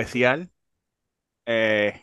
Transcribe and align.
especial. 0.00 0.50
Eh, 1.46 2.02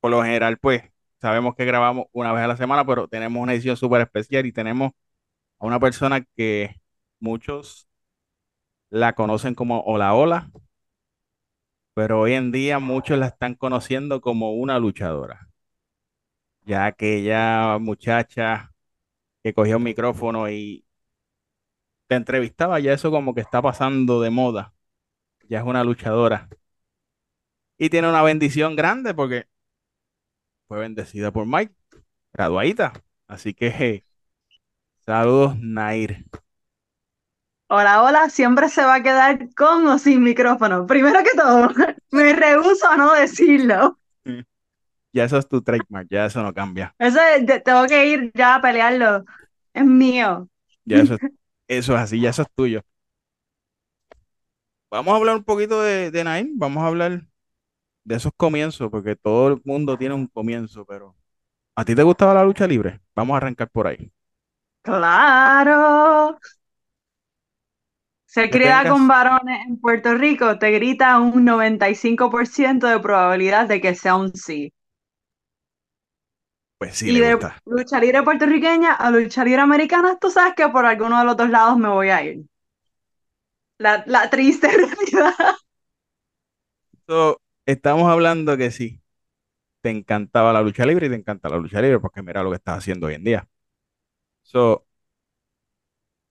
por 0.00 0.10
lo 0.10 0.22
general, 0.22 0.58
pues, 0.58 0.82
sabemos 1.20 1.54
que 1.56 1.64
grabamos 1.64 2.06
una 2.12 2.32
vez 2.32 2.44
a 2.44 2.48
la 2.48 2.56
semana, 2.56 2.86
pero 2.86 3.08
tenemos 3.08 3.42
una 3.42 3.54
edición 3.54 3.76
súper 3.76 4.02
especial 4.02 4.46
y 4.46 4.52
tenemos 4.52 4.92
a 5.60 5.66
una 5.66 5.80
persona 5.80 6.24
que 6.36 6.80
muchos 7.20 7.88
la 8.90 9.14
conocen 9.14 9.54
como 9.54 9.80
Hola 9.80 10.14
Hola, 10.14 10.50
pero 11.94 12.20
hoy 12.20 12.32
en 12.32 12.50
día 12.52 12.78
muchos 12.78 13.18
la 13.18 13.26
están 13.26 13.54
conociendo 13.54 14.20
como 14.22 14.52
una 14.54 14.78
luchadora, 14.78 15.48
ya 16.66 16.92
que 16.92 17.16
ella 17.18 17.78
muchacha 17.78 18.72
que 19.42 19.54
cogió 19.54 19.78
un 19.78 19.84
micrófono 19.84 20.50
y 20.50 20.86
te 22.06 22.14
entrevistaba, 22.16 22.80
ya 22.80 22.92
eso 22.92 23.10
como 23.10 23.34
que 23.34 23.40
está 23.40 23.62
pasando 23.62 24.20
de 24.20 24.30
moda, 24.30 24.74
ya 25.48 25.60
es 25.60 25.64
una 25.66 25.84
luchadora 25.84 26.48
y 27.78 27.90
tiene 27.90 28.08
una 28.08 28.22
bendición 28.22 28.76
grande 28.76 29.14
porque 29.14 29.46
fue 30.66 30.78
bendecida 30.80 31.32
por 31.32 31.46
Mike, 31.46 31.74
graduadita, 32.32 32.92
así 33.26 33.54
que 33.54 33.68
eh, 33.68 34.06
saludos 35.04 35.58
Nair. 35.60 36.24
Hola, 37.70 38.02
hola, 38.02 38.28
siempre 38.30 38.68
se 38.68 38.82
va 38.84 38.96
a 38.96 39.02
quedar 39.02 39.54
con 39.54 39.86
o 39.86 39.98
sin 39.98 40.22
micrófono. 40.22 40.86
Primero 40.86 41.22
que 41.22 41.30
todo, 41.36 41.70
me 42.10 42.32
rehúso 42.34 42.86
a 42.88 42.96
no 42.96 43.12
decirlo. 43.14 43.98
Ya 45.12 45.24
eso 45.24 45.38
es 45.38 45.48
tu 45.48 45.62
trademark, 45.62 46.08
ya 46.10 46.26
eso 46.26 46.42
no 46.42 46.54
cambia. 46.54 46.94
Eso 46.98 47.18
es- 47.20 47.62
tengo 47.64 47.86
que 47.86 48.06
ir 48.06 48.32
ya 48.34 48.56
a 48.56 48.60
pelearlo. 48.62 49.24
Es 49.72 49.84
mío. 49.84 50.48
Ya 50.84 51.00
eso, 51.00 51.14
es- 51.14 51.20
eso 51.68 51.94
es 51.94 52.00
así, 52.00 52.20
ya 52.20 52.30
eso 52.30 52.42
es 52.42 52.48
tuyo. 52.54 52.82
Vamos 54.90 55.12
a 55.14 55.16
hablar 55.16 55.36
un 55.36 55.44
poquito 55.44 55.82
de, 55.82 56.10
de 56.10 56.24
Nair, 56.24 56.48
vamos 56.54 56.82
a 56.82 56.86
hablar 56.86 57.26
de 58.08 58.16
esos 58.16 58.32
comienzos, 58.36 58.90
porque 58.90 59.16
todo 59.16 59.48
el 59.48 59.60
mundo 59.64 59.96
tiene 59.98 60.14
un 60.14 60.26
comienzo, 60.28 60.84
pero 60.86 61.16
¿a 61.76 61.84
ti 61.84 61.94
te 61.96 62.02
gustaba 62.04 62.34
la 62.34 62.44
lucha 62.44 62.66
libre? 62.66 63.00
Vamos 63.16 63.34
a 63.34 63.38
arrancar 63.38 63.70
por 63.70 63.86
ahí. 63.88 64.12
Claro. 64.82 66.38
Ser 68.26 68.48
criada 68.50 68.86
con 68.86 69.08
varones 69.08 69.66
en 69.66 69.80
Puerto 69.80 70.14
Rico 70.14 70.56
te 70.56 70.70
grita 70.70 71.18
un 71.18 71.44
95% 71.44 72.86
de 72.86 73.00
probabilidad 73.00 73.66
de 73.66 73.80
que 73.80 73.96
sea 73.96 74.14
un 74.14 74.32
sí. 74.36 74.72
Pues 76.78 76.96
sí, 76.96 77.10
Y 77.10 77.12
le 77.12 77.20
de 77.20 77.30
gusta. 77.30 77.58
lucha 77.66 77.98
libre 77.98 78.22
puertorriqueña 78.22 78.92
a 78.94 79.10
lucha 79.10 79.42
libre 79.44 79.62
americana, 79.62 80.16
tú 80.20 80.30
sabes 80.30 80.54
que 80.54 80.68
por 80.68 80.86
alguno 80.86 81.18
de 81.18 81.24
los 81.24 81.36
dos 81.36 81.50
lados 81.50 81.76
me 81.76 81.88
voy 81.88 82.10
a 82.10 82.22
ir. 82.22 82.44
La, 83.78 84.04
la 84.06 84.30
triste 84.30 84.68
realidad. 84.76 85.56
So, 87.08 87.40
estamos 87.72 88.10
hablando 88.10 88.56
que 88.56 88.70
sí, 88.70 89.02
te 89.82 89.90
encantaba 89.90 90.52
la 90.52 90.62
lucha 90.62 90.86
libre 90.86 91.06
y 91.08 91.10
te 91.10 91.16
encanta 91.16 91.48
la 91.50 91.58
lucha 91.58 91.82
libre, 91.82 92.00
porque 92.00 92.22
mira 92.22 92.42
lo 92.42 92.50
que 92.50 92.56
estás 92.56 92.78
haciendo 92.78 93.08
hoy 93.08 93.14
en 93.14 93.24
día. 93.24 93.48
So, 94.42 94.86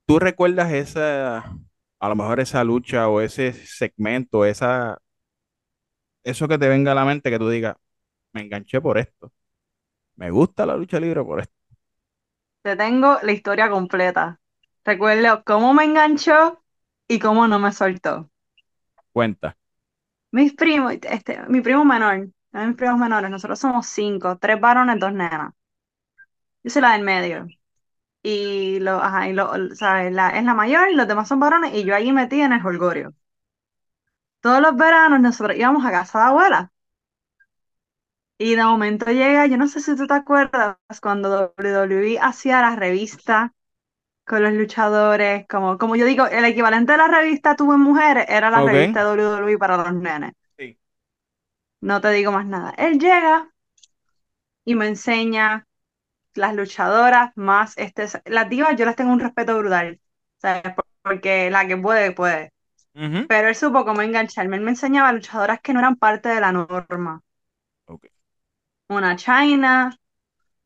¿tú 0.05 0.19
recuerdas 0.19 0.71
esa, 0.73 1.39
a 1.99 2.09
lo 2.09 2.15
mejor 2.15 2.39
esa 2.39 2.63
lucha 2.63 3.07
o 3.09 3.21
ese 3.21 3.53
segmento, 3.53 4.45
esa, 4.45 4.99
eso 6.23 6.47
que 6.47 6.57
te 6.57 6.67
venga 6.69 6.91
a 6.91 6.95
la 6.95 7.05
mente 7.05 7.29
que 7.29 7.39
tú 7.39 7.49
digas, 7.49 7.75
me 8.33 8.41
enganché 8.43 8.81
por 8.81 8.97
esto, 8.97 9.33
me 10.17 10.31
gusta 10.31 10.65
la 10.65 10.77
lucha 10.77 10.99
libre 10.99 11.23
por 11.23 11.41
esto? 11.41 11.53
Te 12.61 12.75
tengo 12.75 13.17
la 13.23 13.31
historia 13.31 13.67
completa. 13.67 14.39
Recuerdo 14.85 15.43
cómo 15.43 15.73
me 15.73 15.85
enganchó 15.85 16.61
y 17.07 17.17
cómo 17.17 17.47
no 17.47 17.57
me 17.57 17.71
soltó. 17.71 18.29
Cuenta. 19.11 19.57
Mis 20.37 20.53
primos, 20.53 20.93
este, 21.03 21.41
mi 21.49 21.59
primo 21.61 21.83
menor, 21.83 22.29
mis 22.53 22.75
primos 22.77 22.97
menores, 22.99 23.29
nosotros 23.29 23.59
somos 23.59 23.87
cinco, 23.87 24.37
tres 24.37 24.59
varones, 24.61 24.99
dos 24.99 25.11
nenas. 25.13 25.53
Yo 26.63 26.69
soy 26.71 26.81
la 26.81 26.91
del 26.93 27.03
medio. 27.03 27.47
Y 28.23 28.79
lo, 28.81 29.01
ajá, 29.03 29.29
y 29.29 29.33
lo, 29.33 29.51
¿sabes? 29.75 30.13
La, 30.13 30.31
es 30.31 30.43
la 30.45 30.53
mayor 30.55 30.89
y 30.91 30.95
los 30.95 31.07
demás 31.07 31.27
son 31.29 31.39
varones 31.41 31.73
y 31.75 31.85
yo 31.85 31.95
allí 31.95 32.11
metí 32.13 32.41
en 32.41 32.53
el 32.53 32.65
holgorio. 32.65 33.15
Todos 34.41 34.61
los 34.61 34.75
veranos 34.75 35.19
nosotros 35.19 35.55
íbamos 35.57 35.85
a 35.85 35.91
casa 35.91 36.17
de 36.19 36.25
abuela. 36.25 36.71
Y 38.39 38.55
de 38.55 38.63
momento 38.63 39.05
llega, 39.11 39.45
yo 39.47 39.57
no 39.57 39.67
sé 39.67 39.79
si 39.81 39.95
tú 39.95 40.07
te 40.07 40.13
acuerdas, 40.13 40.77
cuando 41.01 41.29
WWE 41.29 42.19
hacía 42.19 42.61
la 42.61 42.75
revista 42.75 43.53
con 44.27 44.43
los 44.43 44.53
luchadores, 44.53 45.47
como, 45.49 45.77
como 45.77 45.95
yo 45.95 46.05
digo, 46.05 46.27
el 46.27 46.45
equivalente 46.45 46.93
de 46.93 46.97
la 46.99 47.07
revista 47.07 47.55
Tú 47.55 47.73
en 47.73 47.79
Mujeres 47.81 48.25
era 48.29 48.49
la 48.51 48.61
Ok. 48.61 48.73
revista 48.73 49.05
WWE 49.07 49.57
para 49.57 49.77
los 49.77 49.93
nenes. 49.93 50.33
Sí. 50.57 50.77
No 51.81 51.99
te 52.01 52.11
digo 52.11 52.31
más 52.31 52.45
nada. 52.45 52.69
Él 52.77 52.99
llega 52.99 53.49
y 54.65 54.75
me 54.75 54.87
enseña 54.87 55.67
las 56.35 56.55
luchadoras 56.55 57.31
más, 57.35 57.77
este, 57.77 58.07
las 58.25 58.49
divas 58.49 58.75
yo 58.77 58.85
les 58.85 58.95
tengo 58.95 59.13
un 59.13 59.19
respeto 59.19 59.57
brutal, 59.59 59.99
¿sabes? 60.39 60.63
Porque 61.03 61.49
la 61.51 61.67
que 61.67 61.77
puede, 61.77 62.11
puede. 62.13 62.53
Pero 63.27 63.49
él 63.49 63.55
supo 63.55 63.85
cómo 63.85 64.01
engancharme. 64.03 64.57
Él 64.57 64.63
me 64.63 64.71
enseñaba 64.71 65.13
luchadoras 65.13 65.61
que 65.61 65.73
no 65.73 65.79
eran 65.79 65.97
parte 65.97 66.29
de 66.29 66.41
la 66.41 66.51
norma. 66.53 67.21
Una 68.89 69.15
China, 69.15 69.97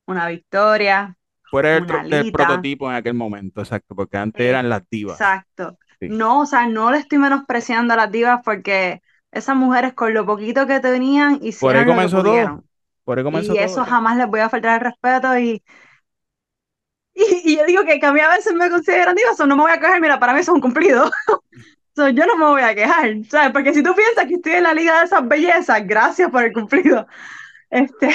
una 0.07 0.27
Victoria, 0.29 1.17
Fuera 1.51 1.81
del, 1.81 2.31
prototipo 2.31 2.89
en 2.89 2.95
aquel 2.95 3.13
momento, 3.13 3.59
exacto, 3.59 3.93
porque 3.93 4.15
antes 4.15 4.41
eran 4.41 4.69
las 4.69 4.89
divas. 4.89 5.19
Exacto. 5.19 5.77
Sí. 5.99 6.07
No, 6.09 6.39
o 6.39 6.45
sea, 6.45 6.65
no 6.65 6.89
le 6.91 6.97
estoy 6.97 7.17
menospreciando 7.17 7.93
a 7.93 7.97
las 7.97 8.11
divas 8.11 8.39
porque 8.43 9.01
esas 9.31 9.57
mujeres 9.57 9.93
con 9.93 10.13
lo 10.13 10.25
poquito 10.25 10.65
que 10.65 10.79
tenían 10.79 11.35
Por 11.35 11.43
ahí 11.43 11.49
hicieron 11.49 11.75
lo 11.75 11.81
que 11.81 11.91
comenzó 11.91 12.23
todo. 12.23 12.63
Por 13.03 13.17
ahí 13.17 13.23
comenzó 13.25 13.51
Y 13.51 13.55
todo. 13.57 13.65
eso 13.65 13.83
jamás 13.83 14.15
les 14.15 14.27
voy 14.27 14.39
a 14.39 14.49
faltar 14.49 14.75
el 14.75 14.85
respeto 14.85 15.37
y, 15.37 15.61
y, 17.13 17.51
y 17.51 17.57
yo 17.57 17.65
digo 17.65 17.83
que, 17.83 17.99
que 17.99 18.05
a 18.05 18.13
mí 18.13 18.21
a 18.21 18.29
veces 18.29 18.53
me 18.53 18.69
consideran 18.69 19.13
diva, 19.13 19.33
so 19.35 19.45
no 19.45 19.57
me 19.57 19.63
voy 19.63 19.73
a 19.73 19.79
quejar, 19.79 19.99
mira, 19.99 20.19
para 20.19 20.33
mí 20.33 20.39
eso 20.39 20.53
es 20.53 20.55
un 20.55 20.61
cumplido. 20.61 21.11
So, 21.93 22.07
yo 22.07 22.25
no 22.25 22.37
me 22.37 22.45
voy 22.45 22.61
a 22.61 22.73
quejar, 22.73 23.09
¿sabes? 23.29 23.51
Porque 23.51 23.73
si 23.73 23.83
tú 23.83 23.93
piensas 23.93 24.25
que 24.25 24.35
estoy 24.35 24.53
en 24.53 24.63
la 24.63 24.73
liga 24.73 24.99
de 24.99 25.05
esas 25.07 25.27
bellezas, 25.27 25.85
gracias 25.85 26.31
por 26.31 26.45
el 26.45 26.53
cumplido. 26.53 27.05
Este, 27.69 28.09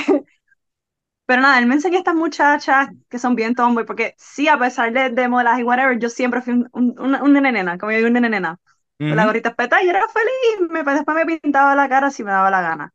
pero 1.27 1.43
nada, 1.43 1.59
él 1.59 1.67
me 1.67 1.75
enseña 1.75 1.97
a 1.97 1.99
estas 2.01 2.15
muchachas 2.15 2.89
que 3.09 3.19
son 3.19 3.35
bien 3.35 3.55
tomboy, 3.55 3.85
porque 3.85 4.15
sí, 4.19 4.49
a 4.49 4.59
pesar 4.59 4.93
de, 4.93 5.11
de 5.11 5.29
modelaje 5.29 5.61
y 5.63 5.65
whatever, 5.65 5.99
yo 5.99 6.09
siempre 6.09 6.43
fui 6.43 6.55
un, 6.55 6.69
un, 6.73 6.99
un, 7.17 7.33
nena, 7.35 7.79
como 7.79 7.93
yo 7.93 7.99
digo, 7.99 8.09
un 8.09 8.15
nena. 8.15 8.59
Con 9.07 9.17
la 9.19 9.25
Ujú. 9.25 9.27
gorrita 9.27 9.51
espetada 9.51 9.83
y 9.85 9.89
era 9.89 10.07
feliz, 10.09 10.71
me, 10.71 10.83
después 10.85 11.17
me 11.17 11.27
pintaba 11.41 11.75
la 11.77 11.89
cara 11.89 12.11
si 12.11 12.25
me 12.25 12.33
daba 12.33 12.51
la 12.51 12.61
gana. 12.63 12.93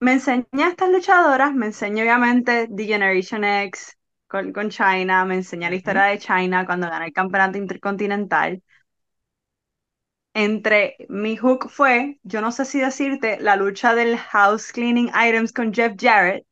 Me 0.00 0.12
enseñé 0.12 0.64
a 0.64 0.68
estas 0.68 0.88
luchadoras, 0.90 1.52
me 1.54 1.66
enseñé 1.66 2.02
obviamente 2.02 2.68
The 2.74 2.84
Generation 2.86 3.42
X 3.44 3.96
con, 4.28 4.52
con 4.52 4.70
China, 4.70 5.24
me 5.24 5.34
enseñé 5.36 5.68
la 5.70 5.76
historia 5.76 6.02
de 6.04 6.18
China 6.18 6.64
cuando 6.66 6.88
gané 6.88 7.06
el 7.06 7.12
campeonato 7.12 7.58
intercontinental. 7.58 8.62
Entre 10.34 10.94
mi 11.08 11.36
hook 11.36 11.68
fue, 11.70 12.20
yo 12.22 12.40
no 12.40 12.52
sé 12.52 12.64
si 12.64 12.78
decirte, 12.80 13.38
la 13.40 13.56
lucha 13.56 13.94
del 13.96 14.16
house 14.16 14.70
cleaning 14.72 15.08
items 15.08 15.52
con 15.52 15.72
Jeff 15.72 15.94
Jarrett 15.98 16.46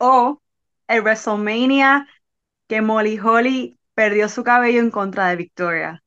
o 0.00 0.42
el 0.88 1.02
WrestleMania 1.02 2.08
que 2.68 2.82
Molly 2.82 3.18
Holly 3.20 3.78
perdió 3.94 4.28
su 4.28 4.44
cabello 4.44 4.80
en 4.80 4.90
contra 4.92 5.28
de 5.28 5.36
Victoria. 5.36 6.02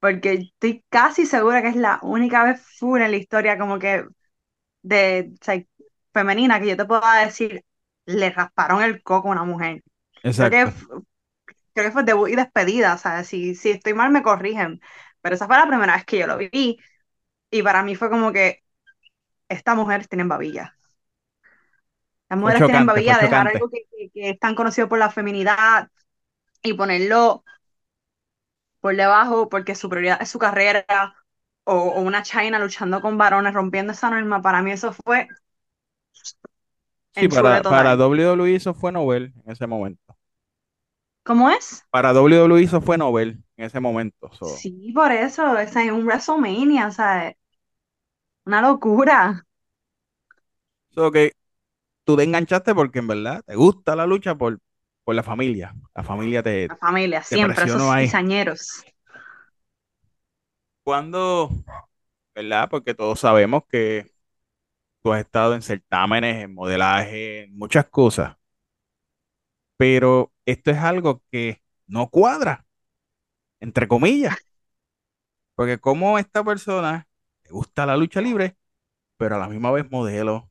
Porque 0.00 0.32
estoy 0.34 0.84
casi 0.90 1.26
segura 1.26 1.62
que 1.62 1.68
es 1.68 1.76
la 1.76 1.98
única 2.02 2.44
vez 2.44 2.60
full 2.78 3.00
en 3.00 3.10
la 3.10 3.16
historia 3.16 3.58
como 3.58 3.78
que 3.78 4.04
de 4.82 5.32
o 5.40 5.44
sea, 5.44 5.62
femenina 6.14 6.60
que 6.60 6.68
yo 6.68 6.76
te 6.78 6.86
pueda 6.86 7.24
decir, 7.24 7.64
le 8.06 8.30
rasparon 8.30 8.82
el 8.82 9.02
coco 9.02 9.28
a 9.28 9.32
una 9.32 9.44
mujer. 9.44 9.82
Creo 10.36 10.50
que, 10.50 10.64
Exacto. 10.64 11.04
creo 11.74 11.86
que 11.86 11.92
fue 11.92 12.04
debut 12.04 12.28
y 12.30 12.36
despedida, 12.36 12.94
o 12.94 12.98
sea, 12.98 13.24
si, 13.24 13.54
si 13.54 13.70
estoy 13.70 13.94
mal 13.94 14.10
me 14.10 14.22
corrigen, 14.22 14.80
pero 15.20 15.34
esa 15.34 15.46
fue 15.46 15.56
la 15.56 15.66
primera 15.66 15.94
vez 15.96 16.04
que 16.04 16.18
yo 16.18 16.26
lo 16.26 16.36
vi 16.38 16.78
y 17.50 17.62
para 17.62 17.82
mí 17.82 17.96
fue 17.96 18.10
como 18.10 18.32
que 18.32 18.62
estas 19.48 19.76
mujeres 19.76 20.08
tienen 20.08 20.28
babilla. 20.28 20.76
Las 22.28 22.38
mujeres 22.38 22.64
tienen 22.64 22.86
chocante, 22.86 23.02
fue 23.02 23.14
babilla, 23.14 23.18
dejar 23.18 23.48
algo 23.48 23.70
que, 23.70 23.84
que, 23.90 24.10
que 24.10 24.30
es 24.30 24.38
tan 24.38 24.54
conocido 24.54 24.88
por 24.88 24.98
la 24.98 25.10
feminidad 25.10 25.90
y 26.62 26.74
ponerlo 26.74 27.44
por 28.80 28.96
debajo 28.96 29.48
porque 29.48 29.74
su 29.74 29.88
prioridad 29.88 30.20
es 30.22 30.28
su 30.30 30.38
carrera 30.38 30.84
o, 31.64 31.74
o 31.74 32.00
una 32.02 32.22
China 32.22 32.58
luchando 32.58 33.00
con 33.00 33.18
varones 33.18 33.54
rompiendo 33.54 33.92
esa 33.92 34.10
norma, 34.10 34.42
para 34.42 34.62
mí 34.62 34.72
eso 34.72 34.92
fue 34.92 35.28
Sí, 37.12 37.28
para, 37.28 37.62
para. 37.62 37.96
WWE 37.96 38.54
eso 38.56 38.74
fue 38.74 38.92
Nobel 38.92 39.32
en 39.44 39.52
ese 39.52 39.66
momento. 39.66 40.16
¿Cómo 41.22 41.50
es? 41.50 41.84
Para 41.90 42.12
WWE 42.12 42.62
eso 42.64 42.80
fue 42.80 42.98
Nobel 42.98 43.42
en 43.56 43.64
ese 43.66 43.80
momento. 43.80 44.30
so. 44.34 44.46
Sí, 44.46 44.92
por 44.94 45.10
eso, 45.12 45.58
es 45.58 45.74
un 45.76 46.04
WrestleMania, 46.06 46.86
o 46.88 46.90
sea, 46.92 47.34
una 48.46 48.62
locura. 48.62 49.44
So 50.94 51.10
que 51.10 51.32
tú 52.04 52.16
te 52.16 52.24
enganchaste 52.24 52.74
porque 52.74 52.98
en 53.00 53.08
verdad 53.08 53.42
te 53.46 53.54
gusta 53.56 53.96
la 53.96 54.06
lucha 54.06 54.34
por, 54.36 54.60
por 55.04 55.14
la 55.14 55.22
familia. 55.22 55.74
La 55.94 56.02
familia 56.04 56.42
te, 56.42 56.68
La 56.68 56.76
familia, 56.76 57.22
te 57.28 57.38
siempre, 57.38 57.64
esos 57.64 57.82
ahí. 57.90 58.06
cizañeros. 58.06 58.84
¿Cuándo, 60.82 61.50
¿verdad? 62.34 62.68
Porque 62.70 62.94
todos 62.94 63.20
sabemos 63.20 63.64
que 63.68 64.12
tú 65.02 65.12
has 65.12 65.20
estado 65.20 65.54
en 65.54 65.62
certámenes, 65.62 66.44
en 66.44 66.54
modelaje, 66.54 67.44
en 67.44 67.56
muchas 67.58 67.86
cosas, 67.88 68.36
pero 69.76 70.32
esto 70.46 70.70
es 70.70 70.78
algo 70.78 71.22
que 71.30 71.62
no 71.86 72.08
cuadra, 72.10 72.66
entre 73.60 73.88
comillas, 73.88 74.36
porque 75.54 75.78
como 75.78 76.18
esta 76.18 76.44
persona 76.44 77.08
le 77.44 77.50
gusta 77.50 77.86
la 77.86 77.96
lucha 77.96 78.20
libre, 78.20 78.56
pero 79.16 79.36
a 79.36 79.38
la 79.38 79.48
misma 79.48 79.72
vez 79.72 79.90
modelo, 79.90 80.50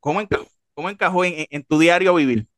¿cómo 0.00 0.20
encajó, 0.20 0.46
cómo 0.74 0.90
encajó 0.90 1.24
en, 1.24 1.64
tu 1.64 1.78
diario 1.78 2.14
vivir? 2.14 2.48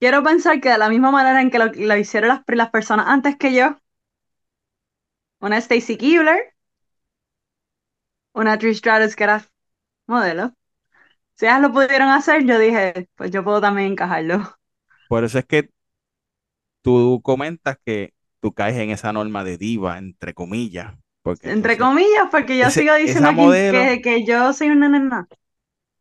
Quiero 0.00 0.22
pensar 0.22 0.60
que 0.60 0.70
de 0.70 0.78
la 0.78 0.88
misma 0.88 1.10
manera 1.10 1.40
en 1.40 1.50
que 1.50 1.58
lo, 1.58 1.66
lo 1.66 1.96
hicieron 1.96 2.28
las, 2.28 2.42
las 2.46 2.70
personas 2.70 3.06
antes 3.08 3.36
que 3.36 3.54
yo, 3.54 3.76
una 5.40 5.58
Stacy 5.58 5.96
Keibler, 5.96 6.54
una 8.32 8.58
Trish 8.58 8.78
Stratus 8.78 9.16
que 9.16 9.24
era 9.24 9.44
modelo, 10.06 10.52
si 11.34 11.46
ellas 11.46 11.60
lo 11.60 11.72
pudieron 11.72 12.08
hacer, 12.08 12.44
yo 12.44 12.58
dije, 12.58 13.08
pues 13.14 13.30
yo 13.30 13.44
puedo 13.44 13.60
también 13.60 13.92
encajarlo. 13.92 14.58
Por 15.08 15.24
eso 15.24 15.38
es 15.38 15.46
que 15.46 15.70
tú 16.82 17.20
comentas 17.22 17.78
que 17.84 18.14
tú 18.40 18.52
caes 18.52 18.76
en 18.76 18.90
esa 18.90 19.12
norma 19.12 19.44
de 19.44 19.56
diva, 19.56 19.98
entre 19.98 20.34
comillas, 20.34 20.94
porque 21.22 21.56
Entre 21.56 21.78
comillas, 21.78 22.28
porque 22.30 22.58
yo 22.58 22.70
ese, 22.70 22.70
sigo 22.70 22.94
diciendo 22.94 23.30
que, 23.36 23.62
modelo, 23.72 23.94
que, 23.96 24.00
que 24.02 24.24
yo 24.26 24.52
soy 24.52 24.68
una 24.70 24.88
nena. 24.88 25.28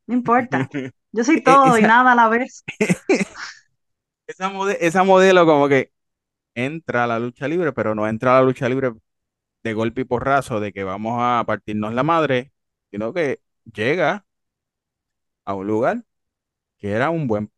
No 0.08 0.16
importa. 0.16 0.74
Yo 1.14 1.24
soy 1.26 1.44
e- 1.44 1.44
todo 1.44 1.78
y 1.78 1.84
nada 1.84 2.14
a 2.14 2.16
la 2.16 2.30
vez. 2.30 2.66
esa, 4.28 4.50
mode- 4.50 4.78
esa 4.82 5.04
modelo 5.04 5.46
como 5.46 5.68
que 5.70 5.92
entra 6.56 7.06
a 7.06 7.08
la 7.08 7.20
lucha 7.20 7.48
libre, 7.48 7.74
pero 7.74 7.96
no 7.96 8.08
entra 8.08 8.38
a 8.38 8.42
la 8.42 8.48
lucha 8.48 8.70
libre 8.70 8.94
de 9.64 9.74
golpe 9.74 10.02
y 10.02 10.06
porrazo, 10.06 10.60
de 10.60 10.74
que 10.74 10.86
vamos 10.86 11.16
a 11.22 11.44
partirnos 11.48 11.94
la 11.94 12.04
madre, 12.04 12.54
sino 12.92 13.14
que 13.14 13.42
llega 13.74 14.26
a 15.46 15.54
un 15.56 15.68
lugar 15.68 16.04
que 16.80 16.92
era 16.92 17.10
un 17.12 17.28
buen, 17.28 17.52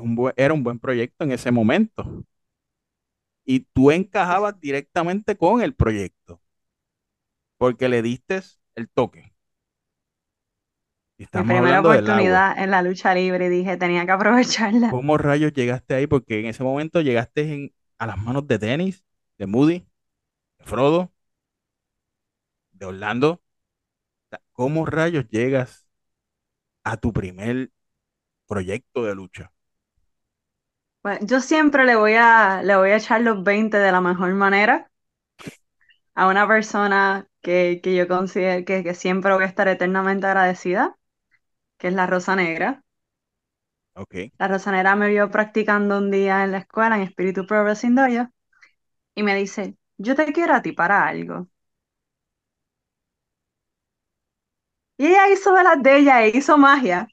un 0.00 0.16
buen- 0.16 0.34
era 0.38 0.54
un 0.54 0.64
buen 0.64 0.78
proyecto 0.80 1.24
en 1.24 1.32
ese 1.32 1.52
momento. 1.52 2.24
Y 3.44 3.60
tú 3.72 3.90
encajabas 3.90 4.58
directamente 4.60 5.36
con 5.36 5.60
el 5.62 5.74
proyecto, 5.74 6.40
porque 7.60 7.88
le 7.90 8.02
diste 8.02 8.42
el 8.76 8.90
toque. 8.90 9.34
Mi 11.32 11.42
primera 11.44 11.80
oportunidad 11.80 12.56
en 12.56 12.70
la 12.70 12.82
lucha 12.82 13.14
libre 13.16 13.48
dije, 13.48 13.76
tenía 13.76 14.06
que 14.06 14.12
aprovecharla. 14.12 15.00
¿Cómo 15.00 15.16
rayos 15.18 15.52
llegaste 15.52 15.94
ahí? 15.94 16.06
Porque 16.06 16.40
en 16.40 16.46
ese 16.46 16.64
momento 16.64 17.00
llegaste 17.00 17.42
en- 17.54 17.74
a 17.98 18.06
las 18.06 18.18
manos 18.18 18.46
de 18.46 18.58
Dennis, 18.58 19.04
de 19.38 19.46
Moody, 19.46 19.86
de 20.58 20.64
Frodo, 20.66 21.12
de 22.72 22.86
Orlando. 22.86 23.40
¿Cómo 24.52 24.86
rayos 24.86 25.26
llegas 25.28 25.88
a 26.84 26.96
tu 26.98 27.12
primer 27.12 27.70
proyecto 28.46 29.04
de 29.04 29.14
lucha? 29.16 29.52
Pues 31.02 31.18
yo 31.22 31.40
siempre 31.42 31.84
le 31.84 31.94
voy 31.96 32.14
a, 32.14 32.62
le 32.62 32.74
voy 32.76 32.88
a 32.90 32.96
echar 32.96 33.20
los 33.20 33.42
20 33.44 33.76
de 33.78 33.92
la 33.92 34.00
mejor 34.00 34.32
manera 34.34 34.90
a 36.14 36.28
una 36.28 36.46
persona 36.46 37.26
que, 37.42 37.80
que 37.82 37.94
yo 37.96 38.08
considero 38.08 38.64
que, 38.64 38.82
que 38.84 38.94
siempre 38.94 39.32
voy 39.34 39.44
a 39.44 39.46
estar 39.46 39.68
eternamente 39.68 40.26
agradecida, 40.26 40.96
que 41.78 41.88
es 41.88 41.94
la 41.94 42.06
Rosa 42.08 42.36
Negra. 42.36 42.84
Ok. 43.94 44.32
La 44.38 44.48
Rosa 44.48 44.72
Negra 44.72 44.96
me 44.96 45.08
vio 45.08 45.30
practicando 45.30 45.98
un 45.98 46.10
día 46.10 46.42
en 46.42 46.50
la 46.50 46.58
escuela 46.58 46.96
en 46.96 47.02
Espíritu 47.02 47.46
Pro 47.46 47.62
Wrestling 47.62 47.94
Dojo 47.94 48.28
y 49.14 49.22
me 49.24 49.34
dice, 49.36 49.76
yo 49.98 50.14
te 50.16 50.32
quiero 50.32 50.54
a 50.54 50.62
ti 50.62 50.72
para 50.72 51.06
algo. 51.08 51.48
Y 54.98 55.06
ella 55.06 55.28
hizo 55.30 55.52
de 55.54 55.64
las 55.64 55.82
de 55.82 55.96
ella 55.98 56.24
e 56.24 56.36
hizo 56.36 56.58
magia. 56.58 57.08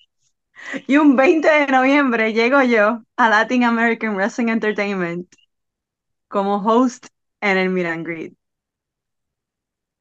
Y 0.87 0.97
un 0.97 1.15
20 1.17 1.49
de 1.49 1.67
noviembre 1.67 2.33
llego 2.33 2.61
yo 2.63 3.03
a 3.17 3.29
Latin 3.29 3.63
American 3.65 4.15
Wrestling 4.15 4.49
Entertainment 4.49 5.27
como 6.29 6.57
host 6.59 7.07
en 7.41 7.57
el 7.57 7.85
and 7.87 8.05
Greet. 8.05 8.33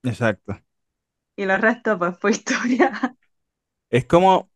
Exacto. 0.06 0.62
Y 1.36 1.46
lo 1.46 1.56
resto 1.56 1.98
pues 1.98 2.18
fue 2.18 2.32
historia. 2.32 3.16
Es 3.90 4.06
como 4.06 4.50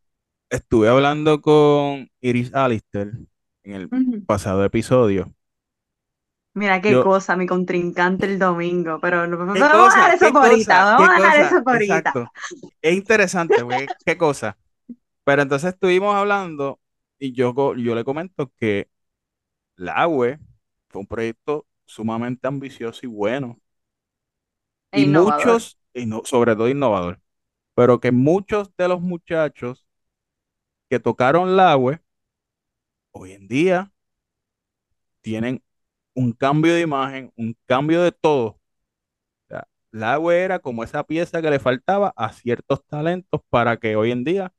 estuve 0.50 0.88
hablando 0.88 1.42
con 1.42 2.10
Iris 2.20 2.54
Alister 2.54 3.12
en 3.64 3.74
el 3.74 3.92
Ujú. 3.92 4.26
pasado 4.26 4.64
episodio. 4.64 5.34
Mira 6.54 6.80
qué 6.80 6.96
Yo, 6.96 7.06
cosa, 7.06 7.34
mi 7.36 7.46
contrincante 7.48 8.26
el 8.26 8.38
domingo, 8.38 9.00
pero 9.00 9.26
no- 9.26 9.52
¿qué 9.52 9.60
vamos 9.64 9.88
a 9.92 9.96
dejar 9.96 10.14
eso 10.14 10.30
¿Qué 10.30 10.32
por 10.32 10.42
ahorita, 10.42 10.74
cosa? 10.74 10.84
vamos 10.84 11.08
¿Qué 11.08 11.10
a 11.10 11.14
dejar 11.14 11.36
cosa? 11.38 11.56
eso 11.56 11.62
por 11.64 11.72
ahorita. 11.74 12.20
Exacto. 12.20 12.32
Es 12.82 12.94
interesante, 12.94 13.64
porque 13.64 13.92
qué 14.04 14.16
cosa. 14.18 14.58
Pero 15.24 15.42
entonces 15.42 15.74
estuvimos 15.74 16.14
hablando 16.16 16.80
y 17.18 17.32
yo, 17.34 17.54
co- 17.54 17.76
yo 17.76 17.94
le 17.96 18.04
comento 18.04 18.52
que 18.56 18.90
la 19.76 20.08
UE 20.08 20.40
fue 20.90 21.02
un 21.02 21.08
proyecto 21.08 21.66
sumamente 21.86 22.48
ambicioso 22.48 23.00
y 23.04 23.08
bueno. 23.08 23.59
E 24.92 25.00
Y 25.00 25.06
innovador. 25.06 25.60
muchos, 25.60 25.78
y 25.94 26.06
no- 26.06 26.22
sobre 26.24 26.54
todo 26.56 26.68
innovador, 26.68 27.20
pero 27.74 28.00
que 28.00 28.12
muchos 28.12 28.74
de 28.76 28.88
los 28.88 29.00
muchachos 29.02 29.86
que 30.88 31.00
tocaron 31.00 31.56
la 31.56 31.76
UE 31.76 32.00
hoy 33.12 33.32
en 33.32 33.46
día 33.48 33.92
tienen 35.20 35.62
un 36.14 36.32
cambio 36.32 36.74
de 36.74 36.82
imagen, 36.82 37.32
un 37.36 37.56
cambio 37.66 38.02
de 38.02 38.12
todo. 38.12 38.46
O 38.48 38.60
sea, 39.48 39.68
la 39.92 40.18
UE 40.20 40.44
era 40.44 40.58
como 40.60 40.84
esa 40.84 41.04
pieza 41.04 41.42
que 41.42 41.50
le 41.50 41.60
faltaba 41.60 42.14
a 42.16 42.32
ciertos 42.34 42.84
talentos 42.86 43.42
para 43.50 43.78
que 43.78 43.96
hoy 43.96 44.12
en 44.12 44.24
día 44.24 44.52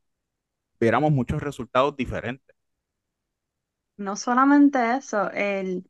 viéramos 0.80 1.12
muchos 1.12 1.42
resultados 1.44 1.96
diferentes. 1.98 2.56
No 3.98 4.16
solamente 4.18 4.96
eso, 4.98 5.30
el, 5.32 5.90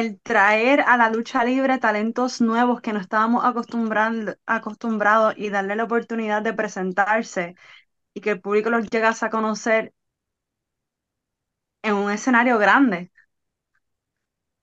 el 0.00 0.20
traer 0.20 0.80
a 0.82 0.96
la 0.96 1.10
lucha 1.10 1.44
libre 1.44 1.78
talentos 1.78 2.40
nuevos 2.40 2.80
que 2.80 2.92
no 2.92 3.00
estábamos 3.00 3.44
acostumbrando, 3.44 4.36
acostumbrados 4.46 5.34
y 5.36 5.50
darle 5.50 5.76
la 5.76 5.84
oportunidad 5.84 6.42
de 6.42 6.54
presentarse 6.54 7.54
y 8.14 8.20
que 8.22 8.32
el 8.32 8.40
público 8.42 8.70
los 8.70 8.88
llegase 8.90 9.26
a 9.26 9.30
conocer 9.30 9.94
en 11.82 11.94
un 11.94 12.10
escenario 12.10 12.58
grande. 12.58 13.10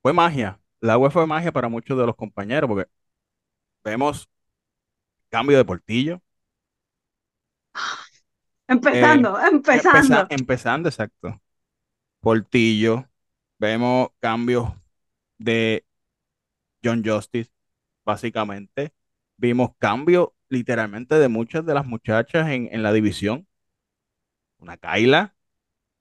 Fue 0.01 0.13
magia. 0.13 0.59
La 0.81 0.97
UE 0.97 1.09
fue 1.09 1.25
magia 1.27 1.51
para 1.51 1.69
muchos 1.69 1.97
de 1.97 2.05
los 2.05 2.15
compañeros, 2.15 2.67
porque 2.67 2.89
vemos 3.83 4.29
cambio 5.29 5.57
de 5.57 5.65
portillo, 5.65 6.21
eh, 8.89 9.25
Empezando, 9.25 9.37
empeza- 9.71 10.25
empezando. 10.25 10.29
empezando, 10.29 10.89
exacto. 10.89 11.41
Portillo, 12.21 13.09
vemos 13.59 14.09
cambios 14.19 14.69
de 15.37 15.85
John 16.83 17.03
Justice, 17.05 17.51
básicamente. 18.05 18.93
Vimos 19.37 19.71
cambios 19.79 20.29
literalmente 20.49 21.15
de 21.17 21.29
muchas 21.29 21.65
de 21.65 21.73
las 21.75 21.85
muchachas 21.87 22.49
en, 22.49 22.69
en 22.73 22.83
la 22.83 22.93
división. 22.93 23.47
Una 24.59 24.77
Kaila, 24.77 25.35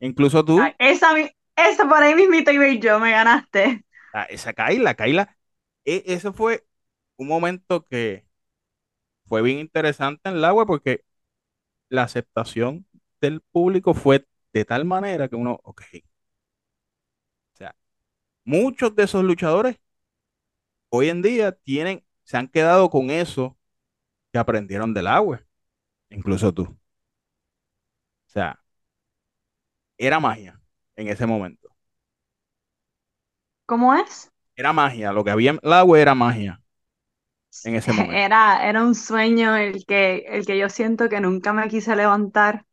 incluso 0.01 0.45
Ay, 0.55 0.73
tú, 0.73 0.75
esa, 0.79 1.15
mi- 1.15 1.31
esa 1.57 1.89
por 1.89 2.03
ahí 2.03 2.15
mismito 2.15 2.51
iba 2.53 2.69
yo, 2.75 2.99
me 3.01 3.11
ganaste. 3.13 3.85
ah, 4.13 4.25
esa 4.31 4.53
Kaila, 4.53 4.95
Kaila, 4.95 5.37
e- 5.85 6.03
ese 6.07 6.33
fue 6.33 6.67
un 7.17 7.29
momento 7.29 7.87
que 7.87 8.27
fue 9.27 9.43
bien 9.43 9.59
interesante 9.59 10.29
en 10.29 10.37
el 10.37 10.45
agua 10.45 10.67
porque 10.67 11.05
la 11.91 12.05
aceptación 12.05 12.87
del 13.21 13.43
público 13.43 13.95
fue 13.95 14.27
de 14.53 14.65
tal 14.65 14.85
manera 14.87 15.29
que 15.29 15.37
uno, 15.37 15.61
ok, 15.65 15.83
muchos 18.45 18.95
de 18.97 19.05
esos 19.05 19.25
luchadores 19.25 19.79
hoy 20.91 21.09
en 21.09 21.23
día 21.23 21.53
tienen, 21.53 22.05
se 22.25 22.37
han 22.37 22.49
quedado 22.49 22.91
con 22.91 23.11
eso 23.11 23.59
que 24.33 24.39
aprendieron 24.41 24.95
del 24.95 25.07
agua, 25.09 25.45
incluso 26.11 26.53
tú. 26.55 26.65
O 26.65 26.79
sea, 28.27 28.59
era 29.99 30.21
magia 30.21 30.61
en 30.97 31.09
ese 31.09 31.27
momento. 31.27 31.71
¿Cómo 33.67 33.93
es? 33.95 34.31
Era 34.57 34.73
magia, 34.73 35.13
lo 35.13 35.25
que 35.25 35.31
había 35.31 35.51
en 35.51 35.61
el 35.63 35.73
agua 35.75 36.01
era 36.01 36.15
magia 36.15 36.63
en 37.65 37.75
ese 37.77 37.93
momento. 37.95 38.25
Era, 38.25 38.69
era 38.69 38.83
un 38.85 38.95
sueño 38.95 39.57
el 39.57 39.85
que, 39.87 40.25
el 40.29 40.47
que 40.47 40.59
yo 40.59 40.69
siento 40.69 41.09
que 41.09 41.21
nunca 41.21 41.53
me 41.53 41.69
quise 41.69 41.97
levantar 41.97 42.65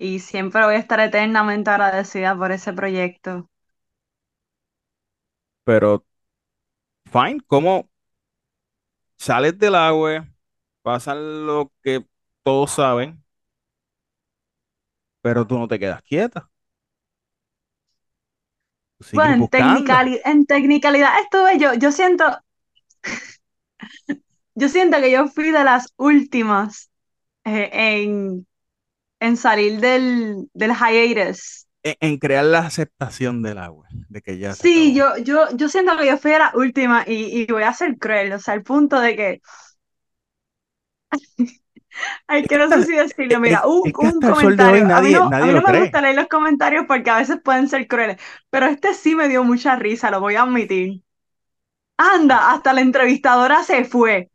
y 0.00 0.20
siempre 0.20 0.64
voy 0.64 0.74
a 0.74 0.78
estar 0.78 0.98
eternamente 1.00 1.70
agradecida 1.70 2.36
por 2.36 2.52
ese 2.52 2.72
proyecto. 2.74 3.48
Pero, 5.64 6.04
fine, 7.12 7.40
¿cómo 7.46 7.90
sales 9.16 9.58
del 9.58 9.74
agua? 9.74 10.28
Pasa 10.82 11.14
lo 11.14 11.72
que 11.82 12.04
todos 12.42 12.72
saben, 12.72 13.22
pero 15.22 15.46
tú 15.46 15.58
no 15.58 15.68
te 15.68 15.78
quedas 15.78 16.02
quieta. 16.02 16.50
Bueno, 19.12 19.34
en 19.34 19.48
technicali- 19.50 20.20
en 20.24 20.46
technicalidad 20.46 21.10
estuve 21.22 21.58
yo, 21.58 21.74
yo 21.74 21.92
siento, 21.92 22.24
yo 24.54 24.68
siento 24.68 24.98
que 25.00 25.10
yo 25.10 25.28
fui 25.28 25.50
de 25.50 25.64
las 25.64 25.92
últimas 25.96 26.90
eh, 27.44 27.70
en, 27.72 28.46
en 29.20 29.36
salir 29.36 29.80
del, 29.80 30.48
del 30.54 30.72
hiatus. 30.74 31.66
En, 31.82 31.94
en 32.00 32.18
crear 32.18 32.44
la 32.44 32.60
aceptación 32.60 33.42
del 33.42 33.58
agua, 33.58 33.88
de 34.08 34.20
que 34.22 34.38
ya 34.38 34.54
Sí, 34.54 34.94
yo, 34.94 35.16
yo, 35.18 35.46
yo 35.56 35.68
siento 35.68 35.96
que 35.96 36.06
yo 36.06 36.18
fui 36.18 36.32
de 36.32 36.38
las 36.40 36.54
últimas 36.54 37.06
y, 37.08 37.42
y 37.42 37.46
voy 37.46 37.62
a 37.62 37.72
ser 37.72 37.96
cruel, 37.98 38.32
o 38.32 38.38
sea, 38.38 38.54
al 38.54 38.62
punto 38.62 39.00
de 39.00 39.16
que, 39.16 39.40
ay, 42.28 42.46
que 42.46 42.58
no 42.58 42.68
sé 42.68 42.82
si 42.84 42.94
decirlo, 42.96 43.40
mira, 43.40 43.66
un, 43.66 43.82
es 43.82 43.94
que 43.98 44.06
un 44.06 44.22
comentario, 44.22 44.88
a 44.92 45.00
mí 45.00 45.10
nadie, 45.10 45.10
no, 45.10 45.34
a 45.38 45.46
mí 45.46 45.52
no 45.52 45.62
me 45.62 45.72
cree. 45.72 45.80
gusta 45.80 46.00
leer 46.00 46.16
los 46.16 46.28
comentarios 46.28 46.84
porque 46.88 47.10
a 47.10 47.18
veces 47.18 47.38
pueden 47.44 47.68
ser 47.68 47.86
crueles, 47.88 48.18
pero 48.50 48.66
este 48.66 48.94
sí 48.94 49.14
me 49.14 49.28
dio 49.28 49.44
mucha 49.44 49.76
risa, 49.76 50.10
lo 50.10 50.20
voy 50.20 50.36
a 50.36 50.42
admitir. 50.42 51.02
Anda, 51.98 52.50
hasta 52.52 52.72
la 52.72 52.80
entrevistadora 52.82 53.62
se 53.64 53.84
fue. 53.84 54.30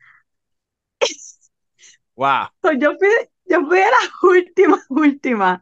Wow. 2.16 2.50
So, 2.64 2.72
yo 2.74 2.98
fui, 2.98 3.10
yo 3.46 3.66
fui 3.66 3.80
de 3.80 3.86
las 3.86 4.10
últimas, 4.24 4.86
últimas. 4.90 5.62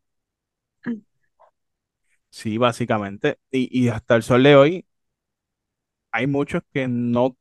Sí, 2.30 2.58
básicamente. 2.58 3.40
Y, 3.52 3.70
y 3.86 3.90
hasta 3.90 4.16
el 4.16 4.24
sol 4.24 4.44
de 4.44 4.56
hoy 4.56 4.86
hay 6.12 6.28
muchos 6.28 6.62
que 6.74 6.88
no, 6.88 7.38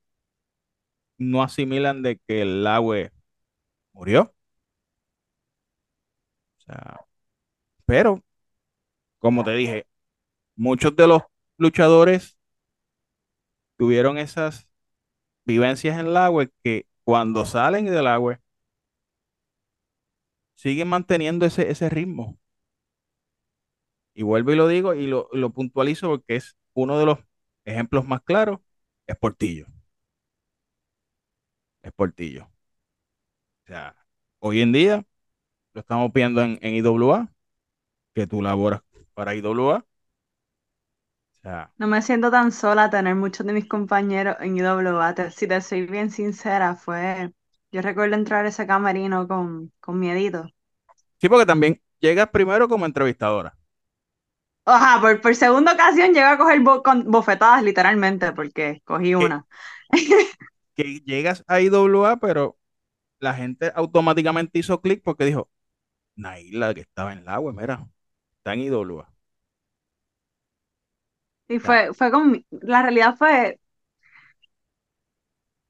no 1.18 1.42
asimilan 1.42 2.02
de 2.02 2.18
que 2.18 2.42
el 2.42 2.66
agua 2.66 3.11
murió. 3.94 4.34
O 6.58 6.62
sea, 6.64 7.00
pero, 7.87 8.22
como 9.18 9.44
te 9.44 9.52
dije, 9.54 9.87
muchos 10.56 10.96
de 10.96 11.08
los 11.08 11.22
luchadores 11.58 12.38
tuvieron 13.76 14.18
esas 14.18 14.68
vivencias 15.46 16.00
en 16.00 16.16
agua 16.18 16.49
que 16.64 16.88
cuando 17.04 17.46
salen 17.46 17.87
del 17.87 18.08
agua 18.08 18.40
siguen 20.62 20.88
manteniendo 20.88 21.47
ese, 21.47 21.71
ese 21.71 21.88
ritmo. 21.90 22.38
Y 24.14 24.23
vuelvo 24.23 24.52
y 24.52 24.57
lo 24.57 24.69
digo 24.69 24.95
y 24.95 25.07
lo, 25.07 25.28
lo 25.33 25.50
puntualizo 25.52 26.09
porque 26.09 26.37
es 26.37 26.57
uno 26.75 26.99
de 26.99 27.07
los 27.07 27.19
ejemplos 27.64 28.07
más 28.07 28.23
claros, 28.23 28.61
es 29.07 29.16
Portillo. 29.16 29.66
Es 31.83 31.92
Portillo. 31.92 32.50
O 33.64 33.66
sea, 33.66 33.97
hoy 34.40 34.61
en 34.61 34.73
día 34.73 35.04
lo 35.75 35.81
estamos 35.83 36.12
viendo 36.12 36.42
en, 36.42 36.59
en 36.62 36.75
IWA, 36.76 37.33
que 38.14 38.26
tú 38.28 38.42
laboras 38.42 38.83
para 39.14 39.35
IWA. 39.37 39.87
O 41.45 41.69
No 41.76 41.87
me 41.87 42.00
siento 42.00 42.31
tan 42.31 42.50
sola 42.50 42.88
tener 42.88 43.14
muchos 43.14 43.47
de 43.47 43.52
mis 43.52 43.66
compañeros 43.69 44.37
en 44.40 44.57
IWA. 44.57 45.14
Si 45.31 45.47
te 45.47 45.61
soy 45.61 45.87
bien 45.87 46.11
sincera, 46.11 46.75
fue. 46.76 47.31
Yo 47.72 47.82
recuerdo 47.82 48.14
entrar 48.16 48.44
a 48.46 48.48
ese 48.50 48.66
camerino 48.68 49.26
con, 49.28 49.72
con 49.80 49.98
miedito. 49.98 50.48
sí, 51.20 51.28
porque 51.28 51.46
también 51.46 51.80
llegas 52.00 52.28
primero 52.30 52.68
como 52.68 52.86
entrevistadora, 52.86 53.56
Ajá, 54.64 55.00
por, 55.00 55.20
por 55.20 55.34
segunda 55.34 55.72
ocasión 55.72 56.08
llegué 56.08 56.22
a 56.24 56.38
coger 56.38 56.60
bo- 56.60 56.82
con 56.82 57.10
bofetadas, 57.10 57.62
literalmente, 57.64 58.32
porque 58.32 58.80
cogí 58.84 59.14
una. 59.14 59.46
que 60.74 61.00
llegas 61.04 61.44
a 61.46 61.60
IWA, 61.60 62.18
pero 62.20 62.58
la 63.20 63.34
gente 63.34 63.72
automáticamente 63.74 64.60
hizo 64.60 64.80
clic 64.82 65.02
porque 65.04 65.24
dijo, 65.26 65.50
Naila, 66.16 66.74
que 66.74 66.82
estaba 66.82 67.12
en 67.14 67.20
el 67.20 67.28
agua, 67.28 67.52
mira, 67.54 67.88
está 68.38 68.54
en 68.54 68.60
IWA. 68.62 69.12
Y 71.48 71.58
fue, 71.58 71.92
fue 71.94 72.10
con. 72.10 72.44
La 72.50 72.82
realidad 72.82 73.16
fue. 73.16 73.58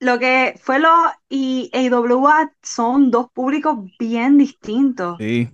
Lo 0.03 0.19
que 0.19 0.55
fue 0.63 0.79
lo 0.81 0.91
y 1.31 1.71
AWA 1.75 2.53
son 2.63 3.11
dos 3.11 3.31
públicos 3.33 3.79
bien 3.99 4.37
distintos. 4.39 5.21
sí, 5.21 5.49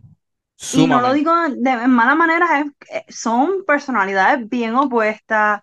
Y 0.70 0.86
no 0.86 1.00
lo 1.00 1.12
digo 1.14 1.32
de 1.50 1.70
en 1.70 1.90
mala 1.90 2.14
manera, 2.14 2.60
es- 2.60 3.16
son 3.16 3.64
personalidades 3.66 4.48
bien 4.48 4.74
opuestas, 4.76 5.62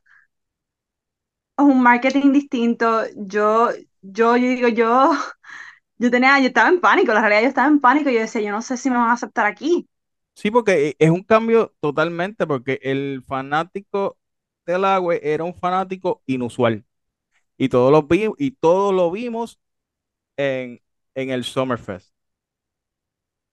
es 1.57 1.65
un 1.65 1.81
marketing 1.81 2.31
distinto. 2.33 3.03
Yo, 3.15 3.69
yo, 4.01 4.37
yo 4.37 4.47
digo, 4.49 4.67
yo, 4.69 5.11
yo 5.97 6.11
tenía, 6.11 6.39
yo 6.39 6.47
estaba 6.47 6.69
en 6.69 6.81
pánico, 6.81 7.13
la 7.13 7.21
realidad 7.21 7.43
yo 7.43 7.47
estaba 7.49 7.67
en 7.67 7.79
pánico, 7.81 8.09
yo 8.09 8.19
decía, 8.21 8.41
yo 8.41 8.51
no 8.51 8.61
sé 8.61 8.77
si 8.77 8.89
me 8.89 8.97
van 8.97 9.09
a 9.09 9.13
aceptar 9.13 9.45
aquí. 9.45 9.87
Sí, 10.33 10.51
porque 10.51 10.89
e- 10.89 10.95
es 10.99 11.09
un 11.09 11.23
cambio 11.23 11.73
totalmente, 11.79 12.45
porque 12.47 12.79
el 12.83 13.23
fanático 13.27 14.17
del 14.65 14.85
agua 14.85 15.15
era 15.15 15.43
un 15.43 15.53
fanático 15.55 16.21
inusual. 16.25 16.85
Y 17.57 17.69
todos 17.69 17.91
lo 17.91 18.03
vi, 18.03 18.29
y 18.37 18.51
todos 18.51 18.93
lo 18.93 19.11
vimos 19.11 19.59
en, 20.37 20.81
en 21.15 21.31
el 21.31 21.43
Summerfest. 21.45 22.13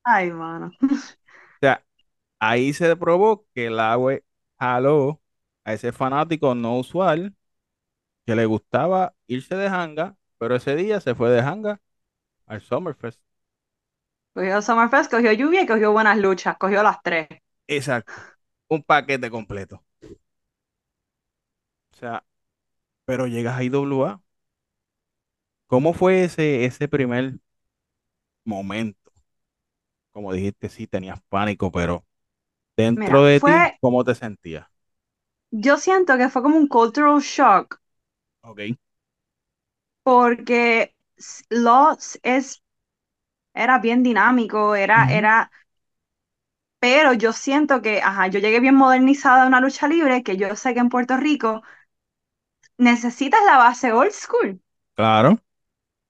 Ay, 0.04 0.30
mano. 0.32 0.70
O 1.56 1.58
sea, 1.66 1.84
ahí 2.40 2.72
se 2.72 2.96
probó 2.96 3.46
que 3.54 3.66
el 3.68 3.80
agua 3.80 4.18
jaló 4.58 5.22
a 5.64 5.74
ese 5.74 5.92
fanático 5.92 6.54
no 6.54 6.78
usual 6.78 7.36
que 8.26 8.36
le 8.36 8.46
gustaba 8.46 9.14
irse 9.26 9.56
de 9.56 9.68
hanga, 9.68 10.16
pero 10.38 10.56
ese 10.56 10.76
día 10.76 11.00
se 11.00 11.14
fue 11.14 11.30
de 11.30 11.40
hanga 11.40 11.80
al 12.46 12.62
Summerfest. 12.62 13.20
Cogió 14.34 14.60
Summerfest, 14.60 15.10
cogió 15.10 15.32
lluvia 15.32 15.62
y 15.62 15.66
cogió 15.66 15.90
buenas 15.92 16.18
luchas, 16.18 16.58
cogió 16.58 16.82
las 16.82 17.02
tres. 17.02 17.28
Exacto, 17.66 18.12
un 18.68 18.82
paquete 18.84 19.30
completo. 19.30 19.84
O 21.92 21.96
sea, 21.96 22.24
pero 23.04 23.26
llegas 23.26 23.58
a 23.58 23.64
IWA. 23.64 24.22
¿Cómo 25.66 25.92
fue 25.94 26.24
ese, 26.24 26.64
ese 26.64 26.88
primer 26.88 27.34
momento? 28.44 29.12
Como 30.12 30.32
dijiste, 30.32 30.68
sí, 30.68 30.86
tenías 30.86 31.20
pánico, 31.28 31.70
pero 31.72 32.04
dentro 32.76 33.24
Mira, 33.24 33.24
de 33.24 33.40
ti, 33.40 33.62
fue, 33.62 33.80
¿cómo 33.80 34.04
te 34.04 34.14
sentías? 34.14 34.68
yo 35.52 35.76
siento 35.76 36.18
que 36.18 36.28
fue 36.28 36.42
como 36.42 36.56
un 36.58 36.66
cultural 36.66 37.20
shock, 37.20 37.80
Ok. 38.42 38.60
porque 40.02 40.94
s- 41.16 41.44
Lost 41.50 42.16
es, 42.22 42.62
era 43.54 43.80
bien 43.80 44.02
dinámico, 44.02 44.74
era, 44.76 45.04
Ujú. 45.04 45.12
era 45.12 45.50
Pero 46.80 47.12
yo 47.12 47.32
siento 47.32 47.80
que, 47.82 48.02
ajá, 48.02 48.26
yo 48.28 48.40
llegué 48.40 48.58
bien 48.60 48.74
modernizada 48.74 49.44
a 49.44 49.46
una 49.46 49.60
lucha 49.60 49.86
libre, 49.88 50.22
que 50.22 50.36
yo 50.36 50.56
sé 50.56 50.74
que 50.74 50.80
en 50.80 50.88
Puerto 50.88 51.16
Rico 51.16 51.62
necesitas 52.78 53.40
la 53.44 53.58
base 53.58 53.92
old 53.92 54.12
school. 54.12 54.60
Claro. 54.94 55.38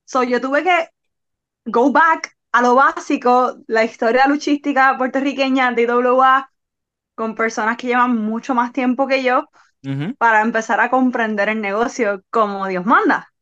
So 0.05 0.23
yo 0.23 0.41
tuve 0.41 0.63
que 0.63 0.89
go 1.65 1.93
back 1.93 2.37
a 2.53 2.63
lo 2.63 2.75
básico, 2.75 3.59
la 3.67 3.85
historia 3.85 4.27
luchística 4.27 4.97
puertorriqueña 4.99 5.73
de 5.73 5.83
IWA, 5.83 6.51
con 7.15 7.35
personas 7.35 7.77
que 7.77 7.89
llevan 7.89 8.17
mucho 8.17 8.55
más 8.55 8.73
tiempo 8.73 9.07
que 9.07 9.23
yo, 9.23 9.49
para 10.19 10.43
empezar 10.43 10.81
a 10.81 10.91
comprender 10.91 11.49
el 11.49 11.61
negocio 11.61 12.23
como 12.31 12.67
Dios 12.69 12.87
manda. 12.87 13.33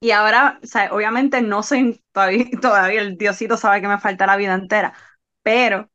Y 0.00 0.12
ahora, 0.12 0.58
o 0.62 0.66
sea, 0.66 0.92
obviamente 0.94 1.42
no 1.42 1.62
soy 1.62 2.02
todavía, 2.12 2.46
todavía 2.62 3.02
el 3.02 3.18
Diosito 3.18 3.56
sabe 3.56 3.80
que 3.80 3.88
me 3.88 3.98
falta 3.98 4.26
la 4.26 4.36
vida 4.36 4.54
entera, 4.54 4.94
pero 5.42 5.90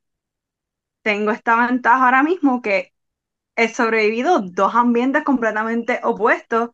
tengo 1.01 1.31
esta 1.31 1.67
ventaja 1.67 2.05
ahora 2.05 2.23
mismo 2.23 2.61
que 2.61 2.93
he 3.55 3.69
sobrevivido 3.73 4.41
dos 4.41 4.75
ambientes 4.75 5.23
completamente 5.23 5.99
opuestos 6.03 6.71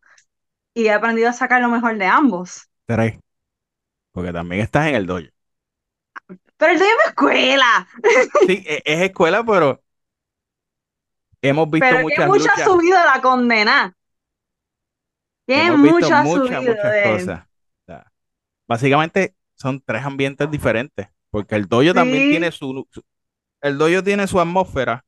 y 0.75 0.87
he 0.87 0.93
aprendido 0.93 1.29
a 1.29 1.33
sacar 1.33 1.61
lo 1.61 1.69
mejor 1.69 1.97
de 1.97 2.05
ambos. 2.07 2.69
Tres. 2.85 3.19
Porque 4.13 4.33
también 4.33 4.61
estás 4.63 4.87
en 4.89 4.95
el 4.95 5.05
dojo. 5.07 5.27
Pero 6.57 6.73
el 6.73 6.79
de 6.79 6.85
mi 6.85 6.91
escuela, 7.07 7.87
Sí, 8.45 8.63
e- 8.67 8.81
es 8.85 9.01
escuela, 9.01 9.43
pero 9.45 9.81
hemos 11.41 11.69
visto 11.69 11.95
pero 11.95 12.03
que 12.05 12.19
muchas 12.19 12.21
mucho 12.21 12.49
ha 12.51 12.59
subido 12.63 12.97
la 13.03 13.21
condena. 13.21 13.95
Que 15.45 15.71
mucho 15.71 16.07
ha 16.11 16.25
muchas, 16.25 16.25
subido 16.25 16.61
muchas 16.63 16.91
de... 16.91 16.99
cosas. 16.99 17.41
O 17.83 17.85
sea, 17.87 18.11
básicamente 18.67 19.35
son 19.55 19.81
tres 19.81 20.03
ambientes 20.05 20.49
diferentes, 20.51 21.09
porque 21.31 21.55
el 21.55 21.67
dojo 21.67 21.93
también 21.93 22.25
tiene 22.27 22.51
su, 22.51 22.87
su- 22.91 23.03
el 23.61 23.77
dojo 23.79 24.03
tiene 24.03 24.27
su 24.27 24.39
atmósfera, 24.41 25.05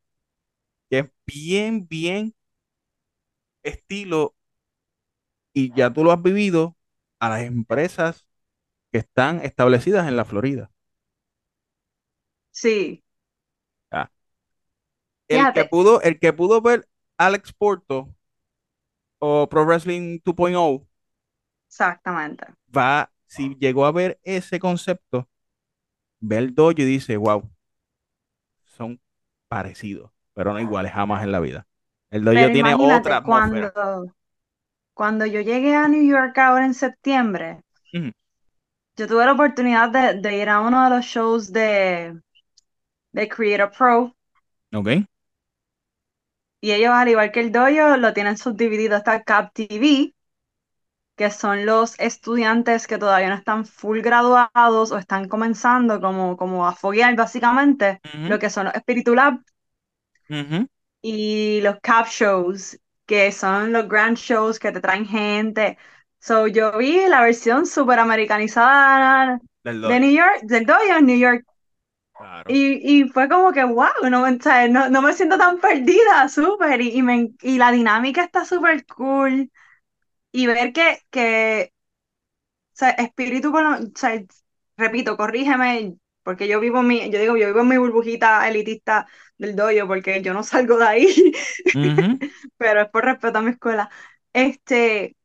que 0.94 1.00
es 1.00 1.12
bien, 1.26 1.88
bien 1.88 2.36
estilo, 3.64 4.36
y 5.54 5.74
ya 5.74 5.92
tú 5.92 6.04
lo 6.04 6.12
has 6.12 6.22
vivido 6.22 6.78
a 7.20 7.30
las 7.30 7.42
empresas 7.44 8.28
que 8.92 9.00
están 9.00 9.42
establecidas 9.42 10.08
en 10.08 10.18
la 10.18 10.26
Florida. 10.26 10.72
sí, 12.52 13.04
sea, 13.92 14.12
el 15.28 15.52
que 15.54 15.66
pudo, 15.66 16.02
el 16.02 16.20
que 16.20 16.34
pudo 16.34 16.62
ver 16.62 16.88
Alex 17.18 17.52
Porto 17.54 18.16
o 19.20 19.48
Pro 19.50 19.66
Wrestling 19.66 20.20
2.0 20.24 20.88
exactamente. 21.68 22.46
va, 22.76 23.12
si 23.28 23.56
llegó 23.60 23.86
a 23.86 23.92
ver 23.92 24.20
ese 24.24 24.60
concepto, 24.60 25.30
ve 26.22 26.38
el 26.40 26.56
dojo 26.56 26.74
y 26.78 26.86
dice, 26.86 27.18
wow, 27.18 27.50
son 28.66 29.00
parecidos, 29.48 30.13
pero 30.34 30.54
no 30.54 30.60
iguales 30.60 30.92
jamás 30.94 31.24
en 31.24 31.32
la 31.32 31.40
vida. 31.40 31.68
El 32.12 32.24
dojo 32.24 32.36
Pero 32.36 32.52
tiene 32.52 32.76
otra 32.78 33.18
atmósfera. 33.18 33.72
cuando, 33.74 34.14
cuando 34.96 35.26
yo 35.28 35.42
llegué 35.42 35.76
a 35.76 35.88
New 35.88 36.04
York 36.04 36.38
ahora 36.40 36.66
en 36.66 36.74
septiembre, 36.74 37.62
yo 38.96 39.08
tuve 39.08 39.26
la 39.26 39.34
oportunidad 39.34 39.90
de, 39.90 40.20
de 40.22 40.38
ir 40.38 40.50
a 40.50 40.60
uno 40.62 40.84
de 40.84 40.90
los 40.96 41.06
shows 41.06 41.52
de, 41.52 42.20
de 43.14 43.30
Creator 43.30 43.72
Pro 43.78 44.16
Ok. 44.74 45.06
y 46.62 46.72
ellos, 46.72 46.92
al 46.94 47.10
igual 47.10 47.32
que 47.32 47.42
el 47.42 47.52
dojo, 47.52 47.98
lo 47.98 48.14
tienen 48.14 48.38
subdividido. 48.38 48.98
Está 48.98 49.24
Cap 49.24 49.52
TV, 49.54 50.16
que 51.18 51.32
son 51.32 51.66
los 51.66 52.00
estudiantes 52.00 52.88
que 52.88 52.98
todavía 53.00 53.30
no 53.30 53.36
están 53.36 53.66
full 53.66 54.02
graduados 54.02 54.92
o 54.92 54.98
están 55.00 55.30
comenzando 55.30 56.02
como, 56.02 56.38
como 56.38 56.68
a 56.68 56.76
foguear 56.76 57.16
básicamente, 57.18 58.02
lo 58.28 58.40
que 58.40 58.50
son 58.52 58.66
los 58.68 58.74
Lab 59.16 59.40
ujú, 60.30 60.68
y 61.02 61.62
los 61.62 61.78
Cap 61.82 62.08
Shows, 62.08 62.80
que 63.06 63.32
son 63.32 63.72
los 63.74 63.88
grand 63.88 64.18
shows 64.18 64.60
que 64.60 64.72
te 64.72 64.82
traen 64.82 65.06
gente. 65.06 65.78
So, 66.20 66.48
yo 66.48 66.78
vi 66.78 67.08
la 67.08 67.22
versión 67.22 67.66
super 67.66 68.00
americanizada 68.00 69.40
de. 69.82 70.00
New 70.00 70.12
York, 70.12 70.42
del 70.44 70.66
dojo 70.66 70.82
en 70.98 71.06
New 71.06 71.18
York. 71.18 71.46
Claro. 72.18 72.48
Y, 72.48 73.02
y 73.02 73.08
fue 73.10 73.30
como 73.30 73.52
que, 73.54 73.64
wow, 73.64 73.88
no, 74.10 74.24
o 74.24 74.40
sea, 74.42 74.68
no, 74.68 74.90
no 74.90 75.02
me 75.02 75.14
siento 75.14 75.38
tan 75.38 75.60
perdida, 75.60 76.28
súper. 76.30 76.82
Y, 76.82 76.90
y, 76.98 77.02
me- 77.04 77.32
y 77.42 77.58
la 77.58 77.72
dinámica 77.72 78.24
está 78.24 78.44
súper 78.46 78.86
cool. 78.88 79.52
Y 80.32 80.48
ver 80.48 80.74
que, 80.74 81.00
que 81.12 81.74
o 82.74 82.76
sea, 82.76 82.90
espíritu, 82.92 83.50
o 83.56 83.92
sea, 83.96 84.24
repito, 84.78 85.18
corrígeme, 85.18 85.98
porque 86.24 86.48
yo 86.48 86.60
vivo 86.60 86.80
en 86.82 86.88
mi, 86.88 87.10
yo 87.12 87.20
digo, 87.20 87.38
yo 87.38 87.48
vivo 87.48 87.62
en 87.62 87.68
mi 87.70 87.78
burbujita 87.78 88.48
elitista 88.50 89.08
del 89.38 89.56
dojo, 89.56 89.88
porque 89.88 90.22
yo 90.22 90.34
no 90.34 90.44
salgo 90.44 90.78
de 90.78 90.86
ahí, 90.88 91.34
pero 92.58 92.82
es 92.82 92.90
por 92.90 93.06
respeto 93.06 93.40
a 93.40 93.42
mi 93.42 93.52
escuela. 93.52 93.90
Este, 94.34 95.16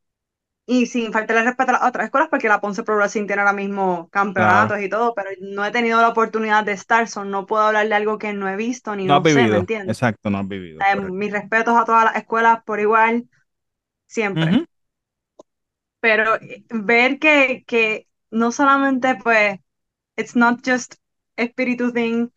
y 0.66 0.86
sin 0.86 1.12
faltarle 1.12 1.44
respeto 1.44 1.70
a 1.70 1.74
las 1.74 1.84
otras 1.84 2.06
escuelas, 2.06 2.28
porque 2.30 2.48
la 2.48 2.60
Ponce 2.60 2.82
Pro 2.84 2.96
Wrestling 2.96 3.26
tiene 3.26 3.42
ahora 3.42 3.54
mismo 3.54 4.08
Claro. 4.34 4.72
campeonatos 4.72 4.80
y 4.80 4.88
todo, 4.88 5.14
pero 5.14 5.30
no 5.40 5.64
he 5.66 5.70
tenido 5.72 6.00
la 6.02 6.08
oportunidad 6.10 6.64
de 6.64 6.72
estar, 6.72 7.08
so 7.08 7.24
no 7.24 7.46
puedo 7.46 7.64
hablar 7.64 7.88
de 7.88 7.94
algo 7.94 8.18
que 8.18 8.32
no 8.34 8.48
he 8.48 8.56
visto 8.56 8.96
ni 8.96 9.06
No 9.06 9.14
has 9.16 9.22
no 9.22 9.26
sé, 9.26 9.48
¿me 9.48 9.56
vivido. 9.56 9.58
entiendes? 9.58 9.94
Exacto, 9.94 10.30
no 10.30 10.38
has 10.38 10.48
vivido. 10.48 10.86
Eh, 10.92 10.96
mis 10.96 11.32
respetos 11.32 11.76
a 11.76 11.84
todas 11.84 12.04
las 12.04 12.16
escuelas 12.16 12.62
por 12.64 12.80
igual, 12.80 13.28
siempre. 14.08 14.62
Pero 16.00 16.36
eh, 16.36 16.64
ver 16.70 17.18
que, 17.18 17.64
que 17.66 18.08
no 18.30 18.52
solamente 18.52 19.16
pues 19.22 19.58
it's 20.18 20.36
not 20.36 20.62
just 20.66 20.96
espíritu 21.36 21.92
thing 21.92 22.30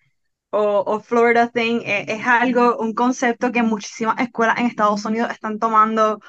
o, 0.52 0.84
o 0.86 1.00
Florida 1.02 1.50
thing, 1.50 1.82
eh, 1.86 2.06
es 2.10 2.26
algo, 2.28 2.78
un 2.78 2.94
concepto 2.94 3.52
que 3.52 3.64
muchísimas 3.64 4.20
escuelas 4.20 4.60
en 4.60 4.66
Estados 4.68 5.06
Unidos 5.06 5.32
están 5.32 5.60
tomando 5.60 6.20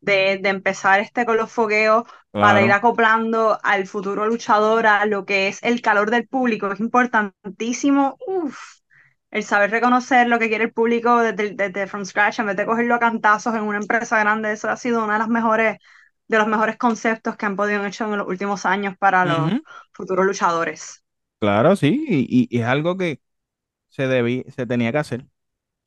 de, 0.00 0.38
de 0.42 0.48
empezar 0.50 1.00
este 1.00 1.26
con 1.26 1.36
los 1.36 1.52
fogueos 1.52 2.04
para 2.38 2.62
ir 2.62 2.72
Claro. 2.72 2.72
acoplando 2.72 3.58
al 3.62 3.86
futuro 3.86 4.26
luchador 4.26 4.86
a 4.86 5.06
lo 5.06 5.24
que 5.26 5.48
es 5.48 5.62
el 5.62 5.82
calor 5.82 6.10
del 6.10 6.28
público. 6.28 6.72
Es 6.72 6.80
importantísimo, 6.80 8.16
uf, 8.26 8.58
el 9.30 9.44
saber 9.44 9.70
reconocer 9.70 10.28
lo 10.28 10.38
que 10.38 10.48
quiere 10.48 10.64
el 10.64 10.72
público 10.72 11.20
desde, 11.20 11.50
desde 11.54 11.86
from 11.86 12.04
scratch, 12.04 12.38
en 12.40 12.46
vez 12.46 12.56
de 12.56 12.66
cogerlo 12.66 12.94
a 12.94 12.98
cantazos 13.00 13.54
en 13.54 13.62
una 13.62 13.78
empresa 13.78 14.18
grande. 14.18 14.52
Eso 14.52 14.68
ha 14.70 14.76
sido 14.76 15.04
una 15.04 15.14
de 15.14 15.18
las 15.20 15.28
mejores, 15.28 15.78
de 16.28 16.38
los 16.38 16.46
mejores 16.48 16.76
conceptos 16.76 17.36
que 17.36 17.46
han 17.46 17.56
podido 17.56 17.84
hecho 17.86 18.04
en 18.06 18.18
los 18.18 18.28
últimos 18.28 18.66
años 18.66 18.96
para 18.98 19.24
los 19.24 19.54
futuros 19.92 20.26
luchadores. 20.26 21.04
Claro, 21.40 21.76
sí. 21.76 22.04
Y, 22.08 22.58
es 22.58 22.64
algo 22.64 22.96
que 22.96 23.20
se 23.88 24.06
debí, 24.08 24.44
se 24.56 24.66
tenía 24.66 24.92
que 24.92 24.98
hacer. 24.98 25.26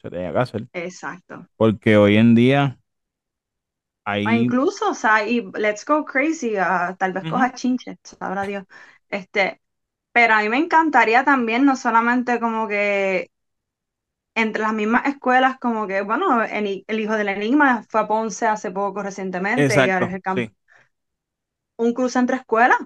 Se 0.01 0.09
tenía 0.11 0.33
que 0.33 0.39
hacer. 0.39 0.67
Exacto. 0.73 1.47
Porque 1.57 1.97
hoy 1.97 2.17
en 2.17 2.35
día 2.35 2.79
O 4.23 4.29
hay. 4.29 4.31
incluso, 4.31 4.89
o 4.91 4.93
sea, 4.93 5.25
y 5.27 5.41
let's 5.55 5.83
go 5.85 6.05
crazy, 6.05 6.55
ah, 6.57 6.95
tal 6.99 7.13
vez 7.13 7.23
Ujú, 7.23 7.25
coja 7.25 7.53
chinche, 7.53 7.97
sabrá 8.03 8.43
Dios. 8.43 8.65
Este, 9.09 9.61
pero 10.11 10.33
a 10.35 10.41
mí 10.41 10.49
me 10.49 10.57
encantaría 10.57 11.23
también, 11.25 11.65
no 11.65 11.75
solamente 11.75 12.39
como 12.39 12.67
que 12.67 13.30
entre 14.35 14.61
las 14.63 14.73
mismas 14.73 15.07
escuelas, 15.07 15.57
como 15.59 15.87
que, 15.87 16.01
bueno, 16.01 16.43
el, 16.43 16.83
el 16.87 16.99
hijo 16.99 17.15
del 17.17 17.29
Enigma 17.29 17.83
fue 17.89 18.01
a 18.01 18.07
Ponce 18.07 18.47
hace 18.47 18.71
poco 18.71 19.03
recientemente 19.03 19.79
y 19.81 19.89
ahora 19.89 20.07
es 20.07 20.13
el 20.15 20.21
sí. 20.35 20.51
un 21.77 21.93
cruce 21.93 22.17
entre 22.19 22.37
escuelas. 22.37 22.77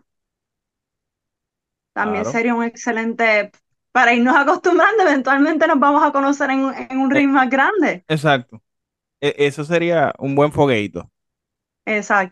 También 1.94 2.26
Claro. 2.26 2.26
sería 2.26 2.54
un 2.56 2.64
excelente, 2.64 3.52
para 3.92 4.14
irnos 4.14 4.36
acostumbrando, 4.36 5.04
eventualmente 5.04 5.68
nos 5.68 5.80
vamos 5.80 6.04
a 6.04 6.12
conocer 6.12 6.50
en, 6.52 6.72
en 6.90 6.98
un 7.00 7.10
Eh, 7.14 7.22
ring 7.22 7.30
más 7.30 7.50
grande. 7.50 8.06
exacto. 8.08 8.64
E- 9.22 9.36
eso 9.40 9.64
sería 9.66 10.14
un 10.20 10.36
buen 10.36 10.52
fogueito. 10.54 11.12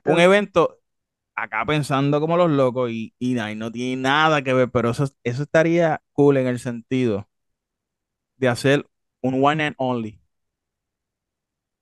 Un 0.06 0.20
Exacto. 0.20 0.20
evento 0.20 0.80
acá 1.36 1.66
pensando 1.66 2.20
como 2.22 2.38
los 2.38 2.52
locos 2.52 2.92
y, 2.92 3.16
y 3.20 3.36
no 3.36 3.72
tiene 3.72 4.02
nada 4.04 4.44
que 4.44 4.54
ver, 4.54 4.72
pero 4.72 4.92
eso, 4.92 5.06
eso 5.24 5.44
estaría 5.44 6.02
cool 6.14 6.38
en 6.38 6.48
el 6.48 6.60
sentido 6.60 7.30
de 8.38 8.48
hacer 8.48 8.88
un 9.24 9.42
one 9.44 9.62
and 9.62 9.76
only. 9.80 10.20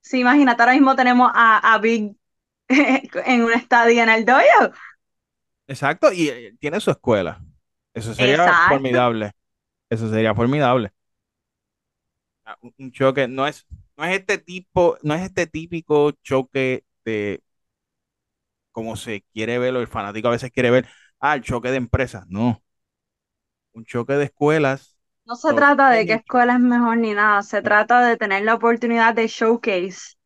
Sí, 0.00 0.20
imagínate, 0.20 0.62
ahora 0.62 0.72
mismo 0.74 0.96
tenemos 0.96 1.30
a, 1.34 1.74
a 1.74 1.78
Big 1.78 2.16
en 2.68 3.44
un 3.44 3.52
estadio 3.52 4.02
en 4.02 4.08
el 4.10 4.24
dojo. 4.24 4.72
Exacto, 5.66 6.12
y 6.12 6.28
eh, 6.28 6.56
tiene 6.60 6.80
su 6.80 6.90
escuela. 6.90 7.42
Eso 7.94 8.14
sería 8.14 8.56
Exacto. 8.56 8.62
formidable. 8.66 9.32
Eso 9.90 10.10
sería 10.10 10.34
formidable. 10.34 10.92
Ah, 12.44 12.56
Un 12.62 12.74
un 12.78 12.92
choque, 12.92 13.28
no 13.28 13.46
es, 13.46 13.66
no 13.96 14.04
es 14.04 14.18
este 14.18 14.38
tipo, 14.38 14.96
no 15.02 15.14
es 15.14 15.22
este 15.22 15.46
típico 15.46 16.10
choque 16.22 16.84
de 17.04 17.42
como 18.72 18.96
se 18.96 19.22
quiere 19.32 19.58
ver, 19.58 19.74
o 19.76 19.80
el 19.80 19.86
fanático 19.88 20.28
a 20.28 20.30
veces 20.32 20.50
quiere 20.50 20.70
ver, 20.70 20.88
ah, 21.20 21.34
el 21.34 21.42
choque 21.42 21.70
de 21.70 21.76
empresas. 21.76 22.26
No, 22.28 22.62
un 23.74 23.84
choque 23.84 24.14
de 24.14 24.24
escuelas, 24.24 24.91
No 25.32 25.36
se 25.36 25.54
trata 25.54 25.90
de 25.90 26.06
qué 26.06 26.12
escuela 26.14 26.54
es 26.54 26.60
mejor 26.60 26.96
ni 26.98 27.12
nada, 27.14 27.42
se 27.42 27.62
trata 27.62 28.06
de 28.06 28.16
tener 28.16 28.42
la 28.44 28.54
oportunidad 28.54 29.14
de 29.14 29.26
showcase 29.28 30.16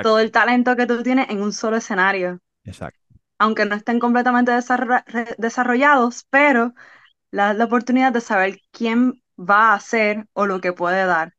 todo 0.00 0.20
el 0.20 0.32
talento 0.32 0.76
que 0.76 0.86
tú 0.86 1.02
tienes 1.02 1.30
en 1.30 1.42
un 1.42 1.52
solo 1.52 1.76
escenario, 1.78 2.40
exacto. 2.64 3.14
aunque 3.38 3.66
no 3.66 3.76
estén 3.76 4.00
completamente 4.00 4.52
desarrollados, 5.38 6.26
pero 6.30 6.74
la, 7.30 7.54
la 7.54 7.64
oportunidad 7.66 8.12
de 8.12 8.20
saber 8.22 8.60
quién 8.72 9.22
va 9.38 9.72
a 9.72 9.74
hacer 9.76 10.26
o 10.34 10.46
lo 10.46 10.60
que 10.60 10.72
puede 10.72 11.06
dar. 11.06 11.34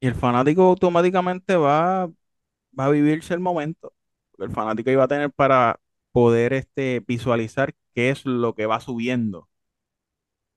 Y 0.00 0.06
el 0.08 0.14
fanático 0.14 0.62
automáticamente 0.64 1.56
va, 1.56 2.06
va 2.06 2.86
a 2.86 2.90
vivirse 2.90 3.34
el 3.34 3.40
momento. 3.40 3.94
El 4.38 4.50
fanático 4.50 4.90
iba 4.90 5.04
a 5.04 5.08
tener 5.08 5.32
para 5.32 5.80
poder 6.12 6.52
este, 6.54 7.00
visualizar 7.06 7.74
qué 7.94 8.10
es 8.10 8.26
lo 8.26 8.54
que 8.54 8.66
va 8.66 8.80
subiendo. 8.80 9.48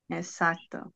Exacto. 0.10 0.94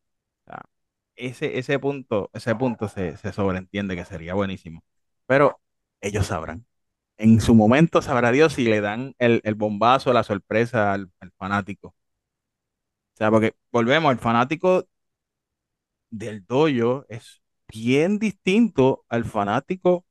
Ese, 1.20 1.60
ese 1.60 1.80
punto, 1.80 2.30
ese 2.34 2.56
punto 2.56 2.88
se, 2.88 3.18
se 3.18 3.34
sobreentiende 3.34 3.96
que 3.96 4.06
sería 4.06 4.34
buenísimo. 4.36 4.84
Pero 5.28 5.60
ellos 6.02 6.28
sabrán. 6.28 6.66
En 7.18 7.42
su 7.42 7.56
momento 7.56 8.02
sabrá 8.02 8.32
Dios 8.32 8.54
si 8.54 8.66
le 8.66 8.82
dan 8.82 9.16
el, 9.20 9.42
el 9.46 9.56
bombazo, 9.56 10.14
la 10.14 10.24
sorpresa 10.24 10.94
al, 10.94 11.12
al 11.20 11.32
fanático. 11.38 11.90
O 11.90 11.96
sea, 13.18 13.30
porque 13.32 13.56
volvemos, 13.72 14.12
el 14.12 14.20
fanático 14.20 14.88
del 16.12 16.46
dojo 16.46 17.06
es 17.10 17.42
bien 17.68 18.20
distinto 18.20 19.06
al 19.10 19.26
fanático 19.26 20.06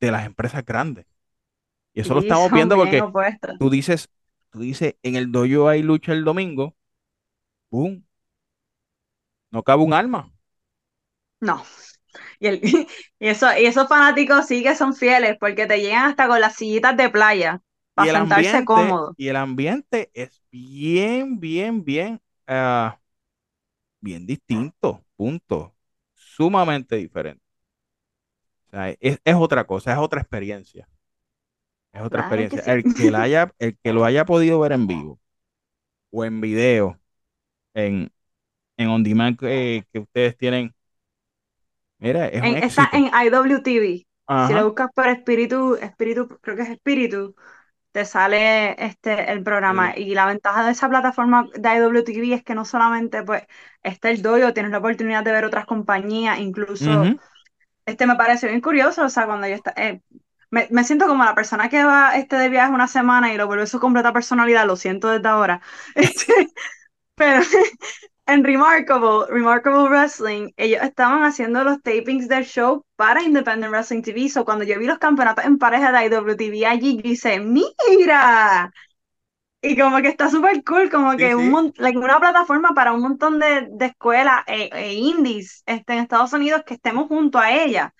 de 0.00 0.10
las 0.10 0.26
empresas 0.26 0.64
grandes. 0.64 1.06
Y 1.94 2.00
eso 2.00 2.14
lo 2.14 2.20
estamos 2.20 2.50
viendo 2.52 2.76
porque 2.76 3.04
opuestos. 3.04 3.56
tú 3.58 3.70
dices, 3.70 4.10
tú 4.50 4.60
dices, 4.60 4.96
en 5.02 5.16
el 5.16 5.32
dojo 5.32 5.68
hay 5.68 5.82
lucha 5.82 6.12
el 6.12 6.24
domingo, 6.24 6.76
¡boom! 7.70 8.06
No 9.52 9.62
cabe 9.62 9.82
un 9.84 9.92
alma. 9.94 10.32
No. 11.40 11.62
Y, 12.40 12.48
el, 12.48 12.60
y, 13.20 13.28
eso, 13.28 13.46
y 13.58 13.66
esos 13.66 13.88
fanáticos 13.88 14.46
sí 14.46 14.62
que 14.62 14.74
son 14.76 14.94
fieles 14.94 15.36
porque 15.40 15.66
te 15.66 15.80
llegan 15.80 16.06
hasta 16.10 16.28
con 16.28 16.40
las 16.40 16.56
sillitas 16.56 16.96
de 16.96 17.10
playa 17.10 17.62
para 17.94 18.08
sentarse 18.08 18.64
ambiente, 18.64 18.64
cómodo. 18.64 19.16
y 19.16 19.28
el 19.28 19.36
ambiente 19.36 20.10
es 20.14 20.42
bien, 20.50 21.38
bien, 21.40 21.84
bien, 21.84 22.20
ah, 22.46 22.98
bien 24.00 24.26
distinto, 24.26 25.04
punto. 25.16 25.74
Sumamente 26.14 26.96
diferente. 26.96 27.42
O 28.68 28.70
sea, 28.70 28.90
es, 29.00 29.20
es 29.24 29.34
otra 29.36 29.64
cosa, 29.66 29.92
es 29.92 29.98
otra 29.98 30.20
experiencia. 30.20 30.88
Es 31.92 32.02
otra 32.02 32.20
Claro 32.20 32.46
que 32.48 32.56
experiencia. 32.56 32.62
sí. 32.62 32.72
El 32.72 32.88
que 32.92 33.10
la 33.10 33.22
haya, 33.22 33.54
el 33.58 33.76
que 33.78 33.92
lo 33.92 34.04
haya 34.04 34.24
podido 34.24 34.60
ver 34.60 34.72
en 34.72 34.86
vivo 34.86 35.20
o 36.10 36.24
en 36.24 36.40
video, 36.40 37.00
en, 37.74 38.12
en 38.80 38.88
on 38.88 39.02
demand 39.02 39.38
que, 39.38 39.84
que 39.92 39.98
ustedes 40.00 40.36
tienen, 40.36 40.74
mira, 41.98 42.26
es 42.28 42.42
un 42.42 42.56
está 42.56 42.88
en 42.92 43.06
IWTV. 43.06 44.06
Si 44.36 44.54
lo 44.54 44.64
buscas 44.64 44.88
por 44.94 45.08
espíritu, 45.08 45.74
espíritu, 45.76 46.28
creo 46.40 46.56
que 46.56 46.62
es 46.62 46.70
espíritu, 46.70 47.34
te 47.92 48.04
sale 48.04 48.76
este 48.84 49.32
el 49.32 49.42
programa. 49.42 49.96
Y 49.96 50.14
la 50.14 50.26
ventaja 50.26 50.64
de 50.66 50.72
esa 50.72 50.88
plataforma 50.88 51.48
de 51.54 51.76
IWTV 51.76 52.34
es 52.34 52.44
que 52.44 52.54
no 52.54 52.64
solamente 52.64 53.22
pues 53.24 53.44
está 53.82 54.10
el 54.10 54.22
dojo, 54.22 54.54
tienes 54.54 54.72
la 54.72 54.78
oportunidad 54.78 55.24
de 55.24 55.32
ver 55.32 55.44
otras 55.44 55.66
compañías, 55.66 56.38
incluso 56.40 57.14
este 57.86 58.06
me 58.06 58.16
pareció 58.16 58.48
bien 58.48 58.60
curioso, 58.60 59.04
o 59.04 59.08
sea, 59.10 59.26
cuando 59.26 59.48
yo 59.48 59.54
está, 59.56 59.72
eh, 59.76 60.02
me, 60.50 60.68
me 60.70 60.84
siento 60.84 61.06
como 61.08 61.24
la 61.24 61.34
persona 61.34 61.68
que 61.70 61.84
va 61.84 62.16
este 62.16 62.36
de 62.36 62.48
viaje 62.50 62.72
una 62.72 62.88
semana 62.88 63.32
y 63.34 63.36
lo 63.38 63.46
vuelve 63.48 63.66
su 63.66 63.80
completa 63.80 64.12
personalidad, 64.12 64.66
lo 64.66 64.76
siento 64.76 65.10
desde 65.10 65.28
ahora. 65.28 65.62
Este, 65.96 66.32
pero 67.16 67.42
en 68.30 68.44
Remarkable, 68.44 69.26
Remarkable 69.28 69.88
Wrestling, 69.88 70.50
ellos 70.56 70.82
estaban 70.82 71.22
haciendo 71.24 71.64
los 71.64 71.80
tapings 71.82 72.28
del 72.28 72.44
show 72.44 72.84
para 72.96 73.22
Independent 73.22 73.70
Wrestling 73.72 74.02
TV. 74.02 74.28
So 74.28 74.44
cuando 74.44 74.64
yo 74.64 74.78
vi 74.78 74.86
los 74.86 74.98
campeonatos 74.98 75.44
en 75.44 75.58
pareja 75.58 75.92
de 75.92 76.06
IWTV 76.06 76.66
allí, 76.66 76.96
yo 76.96 77.02
dije, 77.02 77.40
¡mira! 77.40 78.72
Y 79.62 79.78
como 79.78 79.98
que 80.02 80.08
está 80.08 80.30
súper 80.30 80.64
cool, 80.64 80.90
como 80.90 81.16
Sí, 81.16 81.18
que 81.18 81.34
un, 81.34 81.48
sí, 81.48 81.50
mon- 81.50 81.72
like, 81.78 81.98
una 81.98 82.20
plataforma 82.20 82.70
para 82.74 82.92
un 82.92 83.02
montón 83.02 83.38
de, 83.40 83.68
de 83.72 83.86
escuelas 83.86 84.42
e, 84.46 84.70
e 84.72 84.94
indies 84.94 85.62
este, 85.66 85.94
en 85.94 86.00
Estados 86.00 86.32
Unidos 86.32 86.62
que 86.66 86.74
estemos 86.74 87.08
junto 87.08 87.38
a 87.38 87.52
ella. 87.52 87.94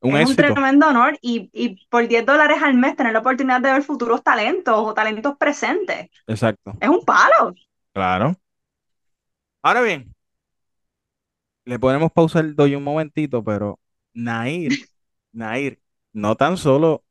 un 0.00 0.16
Es 0.16 0.22
un 0.22 0.34
éxito. 0.34 0.54
tremendo 0.54 0.88
honor 0.88 1.18
y, 1.22 1.50
y 1.54 1.86
por 1.88 2.08
10 2.08 2.26
dólares 2.26 2.58
al 2.62 2.74
mes 2.74 2.96
tener 2.96 3.12
la 3.14 3.20
oportunidad 3.20 3.60
de 3.62 3.72
ver 3.72 3.82
futuros 3.84 4.22
talentos 4.24 4.74
o 4.78 4.94
talentos 4.94 5.36
presentes. 5.38 6.08
Exacto. 6.26 6.72
Es 6.80 6.88
un 6.88 7.04
palo. 7.04 7.54
Claro. 7.92 8.36
Ahora 9.66 9.82
bien, 9.82 10.14
le 11.64 11.78
podemos 11.78 12.12
pausar 12.12 12.44
el 12.44 12.54
doy 12.56 12.74
un 12.76 12.84
momentito, 12.84 13.42
pero 13.44 13.80
Nair, 14.14 14.72
Nair, 15.32 15.80
no 16.12 16.36
tan 16.36 16.56
solo 16.56 17.04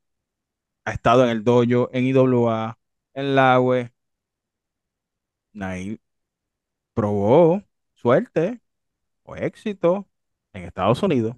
ha 0.84 0.92
estado 0.92 1.24
en 1.24 1.30
el 1.30 1.44
dojo, 1.44 1.90
en 1.92 2.06
IWA, 2.06 2.78
en 3.14 3.34
la 3.36 3.60
web, 3.60 3.92
Nair 5.52 6.00
probó 6.94 7.62
suerte 7.94 8.60
o 9.24 9.36
éxito 9.36 10.08
en 10.54 10.64
Estados 10.64 11.02
Unidos. 11.02 11.36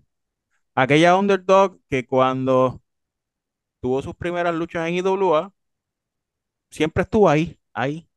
Aquella 0.74 1.16
underdog 1.16 1.80
que 1.88 2.06
cuando 2.06 2.82
tuvo 3.80 4.02
sus 4.02 4.14
primeras 4.16 4.54
luchas 4.54 4.88
en 4.88 4.94
IWA, 4.96 5.52
siempre 6.70 7.02
estuvo 7.02 7.28
ahí, 7.28 7.58
ahí, 7.72 8.08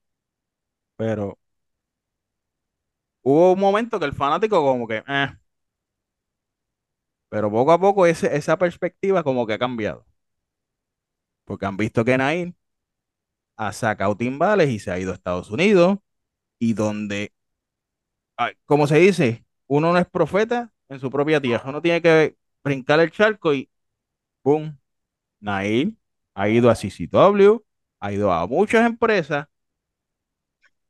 pero 0.96 1.40
hubo 3.24 3.54
un 3.54 3.60
momento 3.60 4.00
que 4.00 4.06
el 4.06 4.14
fanático 4.14 4.62
como 4.64 4.88
que, 4.88 5.04
eh, 5.08 5.28
pero 7.30 7.50
poco 7.52 7.72
a 7.72 7.80
poco 7.80 8.06
ese- 8.06 8.36
esa 8.36 8.58
perspectiva 8.58 9.24
como 9.24 9.46
que 9.48 9.54
ha 9.54 9.60
cambiado, 9.60 10.06
porque 11.46 11.66
han 11.66 11.78
visto 11.78 12.04
que 12.06 12.18
Nair 12.18 12.54
ha 13.58 13.72
sacado 13.74 14.16
timbales 14.18 14.70
y 14.70 14.80
se 14.80 14.92
ha 14.92 15.00
ido 15.00 15.12
a 15.12 15.16
Estados 15.16 15.50
Unidos 15.52 16.00
y 16.60 16.74
donde, 16.74 17.34
como 18.66 18.88
se 18.88 18.98
dice, 19.00 19.46
uno 19.68 19.92
no 19.94 20.00
es 20.00 20.08
profeta 20.08 20.72
en 20.90 21.00
su 21.00 21.10
propia 21.12 21.42
tierra, 21.42 21.70
uno 21.70 21.82
tiene 21.82 22.02
que 22.02 22.36
brincar 22.64 23.00
el 23.00 23.12
charco 23.12 23.54
y 23.54 23.70
¡pum! 24.44 24.78
Nair 25.42 25.96
ha 26.36 26.50
ido 26.50 26.70
a 26.70 26.76
CCW, 26.76 27.66
ha 28.02 28.14
ido 28.14 28.32
a 28.34 28.48
muchas 28.48 28.86
empresas 28.88 29.48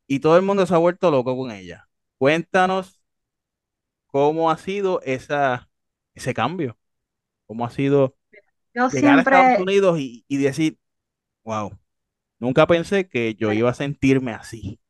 y 0.06 0.20
todo 0.20 0.36
el 0.36 0.42
mundo 0.42 0.66
se 0.66 0.74
ha 0.74 0.78
vuelto 0.78 1.10
loco 1.10 1.36
con 1.36 1.50
ella. 1.50 1.88
Cuéntanos 2.22 3.02
cómo 4.06 4.50
ha 4.50 4.58
sido 4.58 5.00
esa, 5.02 5.70
ese 6.14 6.34
cambio, 6.34 6.78
cómo 7.46 7.66
ha 7.66 7.70
sido 7.70 8.16
Yo 8.74 8.90
llegar 8.90 9.18
a 9.18 9.22
Estados 9.22 9.52
siempre, 9.52 9.58
Unidos 9.58 9.98
y, 10.00 10.24
y 10.28 10.38
decir, 10.38 10.78
wow, 11.44 11.78
nunca 12.40 12.66
pensé 12.66 13.08
que 13.08 13.34
yo 13.36 13.52
iba 13.52 13.70
a 13.70 13.74
sentirme 13.74 14.32
así. 14.34 14.80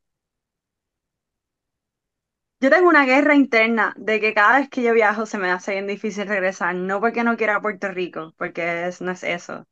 yo 2.61 2.71
tengo 2.71 2.89
una 2.89 3.05
guerra 3.07 3.35
interna 3.35 3.93
de 3.97 4.21
que 4.21 4.35
cada 4.35 4.59
vez 4.61 4.69
que 4.71 4.83
yo 4.83 4.93
viajo 4.95 5.27
se 5.27 5.39
me 5.39 5.51
hace 5.51 5.73
bien 5.73 5.87
difícil 5.87 6.27
regresar, 6.29 6.75
no 6.75 7.01
porque 7.01 7.25
no 7.25 7.37
quiera 7.37 7.57
a 7.57 7.61
Puerto 7.63 7.89
Rico, 7.89 8.35
porque 8.39 8.87
es- 8.87 9.01
no 9.01 9.11
es 9.13 9.23
eso, 9.25 9.67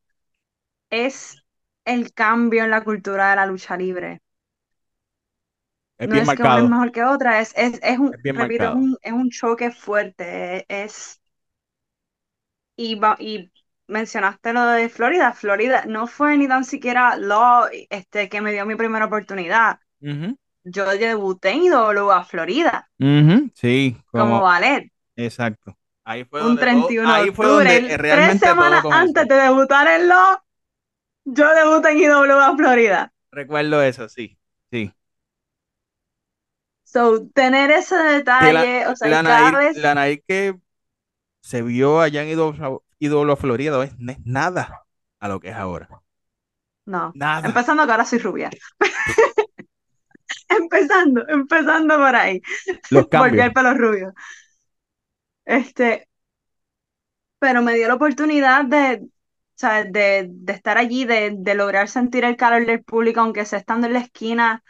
es 0.90 1.42
el 1.86 2.12
cambio 2.14 2.64
en 2.64 2.70
la 2.72 2.84
cultura 2.84 3.30
de 3.30 3.36
la 3.36 3.46
lucha 3.46 3.76
libre. 3.76 4.20
Es 6.00 6.08
No 6.08 6.16
bien 6.16 6.24
es 6.24 6.34
que 6.34 6.42
una 6.42 6.58
es 6.58 6.64
marcado, 6.64 6.70
mejor 6.70 6.92
que 6.92 7.04
otra, 7.04 7.40
es, 7.40 7.52
es, 7.56 7.78
es 7.82 7.98
un, 7.98 8.16
bien 8.22 8.36
repito, 8.36 8.66
es 8.66 8.70
marcado. 8.70 8.74
un, 8.74 8.96
es 9.02 9.12
un 9.12 9.30
choque 9.30 9.70
fuerte, 9.72 10.66
es, 10.68 11.20
y, 12.76 13.00
y 13.18 13.50
mencionaste 13.86 14.52
lo 14.52 14.64
de 14.66 14.88
Florida, 14.88 15.32
Florida 15.32 15.84
no 15.86 16.06
fue 16.06 16.36
ni 16.36 16.48
tan 16.48 16.64
siquiera 16.64 17.16
lo 17.16 17.66
este, 17.90 18.28
que 18.28 18.40
me 18.40 18.52
dio 18.52 18.66
mi 18.66 18.76
primera 18.76 19.06
oportunidad. 19.06 19.80
Yo 20.64 20.86
debuté 20.86 21.50
en 21.50 21.64
IWA 21.64 22.24
Florida 22.24 22.90
ujú, 22.98 23.50
sí, 23.54 23.96
como 24.14 24.40
como, 24.40 24.42
ballet. 24.42 24.90
exacto. 25.16 25.76
Ahí 26.04 26.24
fue 26.24 26.44
un 26.46 26.58
donde 26.58 26.66
todo, 26.66 26.96
31 26.96 27.14
de 27.14 27.20
ahí 27.20 27.30
fue 27.32 27.46
octubre, 27.50 27.76
donde 27.76 27.76
el- 27.76 27.96
tres 28.08 28.36
todo 28.38 28.38
semanas 28.38 28.84
antes 28.90 29.28
de 29.28 29.34
debutar 29.36 29.86
en 29.86 30.08
lo, 30.08 30.42
yo 31.24 31.54
debuté 31.54 31.90
en 31.92 31.98
IWA 32.00 32.56
Florida. 32.56 33.12
Recuerdo 33.32 33.82
eso, 33.82 34.08
sí, 34.08 34.38
sí. 34.70 34.92
So, 36.92 37.26
tener 37.34 37.70
ese 37.70 37.96
la, 38.38 38.66
detalle, 38.66 38.86
o 38.88 38.96
sea, 38.96 39.08
la 39.08 39.12
y 39.12 39.22
cada 39.22 39.52
Nair, 39.52 39.52
vez, 39.52 39.76
la 39.76 39.94
Nair 39.94 40.22
que 40.26 40.58
se 41.42 41.62
vio 41.62 42.00
allá 42.00 42.22
en 42.24 42.30
Ídolo, 42.30 42.84
Ídolo 43.00 43.36
Florida 43.36 43.72
no 43.78 43.82
es, 43.84 43.98
no 43.98 44.12
es 44.12 44.18
nada 44.26 44.86
a 45.20 45.28
lo 45.28 45.40
que 45.40 45.50
es 45.50 45.56
ahora. 45.56 46.02
no, 46.86 47.14
Nada. 47.14 47.40
empezando 47.42 47.84
que 47.86 47.92
ahora 47.92 48.04
soy 48.04 48.18
rubia. 48.18 48.50
Empezando, 50.48 51.26
empezando 51.28 51.96
por 51.96 52.14
ahí. 52.16 52.40
Los 52.90 53.08
Volví 53.12 53.40
cambios. 53.40 53.40
al 53.40 53.52
pelo 53.52 53.74
rubio. 53.74 54.12
Este, 55.44 56.08
pero 57.38 57.62
me 57.62 57.74
dio 57.74 57.88
la 57.88 57.94
oportunidad 57.94 58.64
de, 58.64 59.02
o 59.04 59.08
sea, 59.54 59.84
de, 59.84 60.26
de 60.30 60.52
estar 60.52 60.78
allí, 60.78 61.04
de, 61.04 61.32
de 61.36 61.54
lograr 61.54 61.88
sentir 61.88 62.24
el 62.24 62.36
calor 62.36 62.66
del 62.66 62.82
público, 62.84 63.20
aunque 63.20 63.44
sea 63.46 63.58
estando 63.58 63.86
en 63.86 63.94
la 63.94 64.00
esquina 64.00 64.62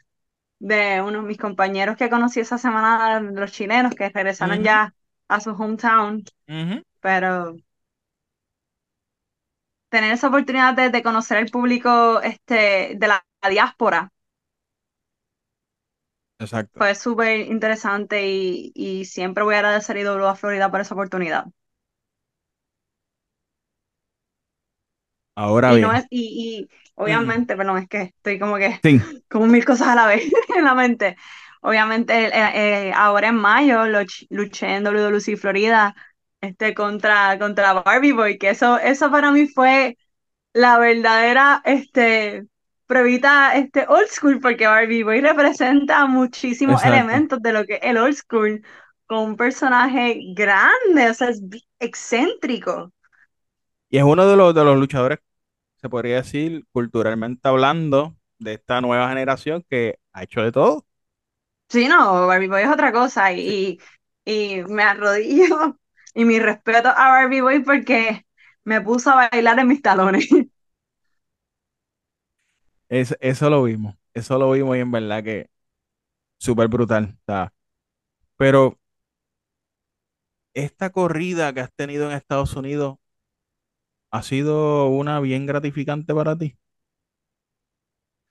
de 0.61 1.03
unos 1.03 1.23
de 1.25 1.29
mis 1.29 1.39
compañeros 1.39 1.97
que 1.99 2.11
conocí 2.11 2.41
esa 2.41 2.59
semana, 2.59 3.21
los 3.21 3.53
chilenos 3.53 3.95
que 3.97 4.11
regresaron 4.11 4.65
ya 4.65 4.95
a 5.29 5.41
su 5.41 5.53
hometown, 5.53 6.25
pero 7.01 7.57
tener 9.89 10.13
esa 10.13 10.29
oportunidad 10.29 10.75
de, 10.75 10.91
de 10.91 11.03
conocer 11.03 11.39
el 11.39 11.51
público 11.51 12.21
este, 12.23 12.95
de 12.97 13.07
la, 13.09 13.25
la 13.43 13.49
diáspora 13.51 14.13
Exacto. 16.39 16.79
fue 16.79 16.95
súper 16.97 17.41
interesante 17.43 18.27
y, 18.29 18.73
y 18.75 19.05
siempre 19.05 19.45
voy 19.45 19.55
a 19.55 19.59
agradecer 19.59 19.97
IW 19.99 20.27
a 20.29 20.35
Florida 20.37 20.71
por 20.71 20.81
esa 20.81 20.95
oportunidad. 20.95 21.45
Ahora 25.35 25.73
Y 25.73 25.79
no 25.79 25.93
bien. 25.93 25.95
es, 25.95 26.07
y, 26.11 26.71
y 27.09 27.13
Ujú, 27.13 27.17
obviamente, 27.17 27.57
perdón, 27.57 27.79
es 27.79 27.89
que 27.89 28.03
estoy 28.03 28.39
como 28.39 28.57
que 28.57 28.81
Sí, 28.83 29.01
como 29.31 29.47
mil 29.47 29.65
cosas 29.65 29.89
a 29.89 29.95
la 29.95 30.07
vez 30.07 30.31
en 30.57 30.65
la 30.65 30.75
mente. 30.75 31.17
Obviamente, 31.63 32.15
eh, 32.29 32.89
eh, 32.89 32.93
ahora 32.95 33.29
en 33.29 33.37
mayo 33.37 33.87
lo 33.87 34.01
luché 34.31 34.77
en 34.77 34.85
WWC 34.85 35.37
Florida 35.37 35.95
este, 36.41 36.75
contra, 36.75 37.39
contra 37.39 37.75
Barbie 37.75 38.13
Boy, 38.13 38.39
que 38.39 38.51
eso, 38.51 38.79
eso 38.79 39.11
para 39.11 39.31
mí 39.31 39.47
fue 39.47 39.97
la 40.53 40.79
verdadera 40.79 41.63
este, 41.65 42.47
pruebita 42.87 43.55
este, 43.57 43.87
old 43.89 44.09
school, 44.09 44.41
porque 44.41 44.67
Barbie 44.67 45.03
Boy 45.03 45.21
representa 45.21 46.07
muchísimos 46.07 46.83
exacto. 46.83 46.97
elementos 46.97 47.43
de 47.43 47.53
lo 47.53 47.65
que 47.67 47.75
es 47.75 47.81
el 47.83 47.99
old 47.99 48.15
school, 48.17 48.63
con 49.07 49.19
un 49.31 49.37
personaje 49.37 50.21
grande, 50.35 51.11
o 51.11 51.15
sea, 51.15 51.31
es 51.31 51.43
excéntrico. 51.79 52.93
Y 53.89 53.99
es 53.99 54.05
uno 54.05 54.27
de 54.27 54.37
los, 54.37 54.55
de 54.55 54.65
los 54.65 54.77
luchadores, 54.79 55.19
se 55.81 55.89
podría 55.89 56.17
decir, 56.17 56.67
culturalmente 56.73 57.49
hablando, 57.49 58.17
de 58.39 58.55
esta 58.55 58.81
nueva 58.81 59.09
generación 59.09 59.65
que 59.69 59.99
ha 60.13 60.23
hecho 60.23 60.43
de 60.43 60.53
todo. 60.53 60.87
Sí, 61.69 61.87
no, 61.89 62.27
Barbie 62.27 62.49
Boy 62.49 62.63
es 62.63 62.69
otra 62.69 62.93
cosa 62.93 63.33
y, 63.33 63.79
y, 64.25 64.55
y 64.61 64.65
me 64.65 64.83
arrodillo 64.83 65.79
y 66.15 66.25
mi 66.25 66.39
respeto 66.41 66.89
a 66.89 67.09
Barbie 67.11 67.41
Boy 67.43 67.61
porque 67.63 68.27
me 68.65 68.81
puso 68.81 69.11
a 69.11 69.29
bailar 69.31 69.59
en 69.61 69.69
mis 69.69 69.83
talones. 69.83 70.29
Es- 72.89 73.17
eso 73.21 73.51
lo 73.51 73.63
vimos. 73.65 73.97
Eso 74.15 74.39
lo 74.39 74.51
vimos 74.53 74.77
y 74.77 74.81
en 74.81 74.91
verdad 74.91 75.23
que 75.25 75.51
súper 76.39 76.69
brutal. 76.69 77.19
sea, 77.27 77.55
pero 78.37 78.79
esta 80.55 80.91
corrida 80.91 81.53
que 81.53 81.61
has 81.61 81.73
tenido 81.75 82.07
en 82.11 82.17
Estados 82.17 82.55
Unidos 82.57 82.99
ha 84.13 84.23
sido 84.23 84.89
una 84.89 85.19
bien 85.21 85.47
gratificante 85.47 86.15
para 86.15 86.37
ti. 86.39 86.57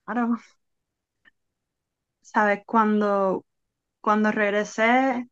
Claro, 0.06 0.39
¿sabes? 2.22 2.62
Cuando, 2.65 3.46
cuando 4.02 4.32
regresé, 4.34 5.30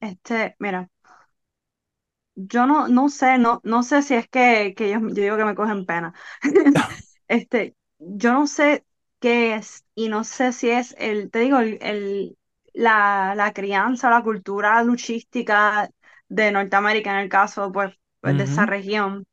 este, 0.00 0.56
mira, 0.60 0.90
yo 2.34 2.66
no, 2.66 2.88
no 2.88 3.08
sé, 3.08 3.38
no, 3.38 3.60
no 3.64 3.82
sé 3.82 4.02
si 4.02 4.14
es 4.14 4.28
que, 4.28 4.74
que 4.76 4.86
ellos, 4.88 5.02
yo 5.14 5.22
digo 5.22 5.36
que 5.36 5.44
me 5.44 5.54
cogen 5.54 5.86
pena. 5.86 6.14
Este, 7.28 7.76
yo 7.98 8.32
no 8.34 8.46
sé 8.46 8.84
qué 9.20 9.54
es 9.54 9.84
y 9.94 10.08
no 10.08 10.24
sé 10.24 10.52
si 10.52 10.70
es 10.70 10.94
el, 10.98 11.30
te 11.30 11.40
digo, 11.40 11.58
el, 11.60 11.78
el- 11.82 12.38
la, 12.74 13.34
la 13.36 13.52
crianza, 13.52 14.10
la 14.10 14.22
cultura 14.22 14.82
luchística 14.82 15.90
de 16.28 16.52
Norteamérica 16.52 17.12
en 17.12 17.18
el 17.18 17.28
caso, 17.28 17.70
pues 17.72 17.94
pues, 18.20 18.36
de 18.36 18.44
esa 18.44 18.64
Ujú, 18.64 18.66
región. 18.66 19.26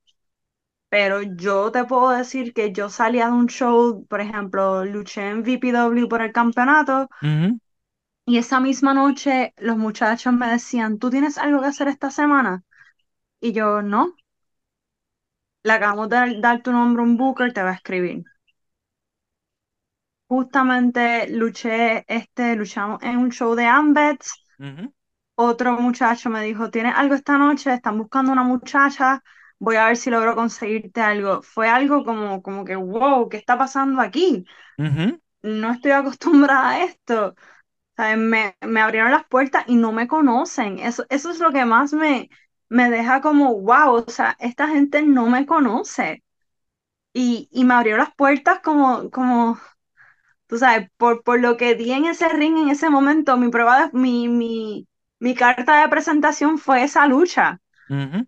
Pero 0.89 1.21
yo 1.21 1.71
te 1.71 1.85
puedo 1.85 2.09
decir 2.11 2.53
que 2.53 2.71
yo 2.71 2.89
salía 2.89 3.27
de 3.27 3.33
un 3.33 3.47
show, 3.47 4.05
por 4.07 4.21
ejemplo, 4.21 4.85
luché 4.85 5.29
en 5.29 5.41
VPW 5.43 6.07
por 6.07 6.21
el 6.21 6.31
campeonato 6.31 7.09
y 8.25 8.37
esa 8.37 8.59
misma 8.61 8.93
noche 8.93 9.53
los 9.57 9.75
muchachos 9.77 10.33
me 10.33 10.47
decían, 10.47 10.99
¿tú 10.99 11.09
tienes 11.09 11.37
algo 11.37 11.61
que 11.61 11.67
hacer 11.67 11.87
esta 11.89 12.11
semana? 12.11 12.63
Y 13.41 13.53
yo, 13.53 13.81
no, 13.83 14.15
le 15.63 15.71
acabamos 15.73 16.09
de 16.09 16.15
dar, 16.17 16.41
dar 16.41 16.61
tu 16.63 16.71
nombre 16.73 17.01
a 17.01 17.05
un 17.05 17.15
booker, 17.17 17.53
te 17.53 17.63
va 17.63 17.69
a 17.71 17.75
escribir. 17.79 18.23
Justamente 20.27 21.27
luché, 21.29 22.05
este, 22.07 22.55
luchamos 22.55 23.01
en 23.03 23.17
un 23.17 23.31
show 23.31 23.55
de 23.55 23.65
Ambets. 23.65 24.31
Otro 25.35 25.79
muchacho 25.79 26.29
me 26.29 26.43
dijo, 26.43 26.69
¿tienes 26.71 26.93
algo 26.95 27.15
esta 27.15 27.37
noche? 27.37 27.73
Están 27.73 27.97
buscando 27.97 28.31
una 28.31 28.43
muchacha. 28.43 29.23
Voy 29.59 29.75
a 29.75 29.85
ver 29.87 29.97
si 29.97 30.09
logro 30.09 30.35
conseguirte 30.35 31.01
algo. 31.01 31.41
Fue 31.41 31.67
algo 31.69 32.03
como, 32.05 32.41
como 32.41 32.65
que, 32.65 32.75
wow, 32.75 33.29
¿qué 33.29 33.37
está 33.37 33.57
pasando 33.57 34.01
aquí? 34.01 34.45
ujú. 34.79 35.19
No 35.41 35.71
estoy 35.73 35.91
acostumbrada 35.93 36.69
a 36.71 36.83
esto. 36.85 37.35
¿Sabes? 37.97 38.17
Me, 38.17 38.57
me 38.61 38.81
abrieron 38.81 39.11
las 39.11 39.25
puertas 39.27 39.65
y 39.67 39.75
no 39.77 39.91
me 39.93 40.07
conocen. 40.07 40.79
Eso, 40.79 41.05
eso 41.09 41.31
es 41.31 41.39
lo 41.39 41.51
que 41.53 41.65
más 41.65 41.93
me, 41.93 42.29
me 42.69 42.89
deja 42.91 43.21
como, 43.21 43.59
wow, 43.61 43.95
o 44.07 44.11
sea, 44.11 44.37
esta 44.39 44.67
gente 44.69 45.01
no 45.03 45.27
me 45.29 45.45
conoce. 45.45 46.23
Y, 47.13 47.49
y 47.51 47.65
me 47.65 47.75
abrió 47.75 47.97
las 47.97 48.13
puertas 48.15 48.59
como, 48.61 49.09
como 49.11 49.59
Tú 50.47 50.57
sabes, 50.59 50.89
por, 50.97 51.23
por 51.23 51.39
lo 51.41 51.57
que 51.57 51.75
di 51.75 51.91
en 51.93 52.05
ese 52.05 52.29
ring 52.29 52.57
en 52.57 52.69
ese 52.69 52.89
momento, 52.89 53.37
mi 53.37 53.49
prueba 53.49 53.87
de, 53.87 53.97
mi, 53.97 54.27
mi, 54.29 54.87
mi 55.19 55.35
carta 55.35 55.81
de 55.81 55.89
presentación 55.89 56.57
fue 56.59 56.83
esa 56.83 57.07
lucha. 57.07 57.61
ujú. 57.89 58.25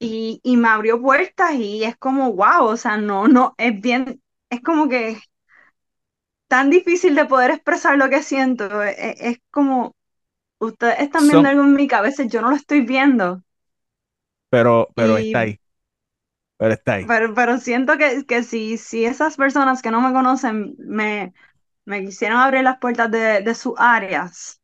Y, 0.00 0.40
y 0.42 0.56
me 0.58 0.68
abrió 0.68 1.00
puertas 1.02 1.54
y 1.54 1.84
es 1.84 1.96
como, 1.98 2.32
wow, 2.34 2.64
o 2.66 2.76
sea, 2.78 2.96
no, 2.98 3.28
no, 3.28 3.54
es 3.58 3.80
bien, 3.80 4.22
es 4.50 4.62
como 4.62 4.88
que 4.88 5.18
tan 6.48 6.68
difícil 6.70 7.14
de 7.14 7.24
poder 7.26 7.50
expresar 7.50 7.96
lo 7.96 8.10
que 8.10 8.22
siento. 8.22 8.82
Es, 8.82 8.96
es 9.20 9.38
como, 9.50 9.94
ustedes 10.60 11.00
están 11.00 11.28
viendo 11.28 11.48
algo 11.48 11.64
en 11.64 11.74
mí 11.74 11.88
que 11.88 11.96
a 11.96 12.02
veces 12.02 12.28
yo 12.30 12.42
no 12.42 12.50
lo 12.50 12.56
estoy 12.56 12.82
viendo. 12.82 13.42
pero, 14.48 14.88
pero 14.94 15.18
está 15.18 15.40
ahí, 15.40 15.60
pero 16.58 16.74
está 16.74 16.94
ahí. 16.94 17.08
pero, 17.08 17.34
pero 17.34 17.58
siento 17.58 17.96
que, 17.98 18.24
que 18.26 18.42
si, 18.42 18.76
si 18.78 19.04
esas 19.04 19.36
personas 19.36 19.82
que 19.82 19.90
no 19.90 20.00
me 20.00 20.12
conocen 20.12 20.74
me, 20.78 21.32
me 21.84 22.04
quisieran 22.04 22.38
abrir 22.38 22.62
las 22.64 22.78
puertas 22.78 23.10
de, 23.10 23.42
de 23.42 23.54
sus 23.54 23.74
áreas 23.78 24.60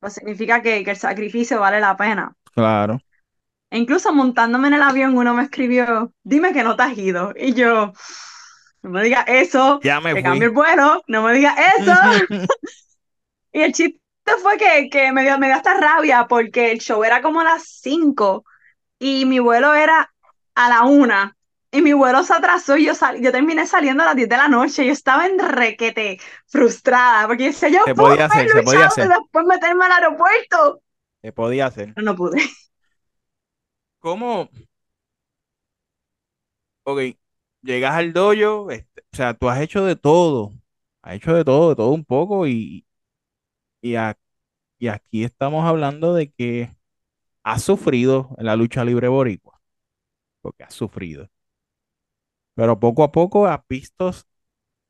pues 0.00 0.14
significa 0.14 0.62
que, 0.62 0.84
que 0.84 0.92
el 0.92 0.98
sacrificio 0.98 1.60
vale 1.60 1.80
la 1.80 1.96
pena. 1.96 2.36
Claro, 2.54 2.98
E 3.70 3.78
incluso 3.78 4.12
montándome 4.12 4.68
en 4.68 4.74
el 4.74 4.82
avión, 4.82 5.16
uno 5.16 5.34
me 5.34 5.42
escribió, 5.44 6.12
dime 6.22 6.52
que 6.52 6.62
no 6.62 6.76
te 6.76 6.82
has 6.84 6.96
ido. 6.98 7.32
Y 7.36 7.54
yo, 7.54 7.92
no 8.82 8.90
me 8.90 9.02
digas 9.02 9.24
eso, 9.28 9.80
ya 9.82 10.00
me 10.00 10.14
que 10.14 10.22
cambie 10.22 10.48
fui. 10.48 10.48
el 10.48 10.52
vuelo, 10.52 11.02
no 11.08 11.22
me 11.22 11.34
digas 11.34 11.56
eso. 11.78 11.92
Y 13.52 13.62
el 13.62 13.72
chiste 13.72 14.00
fue 14.42 14.56
que, 14.58 14.88
que 14.90 15.12
me 15.12 15.22
dio, 15.22 15.38
me 15.38 15.46
dio 15.46 15.56
hasta 15.56 15.74
rabia 15.74 16.26
porque 16.28 16.72
el 16.72 16.80
show 16.80 17.04
era 17.04 17.22
como 17.22 17.40
a 17.40 17.44
las 17.44 17.64
5 17.80 18.44
y 18.98 19.24
mi 19.26 19.38
vuelo 19.38 19.74
era 19.74 20.12
a 20.54 20.68
la 20.68 20.82
una 20.84 21.36
Y 21.70 21.82
mi 21.82 21.92
vuelo 21.92 22.22
se 22.24 22.34
atrasó 22.34 22.76
y 22.76 22.86
yo, 22.86 22.94
sal, 22.94 23.20
yo 23.20 23.32
terminé 23.32 23.66
saliendo 23.66 24.02
a 24.02 24.06
las 24.06 24.16
10 24.16 24.28
de 24.28 24.36
la 24.36 24.48
noche. 24.48 24.86
Yo 24.86 24.92
estaba 24.92 25.26
en 25.26 25.38
requete, 25.38 26.20
frustrada, 26.46 27.26
porque 27.26 27.46
decía, 27.46 27.68
yo 27.68 27.80
Se 27.84 27.94
podía 27.94 28.26
hacer, 28.26 28.48
se 28.48 28.62
podía 28.62 28.86
hacer, 28.86 29.08
después 29.08 29.46
meterme 29.46 29.84
al 29.86 29.92
aeropuerto. 29.92 30.82
se 31.22 31.32
podía 31.32 31.66
hacer. 31.66 31.92
Pero 31.94 32.04
no 32.04 32.16
pude. 32.16 32.42
¿Cómo? 34.04 34.48
Ok, 36.84 37.00
llegas 37.62 37.94
al 37.94 38.12
dojo, 38.12 38.70
este, 38.70 39.02
o 39.12 39.16
sea, 39.16 39.34
tú 39.34 39.48
has 39.48 39.60
hecho 39.60 39.84
de 39.84 39.96
todo, 39.96 40.52
has 41.02 41.14
hecho 41.16 41.34
de 41.34 41.44
todo, 41.44 41.70
de 41.70 41.76
todo 41.76 41.90
un 41.92 42.04
poco 42.04 42.46
y, 42.46 42.86
y, 43.82 43.96
a- 43.96 44.18
y 44.78 44.88
aquí 44.88 45.24
estamos 45.24 45.66
hablando 45.66 46.14
de 46.14 46.32
que 46.32 46.76
has 47.44 47.62
sufrido 47.64 48.30
en 48.38 48.46
la 48.46 48.56
lucha 48.56 48.84
libre 48.84 49.08
boricua, 49.08 49.60
porque 50.42 50.64
has 50.64 50.74
sufrido, 50.74 51.28
pero 52.54 52.78
poco 52.80 53.02
a 53.04 53.12
poco 53.12 53.46
has 53.46 53.60
visto 53.68 54.10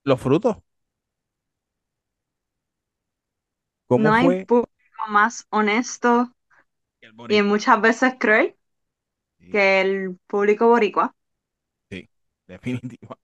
los 0.05 0.21
frutos. 0.21 0.59
¿Cómo 3.87 4.11
No 4.11 4.15
hay 4.15 4.31
público 4.31 4.69
más 5.09 5.47
honesto 5.51 6.33
y 7.29 7.43
muchas 7.43 7.81
veces 7.83 8.15
cruel 8.21 8.57
Sí, 9.47 9.61
que 9.61 9.81
el 9.81 10.19
público 10.27 10.69
boricua. 10.69 11.15
sí, 11.91 12.09
definitiva, 12.47 13.19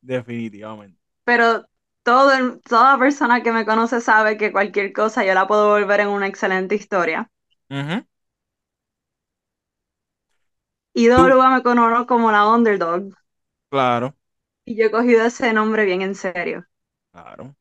definitivamente. 0.00 0.98
Pero 1.24 1.66
todo 2.04 2.32
el- 2.32 2.60
toda 2.62 2.96
persona 2.98 3.42
que 3.42 3.50
me 3.52 3.64
conoce 3.66 4.00
sabe 4.00 4.36
que 4.36 4.52
cualquier 4.52 4.92
cosa 4.92 5.24
yo 5.24 5.34
la 5.34 5.46
puedo 5.48 5.68
volver 5.70 6.00
en 6.00 6.08
una 6.08 6.26
excelente 6.28 6.74
historia. 6.76 7.28
Ujú, 7.70 8.04
Y 10.94 11.08
Tú, 11.14 11.32
me 11.50 11.62
conoce 11.62 12.06
como 12.06 12.32
la 12.32 12.46
underdog. 12.48 13.12
claro, 13.70 14.16
Y 14.64 14.74
yo 14.76 14.86
he 14.86 14.90
cogido 14.90 15.24
ese 15.24 15.52
nombre 15.52 15.84
bien 15.84 16.02
en 16.02 16.16
serio. 16.16 16.66
claro. 17.10 17.56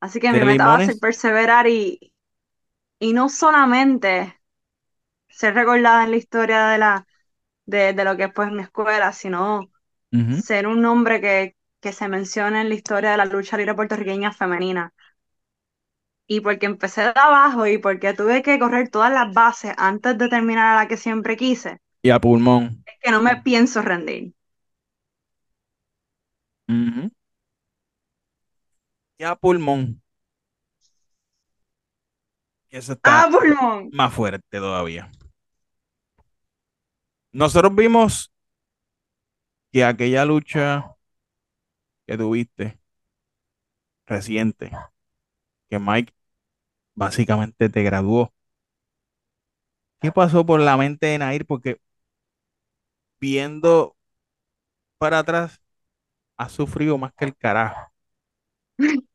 Así 0.00 0.20
que 0.20 0.32
De 0.32 0.38
mi 0.38 0.44
meta 0.44 0.66
va 0.68 0.76
a 0.76 0.80
ser 0.80 0.98
limones, 0.98 1.00
perseverar 1.00 1.66
y, 1.66 2.12
y 3.00 3.12
no 3.14 3.28
solamente 3.30 4.40
ser 5.36 5.54
recordada 5.54 6.04
en 6.04 6.10
la 6.12 6.16
historia 6.16 6.66
de 6.68 6.78
la, 6.78 7.06
de, 7.66 7.92
de 7.94 8.04
lo 8.04 8.16
que 8.16 8.30
fue 8.32 8.50
mi 8.52 8.62
escuela, 8.62 9.12
sino 9.12 9.70
ser 10.28 10.66
un 10.68 10.82
nombre 10.82 11.20
que, 11.22 11.56
que 11.80 11.92
se 11.92 12.08
mencione 12.08 12.62
en 12.62 12.68
la 12.70 12.76
historia 12.76 13.12
de 13.12 13.18
la 13.18 13.26
lucha 13.26 13.56
libre 13.58 13.74
puertorriqueña 13.74 14.32
femenina. 14.32 14.94
Y 16.26 16.42
porque 16.42 16.66
empecé 16.66 17.00
de 17.00 17.12
abajo 17.16 17.66
y 17.66 17.78
porque 17.78 18.12
tuve 18.12 18.42
que 18.42 18.58
correr 18.58 18.90
todas 18.90 19.10
las 19.10 19.32
bases 19.32 19.72
antes 19.78 20.18
de 20.18 20.28
terminar 20.28 20.76
a 20.76 20.82
la 20.82 20.86
que 20.86 20.98
siempre 20.98 21.34
quise, 21.34 21.78
y 22.02 22.10
a 22.10 22.20
pulmón. 22.20 22.84
es 22.86 22.94
que 23.02 23.10
no 23.10 23.20
me 23.22 23.42
pienso 23.42 23.82
rendir. 23.82 24.32
Y 29.18 29.24
a 29.24 29.34
pulmón. 29.34 30.00
Eso 32.70 32.92
¡Ah, 33.02 33.24
está 33.24 33.28
pulmón! 33.30 33.80
más 33.90 34.12
fuerte 34.12 34.58
todavía. 34.58 35.10
Nosotros 37.34 37.74
vimos 37.74 38.32
que 39.72 39.84
aquella 39.84 40.24
lucha 40.24 40.96
que 42.06 42.16
tuviste 42.16 42.78
reciente, 44.06 44.70
que 45.68 45.78
Mike 45.78 46.12
básicamente 46.94 47.68
te 47.70 47.82
graduó. 47.84 48.32
¿Qué 50.00 50.12
pasó 50.12 50.44
por 50.46 50.60
la 50.60 50.76
mente 50.76 51.06
de 51.06 51.18
Nair? 51.18 51.46
Porque 51.46 51.80
viendo 53.20 53.96
para 54.98 55.20
atrás, 55.20 55.60
has 56.38 56.52
sufrido 56.52 56.98
más 56.98 57.12
que 57.14 57.26
el 57.26 57.36
carajo. 57.36 57.92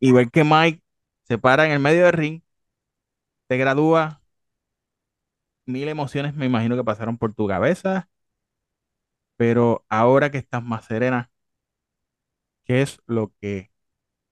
Y 0.00 0.12
ver 0.12 0.30
que 0.30 0.44
Mike 0.44 0.82
se 1.24 1.38
para 1.38 1.66
en 1.66 1.72
el 1.72 1.80
medio 1.80 2.04
del 2.04 2.12
ring, 2.12 2.42
te 3.48 3.56
gradúa, 3.56 4.20
mil 5.66 5.88
emociones 5.88 6.34
me 6.34 6.46
imagino 6.46 6.76
que 6.76 6.84
pasaron 6.84 7.18
por 7.18 7.34
tu 7.34 7.46
cabeza, 7.48 8.08
pero 9.36 9.84
ahora 9.88 10.30
que 10.30 10.38
estás 10.38 10.62
más 10.62 10.84
serena, 10.86 11.30
¿qué 12.64 12.82
es 12.82 13.00
lo 13.06 13.32
que 13.40 13.70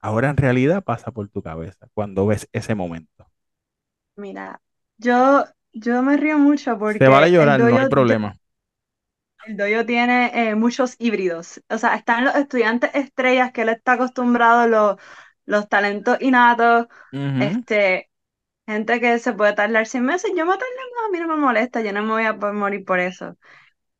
ahora 0.01 0.31
en 0.31 0.37
realidad 0.39 0.85
pasa 0.85 1.13
por 1.13 1.29
tu 1.31 1.43
cabeza 1.43 1.89
cuando 1.95 2.27
ves 2.27 2.49
ese 2.53 2.75
momento? 2.75 3.31
Mira, 4.17 4.61
yo, 4.99 5.45
yo 5.73 6.03
me 6.03 6.17
río 6.17 6.39
mucho 6.39 6.73
vale 6.73 6.99
porque 6.99 7.05
el 7.05 7.33
llorar, 7.33 7.61
no 7.61 7.77
hay 7.79 7.89
problema. 7.89 8.37
el 9.47 9.57
doyo 9.57 9.85
tiene 9.87 10.51
eh, 10.51 10.55
muchos 10.55 10.97
híbridos. 10.99 11.63
O 11.69 11.79
sea, 11.79 11.95
están 11.97 12.25
los 12.25 12.35
estudiantes 12.37 12.91
estrellas 12.95 13.53
que 13.53 13.63
él 13.63 13.69
está 13.71 13.93
acostumbrado, 13.95 14.67
los, 14.69 14.97
los 15.47 15.69
talentos 15.69 16.19
innatos, 16.21 16.87
este, 17.37 18.11
gente 18.67 19.01
que 19.01 19.19
se 19.19 19.33
puede 19.33 19.55
tardar 19.55 19.87
seis 19.87 20.03
meses. 20.03 20.31
Yo 20.37 20.47
me 20.47 20.53
tardé 20.53 20.65
más, 20.97 21.09
a 21.09 21.13
mí 21.13 21.19
no 21.21 21.29
me 21.29 21.37
molesta, 21.37 21.81
yo 21.83 21.93
no 21.93 22.03
me 22.03 22.13
voy 22.13 22.25
a 22.25 22.33
morir 22.35 22.85
por 22.85 23.01
eso. 23.01 23.37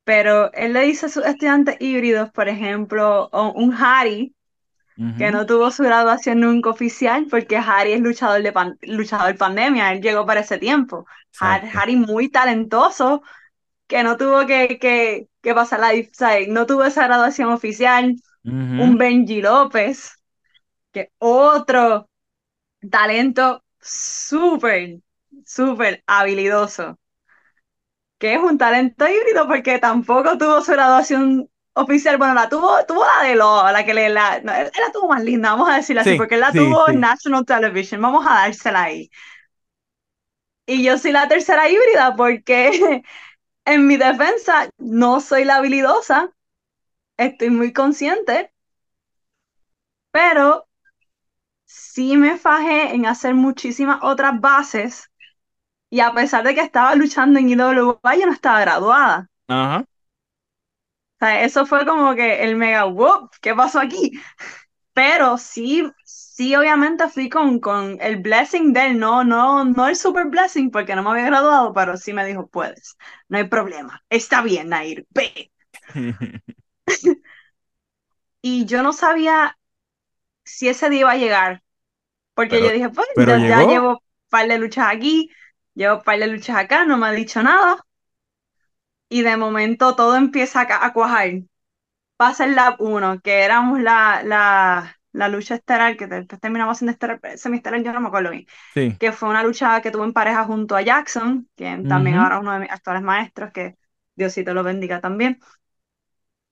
Pero 0.05 0.53
él 0.55 0.73
le 0.75 0.83
dice 0.83 1.07
a 1.07 1.09
sus 1.11 1.25
estudiantes 1.27 1.77
híbridos, 1.81 2.31
por 2.33 2.49
ejemplo, 2.49 3.31
un 3.55 3.75
Harry, 3.75 4.35
que 5.17 5.31
no 5.31 5.47
tuvo 5.47 5.71
su 5.71 5.83
graduación 5.85 6.41
nunca 6.41 6.71
oficial, 6.71 7.27
porque 7.31 7.57
Harry 7.57 7.93
es 7.93 8.01
luchador 8.01 8.43
de 8.43 8.53
pan- 8.53 8.79
luchador 8.83 9.37
pandemia, 9.37 9.93
él 9.93 10.01
llegó 10.03 10.27
para 10.27 10.41
ese 10.41 10.59
tiempo. 10.59 11.07
Exacto. 11.31 11.79
Harry 11.79 11.97
muy 11.97 12.29
talentoso, 12.31 13.23
que 13.87 14.03
no 14.05 14.17
tuvo 14.17 14.47
que, 14.47 14.79
que, 14.79 15.29
que 15.43 15.55
pasar 15.55 15.81
la, 15.81 15.91
o 15.91 16.09
sea, 16.13 16.39
no 16.49 16.67
tuvo 16.67 16.85
esa 16.85 17.07
graduación 17.07 17.51
oficial. 17.53 18.17
Un 18.77 18.99
Benji 18.99 19.43
López, 19.43 20.15
que 20.93 21.13
otro 21.19 22.09
talento 22.91 23.64
súper. 23.85 25.01
súper 25.45 26.03
habilidoso, 26.07 26.99
que 28.19 28.35
es 28.35 28.41
un 28.43 28.59
talento 28.59 29.07
híbrido 29.09 29.47
porque 29.49 29.79
tampoco 29.79 30.39
tuvo 30.39 30.63
su 30.63 30.73
graduación 30.73 31.49
oficial, 31.75 32.17
bueno, 32.19 32.35
la 32.35 32.49
tuvo, 32.49 32.85
tuvo 32.87 33.05
la 33.05 33.29
de 33.29 33.35
lo, 33.37 33.71
la 33.71 33.85
que 33.85 33.95
le, 33.95 34.09
la, 34.09 34.41
no, 34.41 34.53
él 34.55 34.71
la 34.87 34.93
tuvo 34.93 35.09
más 35.09 35.23
linda, 35.25 35.51
vamos 35.51 35.69
a 35.71 35.77
decirla 35.77 36.03
así, 36.03 36.15
Sí, 36.15 36.15
porque 36.15 36.37
él 36.37 36.41
la 36.41 36.55
sí, 36.55 36.55
tuvo 36.55 36.89
en 36.89 37.01
sí. 37.01 37.01
National 37.01 37.45
Television, 37.45 38.01
vamos 38.01 38.25
a 38.27 38.35
dársela 38.35 38.85
ahí. 38.85 39.11
Y 40.67 40.83
yo 40.85 40.99
soy 40.99 41.13
la 41.13 41.29
tercera 41.29 41.69
híbrida 41.69 42.17
porque 42.17 43.03
en 43.67 43.87
mi 43.87 43.97
defensa 43.97 44.71
no 44.79 45.21
soy 45.21 45.45
la 45.45 45.57
habilidosa, 45.57 46.33
estoy 47.19 47.51
muy 47.51 47.73
consciente, 47.73 48.53
pero 50.11 50.67
sí 51.75 52.17
me 52.17 52.39
fajé 52.39 52.95
en 52.95 53.07
hacer 53.07 53.35
muchísimas 53.35 53.99
otras 54.03 54.41
bases 54.41 55.11
y 55.91 56.01
a 56.01 56.13
pesar 56.15 56.45
de 56.45 56.55
que 56.55 56.63
estaba 56.63 56.95
luchando 56.97 57.39
en 57.41 57.51
IWA, 57.51 58.17
yo 58.17 58.27
no 58.27 58.33
estaba 58.33 58.61
graduada. 58.61 59.29
Ajá. 59.49 59.85
O 61.21 61.27
sea, 61.27 61.45
eso 61.45 61.65
fue 61.67 61.87
como 61.87 62.15
que 62.15 62.43
el 62.45 62.57
mega 62.57 62.87
whoop, 62.87 63.31
¿qué 63.41 63.55
pasó 63.55 63.81
aquí? 63.81 64.13
Pero 64.95 65.39
sí, 65.39 65.91
sí, 66.05 66.55
obviamente 66.57 67.09
fui 67.09 67.29
con, 67.31 67.61
con 67.61 67.99
el 68.01 68.19
blessing 68.19 68.73
de 68.73 68.87
él, 68.89 68.99
no, 69.01 69.25
no, 69.25 69.65
no 69.65 69.89
el 69.89 69.97
super 69.97 70.27
blessing 70.27 70.71
porque 70.71 70.97
no 70.97 71.03
me 71.05 71.11
había 71.11 71.27
graduado, 71.27 71.73
pero 71.75 71.97
sí 71.97 72.13
me 72.15 72.27
dijo, 72.27 72.49
puedes, 72.49 72.97
no 73.29 73.39
hay 73.39 73.45
problema, 73.49 74.05
está 74.11 74.43
bien, 74.43 74.71
Nair, 74.71 75.07
ve. 75.11 75.53
Y 78.43 78.67
yo 78.67 78.83
no 78.83 78.93
sabía 78.93 79.59
si 80.45 80.69
ese 80.71 80.91
día 80.91 81.01
iba 81.03 81.13
a 81.13 81.19
llegar, 81.19 81.64
porque 82.35 82.63
yo 82.63 82.71
Pero, 82.71 82.73
dije, 82.73 82.91
pues 82.91 83.09
pero 83.15 83.37
ya, 83.37 83.39
ya 83.39 83.65
llevo 83.65 83.91
un 83.93 83.99
par 84.31 84.49
de 84.49 84.59
luchas 84.59 84.87
aquí, 84.91 85.31
llevo 85.75 85.97
un 85.99 86.03
par 86.05 86.19
de 86.19 86.27
luchas 86.29 86.57
acá, 86.57 86.85
no 86.85 86.97
me 86.99 87.07
ha 87.09 87.13
dicho 87.13 87.43
nada, 87.43 87.79
y 89.09 89.23
de 89.23 89.37
momento 89.37 89.95
todo 89.97 90.17
empieza 90.17 90.63
a, 90.63 90.87
a 90.87 90.93
cuajar. 90.93 91.31
Pasa 92.17 92.45
el 92.47 92.57
lap 92.57 92.81
1, 92.81 93.21
que 93.23 93.43
éramos 93.45 93.81
la, 93.81 94.23
la, 94.25 94.97
la 95.13 95.29
lucha 95.29 95.57
estelar, 95.57 95.97
que 95.97 96.07
después 96.09 96.41
terminamos 96.41 96.79
siendo 96.79 96.93
estelar, 96.93 97.21
semiestelar, 97.39 97.83
yo 97.83 97.93
no 97.93 98.01
me 98.01 98.09
acuerdo 98.09 98.31
bien, 98.33 98.47
Sí. 98.75 98.99
que 98.99 99.13
fue 99.13 99.29
una 99.31 99.43
lucha 99.45 99.81
que 99.83 99.91
tuve 99.93 100.05
en 100.05 100.15
pareja 100.15 100.45
junto 100.45 100.77
a 100.77 100.83
Jackson, 100.83 101.49
quien 101.57 101.87
también 101.87 102.17
Ujú, 102.17 102.19
ahora 102.19 102.37
es 102.37 102.43
uno 102.43 102.55
de 102.55 102.61
mis 102.61 102.71
actuales 102.73 103.03
maestros, 103.05 103.53
que 103.53 103.77
Diosito 104.17 104.55
lo 104.55 104.65
bendiga 104.65 105.01
también. 105.01 105.41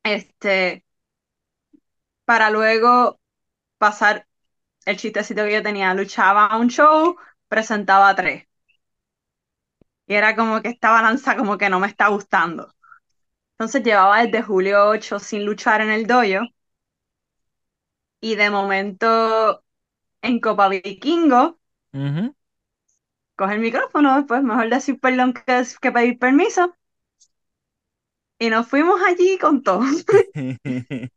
Este, 0.05 0.85
para 2.25 2.51
luego 2.51 3.21
pasar 3.79 4.27
el 4.87 4.97
chistecito 4.97 5.45
que 5.45 5.53
yo 5.55 5.63
tenía, 5.63 5.95
luchaba 5.95 6.47
a 6.47 6.59
un 6.59 6.69
show, 6.69 7.17
presentaba 7.49 8.15
tres. 8.15 8.47
Y 10.07 10.15
era 10.15 10.37
como 10.37 10.61
que 10.63 10.69
esta 10.69 10.91
balanza 10.91 11.37
como 11.37 11.59
que 11.59 11.69
no 11.69 11.81
me 11.81 11.87
está 11.89 12.09
gustando. 12.09 12.73
Entonces 13.55 13.83
llevaba 13.85 14.23
desde 14.25 14.43
julio 14.43 14.89
8 14.89 15.19
sin 15.21 15.45
luchar 15.47 15.81
en 15.83 15.91
el 15.91 16.07
dojo 16.07 16.47
y 18.21 18.37
de 18.37 18.51
momento 18.51 19.65
en 20.23 20.41
Copa 20.41 20.69
Vikingo 20.69 21.61
ujú. 21.95 22.35
coge 23.37 23.55
el 23.55 23.61
micrófono, 23.61 24.25
pues 24.27 24.43
mejor 24.43 24.71
decir 24.71 24.99
perdón 25.01 25.35
que, 25.35 25.63
que 25.81 25.93
pedir 25.93 26.19
permiso. 26.19 26.75
Y 28.39 28.51
nos 28.51 28.69
fuimos 28.69 29.01
allí 29.03 29.39
con 29.39 29.63
todo. 29.63 29.83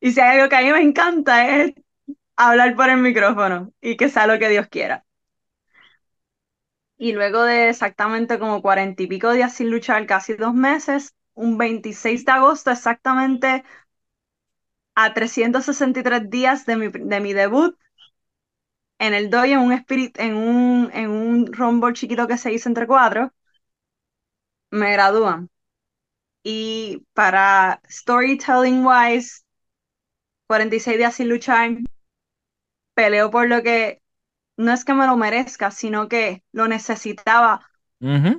Y 0.00 0.12
si 0.12 0.20
hay 0.20 0.38
algo 0.38 0.48
que 0.48 0.56
a 0.56 0.60
mí 0.62 0.70
me 0.72 0.80
encanta 0.82 1.48
es 1.62 1.74
hablar 2.48 2.74
por 2.76 2.88
el 2.90 2.98
micrófono 2.98 3.72
y 3.80 3.96
que 3.96 4.08
sea 4.08 4.26
lo 4.26 4.38
que 4.38 4.48
Dios 4.48 4.66
quiera. 4.68 5.04
Y 6.98 7.12
luego 7.14 7.42
de 7.42 7.68
exactamente 7.70 8.38
como 8.38 8.62
cuarenta 8.62 9.02
y 9.02 9.06
pico 9.08 9.32
días 9.32 9.54
sin 9.54 9.70
luchar, 9.70 10.06
casi 10.06 10.34
dos 10.34 10.54
meses, 10.54 11.14
un 11.34 11.58
26 11.58 12.24
de 12.24 12.32
agosto 12.32 12.70
exactamente 12.70 13.64
a 14.94 15.12
363 15.14 16.30
días 16.30 16.64
de 16.66 16.76
mi, 16.76 16.88
de 16.88 17.20
mi 17.20 17.32
debut 17.32 17.76
en 19.00 19.14
el 19.14 19.30
doy 19.30 19.50
en 19.52 19.58
un 19.60 19.72
spirit, 19.72 20.16
en 20.20 20.34
un, 20.36 20.90
en 20.94 21.10
un 21.10 21.52
rumble 21.52 21.92
chiquito 21.94 22.26
que 22.28 22.38
se 22.38 22.52
hizo 22.52 22.68
entre 22.68 22.86
cuatro, 22.86 23.32
me 24.70 24.92
gradúan. 24.92 25.50
Y 26.44 27.06
para 27.14 27.82
storytelling 27.90 28.86
wise, 28.86 29.44
46 30.48 30.98
días 30.98 31.14
sin 31.16 31.28
luchar, 31.30 31.78
peleo 33.00 33.30
por 33.30 33.48
lo 33.48 33.62
que 33.62 34.02
no 34.58 34.72
es 34.72 34.84
que 34.84 34.94
me 34.94 35.06
lo 35.06 35.16
merezca, 35.16 35.70
sino 35.70 36.08
que 36.08 36.44
lo 36.52 36.68
necesitaba, 36.68 37.68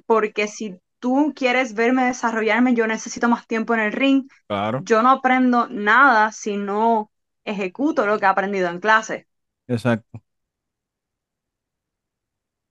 porque 0.05 0.47
si 0.47 0.79
tú 0.99 1.33
quieres 1.35 1.73
verme 1.75 2.05
desarrollarme, 2.05 2.75
yo 2.75 2.87
necesito 2.87 3.29
más 3.29 3.47
tiempo 3.47 3.73
en 3.75 3.81
el 3.81 3.93
ring. 3.93 4.29
Claro, 4.47 4.85
Yo 4.85 5.01
no 5.03 5.11
aprendo 5.11 5.67
nada 5.69 6.31
si 6.33 6.57
no 6.57 7.11
ejecuto 7.45 8.05
lo 8.07 8.19
que 8.19 8.25
he 8.25 8.29
aprendido 8.29 8.69
en 8.69 8.79
clase. 8.81 9.27
exacto. 9.67 10.21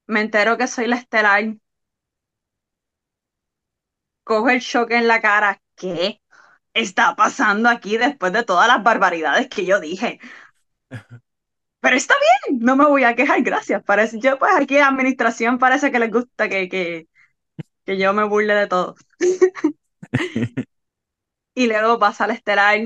Me 0.07 0.21
entero 0.21 0.59
que 0.59 0.67
soy 0.67 0.87
la 0.89 0.97
estelar, 0.97 1.55
cojo 4.25 4.49
el 4.51 4.61
shock 4.61 4.91
en 4.93 5.09
la 5.09 5.21
cara. 5.21 5.61
¿Qué 5.77 6.21
está 6.75 7.17
pasando 7.17 7.69
aquí 7.69 7.97
después 7.99 8.33
de 8.33 8.45
todas 8.45 8.69
las 8.69 8.83
barbaridades 8.83 9.49
que 9.49 9.67
yo 9.67 9.81
dije? 9.81 10.21
Pero 11.81 11.97
está 11.97 12.15
bien, 12.49 12.61
no 12.61 12.77
me 12.77 12.87
voy 12.87 13.05
a 13.05 13.15
quejar, 13.17 13.43
gracias. 13.43 13.83
Parece, 13.85 14.19
yo 14.21 14.39
pues 14.39 14.53
aquí 14.57 14.77
en 14.77 14.85
administración 14.85 15.59
parece 15.59 15.91
que 15.91 15.99
les 15.99 16.11
gusta 16.11 16.49
que, 16.49 16.69
que, 16.69 17.09
que 17.87 17.99
yo 17.99 18.13
me 18.15 18.25
burle 18.25 18.55
de 18.55 18.69
todo. 18.69 18.97
Y 21.55 21.67
luego 21.67 21.99
pasa 21.99 22.25
al 22.25 22.31
estelar, 22.33 22.79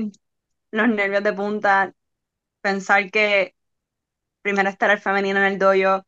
los 0.71 0.89
nervios 0.89 1.23
de 1.23 1.33
punta, 1.33 1.93
pensar 2.61 3.11
que 3.11 3.55
primera 4.41 4.69
estelar 4.71 4.99
femenina 5.01 5.47
en 5.47 5.53
el 5.53 5.59
dojo, 5.59 6.05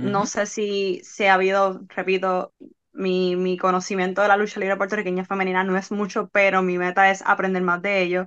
no 0.00 0.26
Ujú, 0.26 0.26
sé 0.26 0.46
si, 0.46 1.02
si 1.04 1.26
ha 1.26 1.34
habido, 1.34 1.82
repito, 1.90 2.54
mi, 2.92 3.36
mi 3.36 3.58
conocimiento 3.58 4.22
de 4.22 4.28
la 4.28 4.36
lucha 4.38 4.60
libre 4.60 4.76
puertorriqueña 4.78 5.24
femenina 5.24 5.64
no 5.64 5.76
es 5.78 5.92
mucho, 5.92 6.28
pero 6.30 6.62
mi 6.62 6.78
meta 6.78 7.10
es 7.10 7.22
aprender 7.26 7.62
más 7.62 7.82
de 7.82 8.02
ello. 8.02 8.26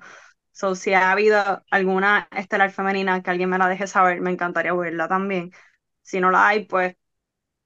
So, 0.60 0.76
si 0.76 0.94
ha 0.94 1.12
habido 1.12 1.64
alguna 1.72 2.28
estelar 2.32 2.72
femenina 2.72 3.22
que 3.24 3.32
alguien 3.32 3.50
me 3.50 3.58
la 3.58 3.68
deje 3.70 3.88
saber, 3.88 4.20
me 4.22 4.32
encantaría 4.32 4.74
verla 4.74 5.08
también. 5.08 5.52
Si 6.02 6.20
no 6.20 6.32
la 6.32 6.48
hay, 6.50 6.66
pues 6.66 6.96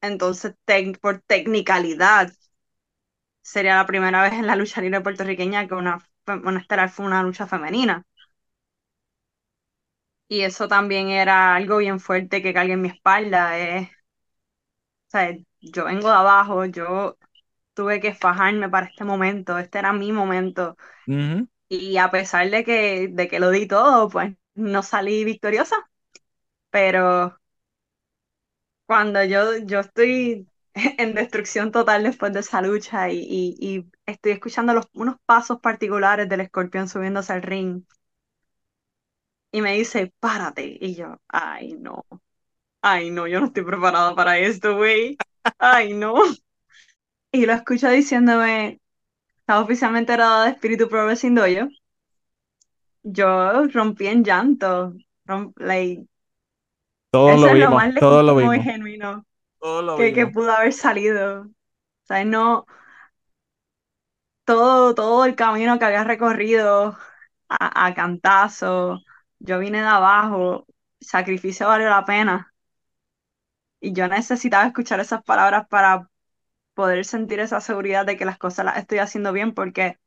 entonces 0.01 0.55
por 1.01 1.21
tecnicalidad 1.21 2.33
sería 3.43 3.75
la 3.77 3.85
primera 3.85 4.21
vez 4.23 4.33
en 4.33 4.47
la 4.47 4.55
lucha 4.55 4.81
libre 4.81 5.01
puertorriqueña 5.01 5.67
que 5.67 5.75
una, 5.75 5.99
una 6.27 6.59
estelar 6.59 6.89
fue 6.89 7.05
una 7.05 7.21
lucha 7.23 7.45
femenina. 7.47 8.05
Y 10.27 10.41
eso 10.41 10.67
también 10.67 11.09
era 11.09 11.55
algo 11.55 11.77
bien 11.77 11.99
fuerte 11.99 12.41
que 12.41 12.53
cargue 12.53 12.73
en 12.73 12.81
mi 12.81 12.89
espalda. 12.89 13.57
eh. 13.59 13.91
O 15.07 15.11
sea, 15.11 15.35
yo 15.61 15.85
vengo 15.85 16.09
de 16.09 16.15
abajo, 16.15 16.65
yo 16.65 17.17
tuve 17.73 17.99
que 18.01 18.13
fajarme 18.15 18.69
para 18.69 18.87
este 18.87 19.03
momento, 19.05 19.57
este 19.59 19.79
era 19.79 19.93
mi 19.93 20.11
momento. 20.11 20.77
ujú. 21.07 21.47
Y 21.75 21.97
a 21.97 22.09
pesar 22.11 22.49
de 22.49 22.63
que, 22.63 23.07
de 23.11 23.27
que 23.27 23.39
lo 23.39 23.49
di 23.51 23.67
todo, 23.67 24.09
pues 24.09 24.35
no 24.55 24.83
salí 24.83 25.23
victoriosa. 25.25 25.75
Pero 26.71 27.37
cuando 28.85 29.23
yo, 29.23 29.57
yo 29.65 29.79
estoy 29.81 30.47
en 30.75 31.13
destrucción 31.15 31.71
total 31.71 32.03
después 32.03 32.33
de 32.33 32.39
esa 32.41 32.61
lucha 32.61 33.09
y, 33.09 33.17
y, 33.19 33.55
y 33.59 33.91
estoy 34.05 34.33
escuchando 34.33 34.73
los, 34.73 34.87
unos 34.93 35.17
pasos 35.25 35.59
particulares 35.59 36.29
del 36.29 36.41
escorpión 36.41 36.87
subiéndose 36.89 37.33
al 37.33 37.41
ring 37.43 37.83
y 39.51 39.61
me 39.61 39.73
dice, 39.73 40.13
párate. 40.19 40.77
Y 40.81 40.95
yo, 40.95 41.17
ay, 41.27 41.73
no. 41.73 42.05
Ay, 42.81 43.11
no, 43.11 43.27
yo 43.27 43.39
no 43.39 43.47
estoy 43.47 43.63
preparada 43.65 44.15
para 44.15 44.39
esto, 44.39 44.75
güey. 44.77 45.17
Ay, 45.59 45.93
no. 45.93 46.15
Y 47.31 47.45
lo 47.45 47.53
escucho 47.53 47.89
diciéndome, 47.89 48.79
estaba 49.43 49.61
oficialmente 49.63 50.13
graduada 50.13 50.45
de 50.45 50.51
Espíritu 50.51 50.89
Pro 50.89 51.05
Wrestling 51.05 51.35
Dojo. 51.35 51.69
Yo 53.03 53.67
rompí 53.67 54.07
en 54.07 54.23
llanto. 54.23 54.93
Rom- 55.25 55.53
like, 55.57 56.05
Todos 57.11 57.39
eso 57.39 57.47
lo 57.47 57.49
es 57.49 57.55
lo 57.57 57.71
vimos, 57.71 57.71
más 57.71 57.93
todos 57.97 58.25
lo 58.25 58.35
vimos, 58.35 58.65
genuino 58.65 59.25
todos 59.59 59.83
lo 59.83 59.97
que, 59.97 60.13
que 60.13 60.27
vimos. 60.27 60.33
pudo 60.33 60.51
haber 60.53 60.73
salido. 60.73 61.43
O 61.43 61.51
sea, 62.05 62.25
no, 62.25 62.65
todo, 64.45 64.93
todo 64.95 65.25
el 65.25 65.35
camino 65.35 65.79
que 65.79 65.85
había 65.85 66.03
recorrido 66.03 66.97
a, 67.49 67.85
a 67.87 67.93
cantazo, 67.93 68.99
yo 69.39 69.59
vine 69.59 69.79
de 69.81 69.87
abajo, 69.87 70.65
sacrificio 71.01 71.67
valió 71.67 71.89
la 71.89 72.05
pena. 72.05 72.53
Y 73.79 73.93
yo 73.93 74.07
necesitaba 74.07 74.65
escuchar 74.67 74.99
esas 74.99 75.23
palabras 75.23 75.67
para 75.67 76.09
poder 76.73 77.05
sentir 77.05 77.39
esa 77.39 77.61
seguridad 77.61 78.05
de 78.05 78.17
que 78.17 78.25
las 78.25 78.37
cosas 78.37 78.65
las 78.65 78.77
estoy 78.77 78.99
haciendo 78.99 79.33
bien, 79.33 79.53
porque 79.53 79.99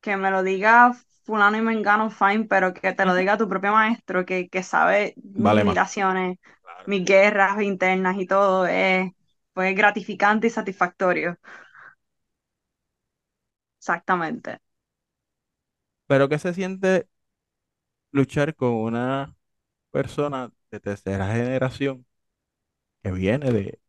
que 0.00 0.16
me 0.16 0.30
lo 0.30 0.42
diga 0.42 0.92
fulano 1.24 1.56
y 1.58 1.62
mengano, 1.62 2.10
fine, 2.10 2.44
pero 2.46 2.74
que 2.74 2.92
te 2.92 3.04
lo 3.06 3.14
diga 3.14 3.38
tu 3.38 3.48
propio 3.48 3.72
maestro, 3.72 4.24
que, 4.26 4.48
que 4.48 4.62
sabe 4.62 5.14
mis 5.22 5.54
Vale 5.54 5.54
limitaciones, 5.54 6.38
Claro. 6.62 6.86
mis 6.86 7.04
guerras 7.04 7.60
internas 7.62 8.16
y 8.18 8.26
todo, 8.26 8.66
es, 8.66 9.12
fue 9.54 9.74
gratificante 9.74 10.48
y 10.48 10.50
satisfactorio. 10.50 11.38
Exactamente. 13.78 14.60
Pero 16.06 16.28
¿qué 16.28 16.38
se 16.38 16.54
siente 16.54 17.08
luchar 18.10 18.54
con 18.54 18.70
una 18.74 19.36
persona 19.90 20.52
de 20.70 20.80
tercera 20.80 21.28
generación 21.34 22.06
que 23.02 23.12
viene 23.12 23.52
de 23.52 23.80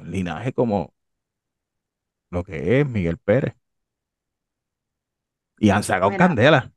un 0.00 0.10
linaje 0.10 0.52
como 0.54 0.94
lo 2.30 2.44
que 2.44 2.80
es 2.80 2.88
Miguel 2.88 3.18
Pérez? 3.18 3.54
Y 5.58 5.70
han 5.70 5.82
sacado 5.84 6.12
Mira, 6.12 6.16
candela. 6.16 6.72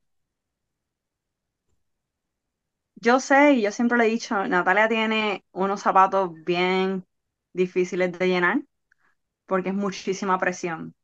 yo 2.96 3.20
sé 3.20 3.54
y 3.54 3.62
yo 3.62 3.72
siempre 3.72 3.98
le 3.98 4.06
he 4.06 4.10
dicho, 4.10 4.48
Natalia 4.48 4.88
tiene 4.90 5.44
unos 5.52 5.82
zapatos 5.82 6.32
bien 6.44 7.06
difíciles 7.54 8.12
de 8.18 8.28
llenar 8.28 8.62
porque 9.48 9.70
es 9.70 9.76
muchísima 9.76 10.40
presión. 10.40 10.96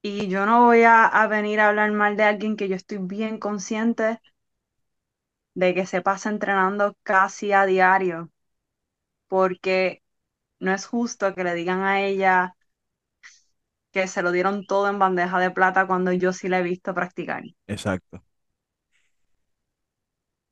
Y 0.00 0.28
yo 0.28 0.46
no 0.46 0.64
voy 0.66 0.82
a, 0.84 1.06
a 1.06 1.26
venir 1.26 1.58
a 1.60 1.68
hablar 1.68 1.90
mal 1.92 2.16
de 2.16 2.22
alguien 2.24 2.56
que 2.56 2.68
yo 2.68 2.76
estoy 2.76 2.98
bien 2.98 3.38
consciente 3.38 4.20
de 5.54 5.74
que 5.74 5.86
se 5.86 6.02
pasa 6.02 6.28
entrenando 6.30 6.96
casi 7.02 7.52
a 7.52 7.66
diario, 7.66 8.30
porque 9.28 10.02
no 10.60 10.74
es 10.74 10.86
justo 10.86 11.34
que 11.34 11.44
le 11.44 11.54
digan 11.54 11.82
a 11.82 12.02
ella 12.02 12.56
que 13.92 14.08
se 14.08 14.22
lo 14.22 14.32
dieron 14.32 14.66
todo 14.66 14.88
en 14.88 14.98
bandeja 14.98 15.38
de 15.40 15.50
plata 15.52 15.86
cuando 15.86 16.12
yo 16.12 16.32
sí 16.32 16.48
la 16.48 16.60
he 16.60 16.62
visto 16.62 16.94
practicar. 16.94 17.42
Exacto. 17.66 18.22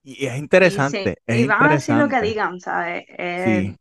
Y 0.03 0.27
es 0.27 0.39
Y 0.63 0.81
sí, 0.81 1.11
interesante, 1.11 1.23
es 1.27 1.39
y 1.39 1.47
van 1.47 1.63
a 1.63 1.73
decir 1.73 1.97
lo 1.97 2.09
que 2.09 2.21
digan, 2.21 2.61
¿sabes? 2.61 3.05
Eh, 3.09 3.63
Sí, 3.63 3.77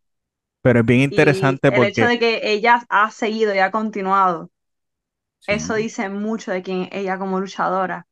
pero 0.62 0.82
es 0.82 0.86
bien 0.86 1.02
y 1.10 1.60
interesante 1.60 1.72
el 1.72 1.84
hecho 1.84 2.06
porque, 2.06 2.08
de 2.08 2.18
que 2.20 2.52
ella 2.52 2.82
ha 2.90 3.12
seguido 3.12 3.54
y 3.56 3.60
ha 3.60 3.72
continuado, 3.72 4.52
eso 5.48 5.76
dice 5.76 6.10
mucho 6.10 6.52
de 6.52 6.64
quién 6.64 6.90
ella 6.94 7.20
como 7.20 7.40
luchadora. 7.42 8.08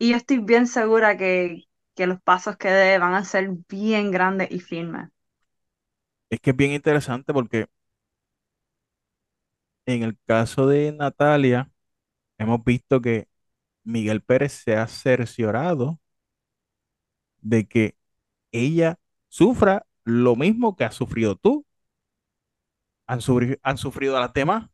Y 0.00 0.10
yo 0.10 0.16
estoy 0.16 0.38
bien 0.38 0.66
segura 0.66 1.16
que, 1.16 1.62
que 1.94 2.06
los 2.08 2.20
pasos 2.20 2.56
que 2.56 2.70
dé 2.70 2.98
van 2.98 3.14
a 3.14 3.24
ser 3.24 3.50
bien 3.68 4.10
grandes 4.10 4.48
y 4.50 4.58
firmes. 4.60 5.10
es 6.30 6.40
que 6.40 6.50
es 6.50 6.56
bien 6.56 6.72
interesante 6.72 7.32
porque 7.32 7.66
en 9.86 10.02
el 10.02 10.18
caso 10.26 10.66
de 10.66 10.92
Natalia, 10.92 11.70
hemos 12.38 12.64
visto 12.64 13.00
que 13.02 13.28
Miguel 13.84 14.22
Pérez 14.22 14.52
se 14.52 14.76
ha 14.76 14.86
cerciorado 14.88 16.00
de 17.42 17.66
que 17.66 17.96
ella 18.52 18.98
sufra 19.28 19.86
lo 20.04 20.36
mismo 20.36 20.76
que 20.76 20.84
has 20.84 20.94
sufrido 20.94 21.36
tú, 21.36 21.66
han, 23.06 23.20
sufri- 23.20 23.58
han 23.62 23.78
sufrido 23.78 24.16
a 24.16 24.20
las 24.20 24.32
demás, 24.32 24.68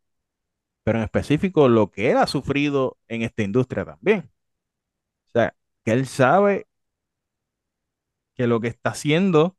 pero 0.84 0.98
en 0.98 1.04
específico 1.04 1.68
lo 1.68 1.90
que 1.90 2.11
él 2.12 2.18
ha 2.18 2.26
sufrido 2.26 2.98
en 3.09 3.22
esta 3.22 3.44
industria 3.44 3.84
también. 3.84 4.30
O 5.28 5.30
sea, 5.32 5.57
que 5.84 5.92
él 5.92 6.07
sabe 6.07 6.66
que 8.34 8.46
lo 8.46 8.61
que 8.61 8.68
está 8.68 8.90
haciendo 8.90 9.57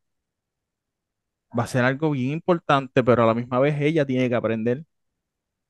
va 1.58 1.64
a 1.64 1.68
ser 1.68 1.84
algo 1.86 2.12
bien 2.12 2.32
importante, 2.32 3.04
pero 3.04 3.24
a 3.24 3.26
la 3.28 3.34
misma 3.34 3.60
vez 3.60 3.80
ella 3.82 4.06
tiene 4.06 4.30
que 4.30 4.36
aprender. 4.36 4.86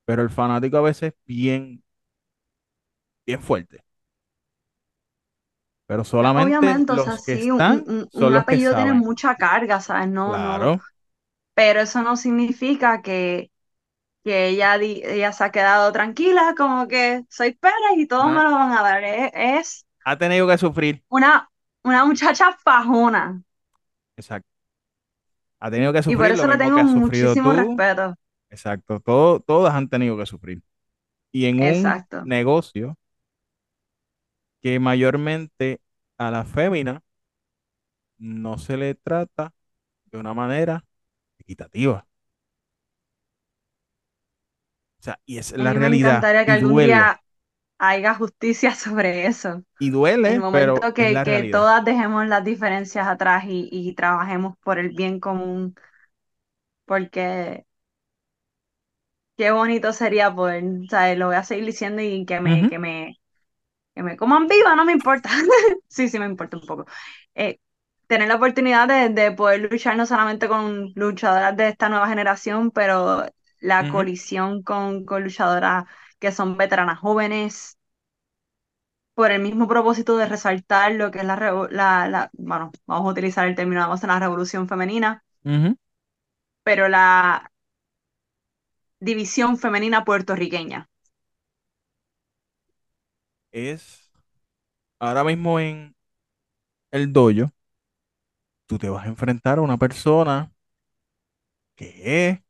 Pero 0.08 0.22
el 0.22 0.30
fanático 0.30 0.78
a 0.78 0.82
veces 0.82 1.12
es 1.14 1.20
bien, 1.26 1.82
bien 3.26 3.40
fuerte. 3.42 3.84
Pero 5.86 6.04
solamente 6.04 6.74
Obviamente, 6.74 6.92
o 6.92 6.98
sea, 6.98 7.16
los 7.16 7.20
que 7.22 7.32
sí, 7.32 7.50
un- 7.50 7.62
están 7.62 7.86
un- 7.86 8.08
son 8.10 8.32
un 8.32 8.34
los 8.34 8.44
que 8.46 8.58
apellido 8.58 8.74
tiene 8.74 8.92
mucha 8.92 9.36
carga, 9.36 9.80
¿sabes? 9.80 10.08
No, 10.08 10.38
no, 10.38 10.58
Claro, 10.58 10.82
pero 11.54 11.80
eso 11.82 12.02
no 12.02 12.16
significa 12.16 13.02
que, 13.02 13.50
que 14.24 14.48
ella, 14.48 14.78
di- 14.78 15.02
ella 15.04 15.32
se 15.32 15.44
ha 15.44 15.52
quedado 15.52 15.92
tranquila, 15.92 16.54
como 16.56 16.88
que 16.88 17.24
soy 17.30 17.54
Pérez 17.54 17.76
y 17.98 18.06
todos 18.08 18.30
me 18.32 18.42
lo 18.42 18.52
van 18.52 18.72
a 18.72 18.82
dar. 18.82 19.04
Es, 19.04 19.30
es 19.34 19.86
ha 20.04 20.16
tenido 20.18 20.46
que 20.48 20.58
sufrir. 20.58 21.02
una, 21.10 21.50
una 21.84 22.04
muchacha 22.06 22.52
fajona 22.64 23.42
Exacto. 24.16 24.48
Ha 25.60 25.70
tenido 25.70 25.92
que 25.92 26.02
y 26.06 26.16
por 26.16 26.26
sufrir 26.26 26.34
lo 26.34 26.46
eso 26.46 26.46
le 26.48 26.56
tengo 26.58 26.82
muchísimo 26.84 27.52
tú. 27.52 27.52
respeto. 27.52 28.16
Exacto. 28.50 29.00
Todo, 29.00 29.40
todas 29.40 29.74
han 29.74 29.88
tenido 29.88 30.16
que 30.16 30.26
sufrir. 30.26 30.62
Y 31.32 31.46
en 31.46 31.60
un 31.60 31.98
Exacto. 31.98 32.18
negocio 32.22 32.98
que 34.62 34.78
mayormente 34.80 35.80
a 36.18 36.30
la 36.30 36.44
fémina 36.44 37.02
no 38.18 38.58
se 38.58 38.76
le 38.76 38.94
trata 38.94 39.54
de 40.06 40.18
una 40.18 40.34
manera 40.34 40.84
equitativa. 41.38 42.08
O 45.00 45.02
sea, 45.02 45.20
y 45.26 45.38
es 45.38 45.52
A 45.56 45.64
la 45.64 45.72
mí 45.72 45.76
me 45.78 45.86
realidad. 45.86 45.88
encantaría 45.88 46.44
que 46.44 46.50
Y 46.50 46.52
algún 46.52 46.76
duele. 46.78 46.78
día 46.78 47.22
haya 47.78 48.14
justicia 48.14 48.74
sobre 48.76 49.26
eso. 49.26 49.64
Y 49.78 49.90
El 50.22 50.38
duele, 50.38 50.42
pero 50.50 50.88
momento 50.92 50.94
es 50.96 51.08
que, 51.08 51.10
la 51.10 51.24
que 51.24 51.44
realidad. 51.44 51.44
todas 51.44 51.84
dejemos 51.84 52.26
las 52.28 52.44
diferencias 52.44 53.06
atrás 53.08 53.44
y, 53.46 53.68
y 53.72 53.94
trabajemos 53.94 54.56
por 54.58 54.78
el 54.78 54.90
bien 54.90 55.20
común, 55.20 55.76
porque 56.84 57.66
qué 59.38 59.52
bonito 59.52 59.94
sería 59.94 60.34
poder, 60.34 60.64
¿sabes? 60.90 61.18
Lo 61.18 61.28
voy 61.28 61.36
a 61.36 61.44
seguir 61.44 61.66
diciendo 61.66 62.02
y 62.02 62.26
que 62.26 62.40
me, 62.40 62.66
Ujú, 62.66 62.68
que 62.68 62.80
me, 62.80 63.20
que 63.94 64.02
me 64.04 64.16
coman 64.16 64.46
viva, 64.48 64.76
no 64.76 64.84
me 64.84 64.92
importa. 64.92 65.30
Sí, 65.88 66.08
sí 66.08 66.18
me 66.20 66.26
importa 66.26 66.56
un 66.58 66.66
poco. 66.66 66.86
Eh, 67.34 67.60
tener 68.08 68.28
la 68.28 68.36
oportunidad 68.36 68.88
de, 68.88 69.10
de 69.10 69.32
poder 69.32 69.70
luchar 69.72 69.96
no 69.96 70.06
solamente 70.06 70.48
con 70.48 70.92
luchadoras 70.96 71.56
de 71.56 71.68
esta 71.68 71.88
nueva 71.90 72.08
generación, 72.08 72.70
pero 72.72 73.26
la 73.60 73.86
ujú, 73.86 73.88
colisión 73.88 74.62
con, 74.62 75.04
con 75.06 75.24
luchadoras 75.24 75.84
que 76.20 76.32
son 76.32 76.56
veteranas 76.58 76.98
jóvenes 77.00 77.78
por 79.14 79.30
el 79.32 79.42
mismo 79.42 79.68
propósito 79.68 80.16
de 80.16 80.26
resaltar 80.26 80.92
lo 80.92 81.10
que 81.10 81.18
es 81.20 81.24
la, 81.24 81.36
la, 81.70 82.08
la- 82.08 82.30
bueno, 82.34 82.70
vamos 82.86 83.08
a 83.08 83.12
utilizar 83.12 83.46
el 83.48 83.54
término, 83.54 83.80
vamos 83.82 84.02
a 84.04 84.06
la 84.06 84.18
revolución 84.20 84.68
femenina, 84.68 85.24
ujú. 85.44 85.76
pero 86.62 86.88
la 86.88 87.50
división 89.00 89.58
femenina 89.58 90.04
puertorriqueña. 90.04 90.88
Es 93.52 94.10
ahora 95.00 95.24
mismo 95.24 95.60
en 95.60 95.96
el 96.92 97.12
dojo, 97.12 97.52
tú 98.66 98.78
te 98.78 98.88
vas 98.88 99.04
a 99.06 99.08
enfrentar 99.08 99.58
a 99.58 99.62
una 99.62 99.78
persona 99.78 100.52
que 101.76 102.28
es 102.30 102.40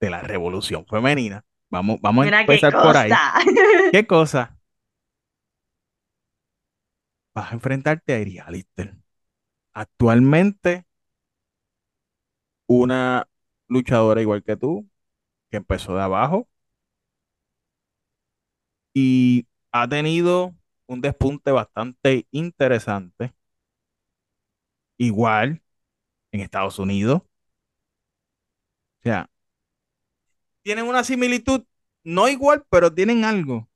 de 0.00 0.10
la 0.10 0.22
revolución 0.22 0.86
femenina. 0.86 1.44
Vamos, 1.70 1.98
vamos 2.02 2.26
a 2.26 2.28
Mira 2.28 2.46
empezar 2.46 2.78
por 2.80 2.96
ahí. 2.96 3.22
cosa. 3.22 3.34
¿Qué 3.90 4.06
cosa? 4.06 4.58
Vas 7.34 7.50
a 7.50 7.54
enfrentarte 7.54 8.12
a 8.14 8.44
Alister. 8.46 8.96
Actualmente, 9.74 10.86
una 12.66 13.26
luchadora 13.68 14.20
igual 14.22 14.42
que 14.42 14.56
tú, 14.56 14.88
que 15.54 15.58
empezó 15.58 15.94
de 15.94 16.02
abajo 16.02 16.48
y 18.92 19.46
ha 19.70 19.88
tenido 19.88 20.52
un 20.86 21.00
despunte 21.00 21.52
bastante 21.52 22.26
interesante. 22.32 23.32
Igual 24.98 25.62
en 26.32 26.40
Estados 26.40 26.80
Unidos. 26.80 27.22
O 27.22 27.28
sea, 29.02 29.30
tienen 30.62 30.86
una 30.86 31.04
similitud, 31.04 31.64
no 32.02 32.28
igual, 32.28 32.66
pero 32.68 32.92
tienen 32.92 33.24
algo 33.24 33.68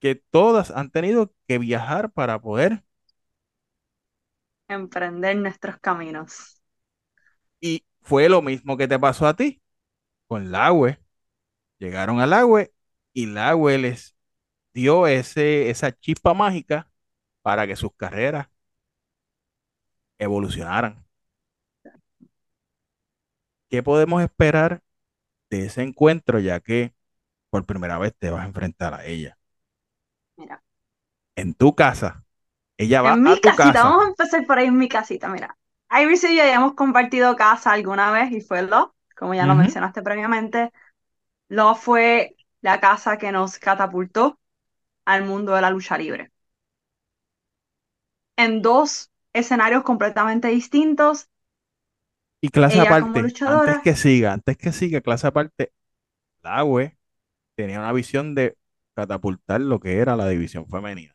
que 0.00 0.16
todas 0.16 0.72
han 0.72 0.90
tenido 0.90 1.32
que 1.46 1.58
viajar 1.58 2.10
para 2.10 2.40
poder. 2.40 2.82
Emprender 4.66 5.36
nuestros 5.36 5.78
caminos. 5.78 6.60
Y 7.60 7.84
fue 8.00 8.28
lo 8.28 8.42
mismo 8.42 8.76
que 8.76 8.88
te 8.88 8.98
pasó 8.98 9.28
a 9.28 9.34
ti 9.36 9.60
con 10.30 10.52
Laue. 10.52 11.00
Llegaron 11.78 12.20
al 12.20 12.30
Laue 12.30 12.72
y 13.14 13.26
Laue 13.26 13.78
les 13.78 14.16
dio 14.74 15.06
ese, 15.08 15.70
esa 15.70 15.92
chispa 15.98 16.34
mágica 16.34 16.90
para 17.42 17.66
que 17.66 17.76
sus 17.76 17.94
carreras 17.96 18.48
evolucionaran. 20.18 21.04
¿Qué 23.68 23.82
podemos 23.82 24.22
esperar 24.22 24.82
de 25.50 25.66
ese 25.66 25.82
encuentro, 25.82 26.40
ya 26.40 26.60
que 26.60 26.94
por 27.50 27.66
primera 27.66 27.98
vez 27.98 28.14
te 28.18 28.30
vas 28.30 28.44
a 28.44 28.48
enfrentar 28.48 28.94
a 28.94 29.06
ella? 29.06 29.38
Mira, 30.36 30.60
En 31.36 31.54
tu 31.54 31.74
casa. 31.74 32.24
Ella 32.78 33.02
va 33.02 33.12
en 33.12 33.22
a 33.22 33.22
mi 33.22 33.40
tu 33.40 33.40
casita, 33.40 33.82
casa. 33.82 33.84
vamos 33.84 34.04
a 34.04 34.08
empezar 34.08 34.46
por 34.46 34.58
ahí 34.58 34.66
en 34.66 34.78
mi 34.78 34.88
casita, 34.88 35.28
mira. 35.28 35.56
Iris 35.90 36.24
y 36.24 36.36
yo 36.36 36.44
ya 36.44 36.54
hemos 36.54 36.74
compartido 36.74 37.36
casa 37.36 37.72
alguna 37.72 38.10
vez 38.12 38.30
y 38.32 38.40
fue 38.40 38.62
Lo, 38.62 38.94
como 39.20 39.34
ya 39.34 39.46
lo 39.46 39.56
mencionaste 39.56 40.02
previamente. 40.02 40.72
Lo 41.48 41.74
fue 41.76 42.36
la 42.62 42.80
casa 42.80 43.18
que 43.18 43.32
nos 43.32 43.58
catapultó 43.58 44.40
al 45.06 45.24
mundo 45.24 45.54
de 45.54 45.62
la 45.62 45.70
lucha 45.70 45.98
libre. 45.98 46.32
En 48.36 48.60
dos 48.60 49.12
escenarios 49.34 49.84
completamente 49.84 50.48
distintos, 50.48 51.28
Y 52.40 52.48
clase 52.50 52.80
Ella 52.80 52.80
aparte, 52.80 53.30
antes 53.44 53.78
que 53.78 53.94
siga, 53.96 54.32
antes 54.32 54.56
que 54.56 54.72
siga, 54.72 55.00
clase 55.00 55.26
aparte, 55.26 55.72
la 56.42 56.64
UE 56.64 56.98
tenía 57.56 57.80
una 57.80 57.92
visión 57.92 58.34
de 58.34 58.58
catapultar 58.94 59.60
lo 59.62 59.80
que 59.80 59.98
era 59.98 60.16
la 60.16 60.28
división 60.28 60.66
femenina. 60.68 61.14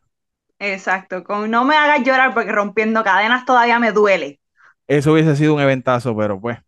exacto, 0.60 1.24
con 1.24 1.50
no 1.52 1.64
me 1.66 1.76
hagas 1.78 2.04
llorar 2.06 2.34
porque 2.34 2.52
rompiendo 2.52 3.04
cadenas 3.06 3.46
todavía 3.46 3.80
me 3.80 3.92
duele. 3.94 4.40
Eso 4.88 5.14
hubiese 5.14 5.36
sido 5.36 5.54
un 5.56 5.62
eventazo, 5.62 6.16
pero 6.16 6.40
pues, 6.40 6.60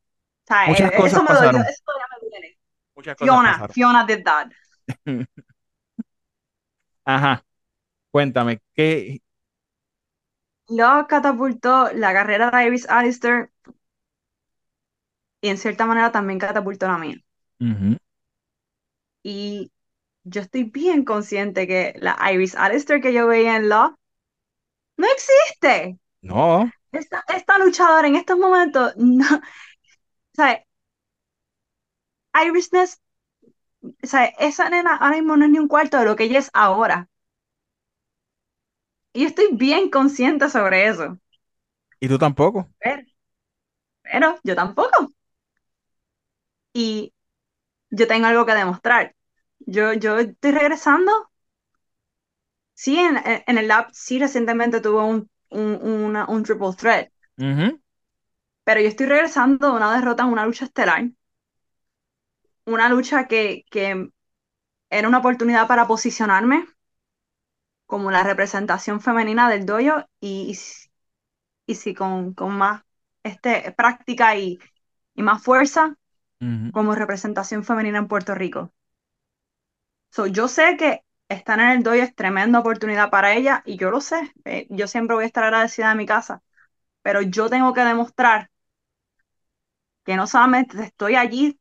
sea, 0.47 0.67
muchas 0.67 0.91
eh, 0.91 0.95
cosas 0.95 1.13
eso 1.13 1.23
me 1.23 1.31
eso 1.31 1.43
me 1.51 2.29
duele. 2.29 2.57
Muchas 2.95 3.15
cosas 3.15 3.25
Fiona, 3.35 3.51
pasaron. 3.51 3.73
Fiona 3.73 4.05
did 4.05 4.23
that. 4.23 4.49
Ajá, 7.05 7.43
cuéntame, 8.11 8.61
¿qué? 8.73 9.21
Luego 10.69 11.07
catapultó 11.07 11.91
la 11.93 12.13
carrera 12.13 12.51
de 12.51 12.67
Iris 12.67 12.89
Alistair 12.89 13.49
y 15.41 15.49
en 15.49 15.57
cierta 15.57 15.85
manera 15.85 16.11
también 16.11 16.39
catapultó 16.39 16.87
la 16.87 16.97
mía. 16.97 17.15
Y 19.23 19.71
yo 20.23 20.41
estoy 20.41 20.63
bien 20.63 21.05
consciente 21.05 21.67
que 21.67 21.93
la 21.99 22.17
Iris 22.31 22.55
Alistair 22.55 23.01
que 23.01 23.13
yo 23.13 23.27
veía 23.27 23.55
en 23.55 23.69
Law 23.69 23.95
no 24.97 25.07
existe. 25.07 25.97
No, 26.21 26.69
Esta, 26.91 27.23
esta 27.27 27.57
luchadora 27.59 28.07
en 28.07 28.15
estos 28.15 28.37
momentos, 28.37 28.93
no, 28.97 29.25
sea, 30.41 30.63
Iris 32.41 32.71
Ness, 32.71 33.01
o 34.03 34.07
sea, 34.07 34.25
esa 34.39 34.69
nena 34.71 34.95
ahora 34.95 35.17
mismo 35.17 35.37
no 35.37 35.45
es 35.45 35.51
ni 35.51 35.59
un 35.59 35.67
cuarto 35.67 35.97
de 35.99 36.05
lo 36.05 36.15
que 36.15 36.23
ella 36.25 36.39
es 36.39 36.49
ahora. 36.53 37.09
Y 39.13 39.23
yo 39.23 39.27
estoy 39.27 39.49
bien 39.51 39.89
consciente 39.89 40.49
sobre 40.49 40.87
eso. 40.87 41.17
y 41.99 42.07
tú 42.07 42.17
tampoco. 42.17 42.69
Pero, 42.79 43.03
pero 44.03 44.39
yo 44.43 44.55
tampoco. 44.55 45.11
Y 46.73 47.13
yo 47.91 48.07
tengo 48.07 48.27
algo 48.27 48.45
que 48.45 48.55
demostrar. 48.55 49.15
Yo, 49.59 49.93
yo 49.93 50.19
estoy 50.19 50.51
regresando. 50.51 51.11
Sí, 52.73 52.97
en, 52.97 53.17
en 53.47 53.57
el 53.57 53.67
lab, 53.67 53.89
sí, 53.93 54.19
recientemente 54.19 54.79
tuvo 54.81 55.05
un, 55.05 55.29
un, 55.49 55.75
una- 55.83 56.27
un 56.29 56.43
triple 56.43 56.73
threat. 56.77 57.09
Ujú, 57.37 57.79
Pero 58.67 58.81
yo 58.81 58.87
estoy 58.89 59.07
regresando 59.07 59.67
de 59.71 59.73
una 59.77 59.95
derrota 59.95 60.21
en 60.23 60.29
una 60.29 60.45
lucha 60.45 60.65
estelar. 60.65 61.09
Una 62.65 62.87
lucha 62.89 63.27
que, 63.27 63.65
que 63.71 64.11
era 64.91 65.07
una 65.09 65.19
oportunidad 65.19 65.67
para 65.67 65.87
posicionarme 65.87 66.65
como 67.85 68.11
la 68.11 68.23
representación 68.23 69.01
femenina 69.01 69.49
del 69.49 69.65
dojo 69.65 70.05
y, 70.19 70.55
y, 71.65 71.75
si- 71.75 71.93
con, 71.93 72.33
con 72.33 72.57
más 72.57 72.83
este, 73.23 73.71
práctica 73.73 74.35
y, 74.37 74.59
y 75.15 75.23
más 75.23 75.43
fuerza 75.43 75.95
como 76.71 76.95
representación 76.95 77.63
femenina 77.65 77.99
en 77.99 78.07
Puerto 78.07 78.35
Rico. 78.35 78.73
So, 80.11 80.25
yo 80.27 80.47
sé 80.47 80.75
que 80.77 81.01
estar 81.29 81.59
en 81.59 81.69
el 81.69 81.83
dojo 81.83 81.95
es 81.97 82.15
tremenda 82.15 82.59
oportunidad 82.59 83.09
para 83.09 83.33
ella 83.33 83.61
y 83.65 83.77
yo 83.77 83.91
lo 83.91 84.01
sé. 84.01 84.33
Eh, 84.45 84.67
yo 84.69 84.87
siempre 84.87 85.15
voy 85.15 85.23
a 85.25 85.27
estar 85.27 85.43
agradecida 85.43 85.89
de 85.89 85.95
mi 85.95 86.05
casa, 86.05 86.41
pero 87.03 87.21
yo 87.21 87.49
tengo 87.49 87.73
que 87.73 87.81
demostrar 87.83 88.49
que 90.07 90.15
no 90.15 90.25
solamente 90.25 90.81
estoy 90.81 91.15
allí 91.15 91.59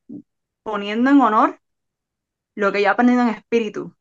poniendo 0.62 1.10
en 1.10 1.20
honor 1.20 1.60
lo 2.54 2.70
que 2.70 2.80
yo 2.80 2.86
he 2.86 2.90
aprendido 2.90 3.22
en 3.22 3.30
espíritu, 3.30 3.92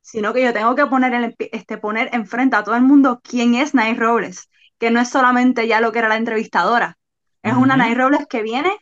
sino 0.00 0.32
que 0.32 0.42
yo 0.42 0.52
tengo 0.52 0.74
que 0.74 0.84
poner, 0.86 1.14
en, 1.14 1.36
este, 1.52 1.78
poner 1.78 2.10
enfrente 2.12 2.56
a 2.56 2.64
todo 2.64 2.74
el 2.74 2.82
mundo 2.82 3.20
quién 3.22 3.54
es 3.54 3.74
Nay 3.74 3.94
Robles, 3.94 4.50
que 4.78 4.90
no 4.90 5.00
es 5.00 5.08
solamente 5.08 5.68
ya 5.68 5.80
lo 5.80 5.92
que 5.92 6.00
era 6.00 6.08
la 6.08 6.16
entrevistadora, 6.16 6.98
es 7.44 7.54
una. 7.54 7.76
Nay 7.76 7.94
Robles 7.94 8.26
que 8.28 8.42
viene 8.42 8.76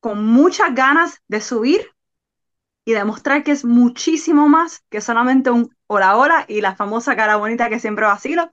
con 0.00 0.26
muchas 0.26 0.74
ganas 0.74 1.22
de 1.28 1.40
subir 1.40 1.92
y 2.84 2.92
demostrar 2.92 3.44
que 3.44 3.52
es 3.52 3.64
muchísimo 3.64 4.48
más 4.48 4.82
que 4.90 5.00
solamente 5.00 5.50
un 5.50 5.72
hola 5.86 6.16
hola 6.16 6.44
y 6.48 6.60
la 6.60 6.74
famosa 6.74 7.14
cara 7.14 7.36
bonita 7.36 7.68
que 7.68 7.78
siempre 7.78 8.04
vacilo. 8.04 8.52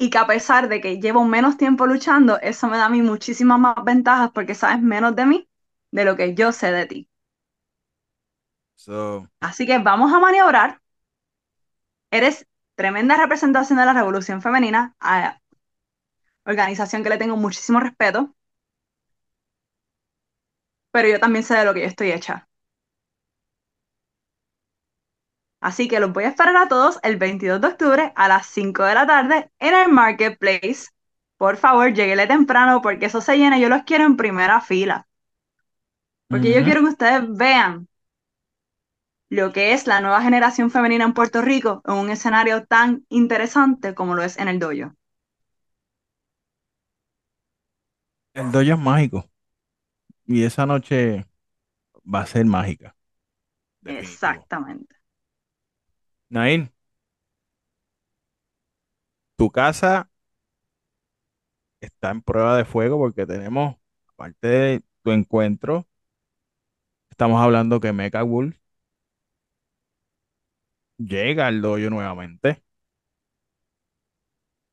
Y 0.00 0.10
que 0.10 0.18
a 0.18 0.26
pesar 0.26 0.68
de 0.68 0.80
que 0.80 0.98
llevo 1.00 1.24
menos 1.24 1.56
tiempo 1.56 1.86
luchando, 1.86 2.40
eso 2.40 2.66
me 2.66 2.76
da 2.76 2.86
a 2.86 2.88
mí 2.88 3.02
muchísimas 3.02 3.60
más 3.60 3.76
ventajas 3.84 4.32
porque 4.34 4.56
sabes 4.56 4.82
menos 4.82 5.14
de 5.14 5.26
mí 5.26 5.48
de 5.92 6.04
lo 6.04 6.16
que 6.16 6.34
yo 6.34 6.50
sé 6.52 6.72
de 6.72 6.86
ti. 6.86 7.08
So, 8.76 9.28
Así 9.40 9.66
que 9.66 9.78
vamos 9.78 10.12
a 10.14 10.18
maniobrar. 10.20 10.80
Eres 12.12 12.46
tremenda 12.76 13.16
representación 13.16 13.78
de 13.80 13.84
la 13.86 13.92
revolución 13.92 14.40
femenina, 14.42 14.94
a 15.00 15.40
organización 16.44 17.02
que 17.02 17.08
le 17.08 17.16
tengo 17.18 17.36
muchísimo 17.38 17.80
respeto, 17.80 18.34
pero 20.92 21.08
yo 21.08 21.20
también 21.20 21.44
sé 21.44 21.54
de 21.56 21.64
lo 21.64 21.74
que 21.74 21.80
yo 21.80 21.86
estoy 21.86 22.12
hecha. 22.12 22.48
Así 25.60 25.88
que 25.88 26.00
los 26.00 26.12
voy 26.12 26.24
a 26.24 26.28
esperar 26.28 26.56
a 26.56 26.68
todos 26.68 26.98
el 27.02 27.16
22 27.16 27.60
de 27.60 27.68
octubre 27.68 28.12
a 28.16 28.28
las 28.28 28.46
5 28.46 28.84
de 28.84 28.94
la 28.94 29.06
tarde 29.06 29.50
en 29.58 29.74
el 29.74 29.88
Marketplace. 29.90 30.88
Por 31.36 31.56
favor, 31.56 31.92
lleguenle 31.94 32.26
temprano 32.26 32.82
porque 32.82 33.06
eso 33.06 33.20
se 33.20 33.36
llena. 33.38 33.58
Yo 33.58 33.68
los 33.68 33.82
quiero 33.84 34.04
en 34.04 34.16
primera 34.16 34.60
fila. 34.60 35.06
Porque 36.28 36.52
yo 36.54 36.64
quiero 36.64 36.80
que 36.82 36.88
ustedes 36.88 37.22
vean 37.36 37.86
lo 39.30 39.52
que 39.52 39.72
es 39.72 39.88
la 39.88 40.00
nueva 40.00 40.22
generación 40.22 40.70
femenina 40.70 41.04
en 41.04 41.14
Puerto 41.14 41.42
Rico 41.42 41.82
en 41.84 41.94
un 41.94 42.10
escenario 42.10 42.66
tan 42.66 43.06
interesante 43.08 43.94
como 43.94 44.14
lo 44.14 44.22
es 44.22 44.38
en 44.38 44.46
el 44.48 44.58
dojo. 44.60 44.94
El 48.34 48.50
dojo 48.52 48.72
es 48.72 48.78
mágico 48.78 49.30
y 50.26 50.44
esa 50.44 50.66
noche 50.66 51.26
va 52.04 52.20
a 52.22 52.26
ser 52.26 52.46
mágica, 52.46 52.96
definitivo. 53.82 54.48
Exactamente. 54.54 54.96
Nain, 56.30 56.70
tu 59.36 59.50
casa 59.50 60.08
está 61.80 62.10
en 62.10 62.22
prueba 62.22 62.56
de 62.56 62.64
fuego 62.64 62.98
porque 62.98 63.26
tenemos, 63.26 63.76
aparte 64.14 64.48
de 64.48 64.82
tu 65.02 65.10
encuentro, 65.12 65.86
estamos 67.10 67.40
hablando 67.40 67.78
que 67.80 67.92
Mecha 67.92 68.22
Wolf 68.22 68.56
llega 70.98 71.46
al 71.48 71.60
dojo 71.62 71.90
nuevamente. 71.90 72.62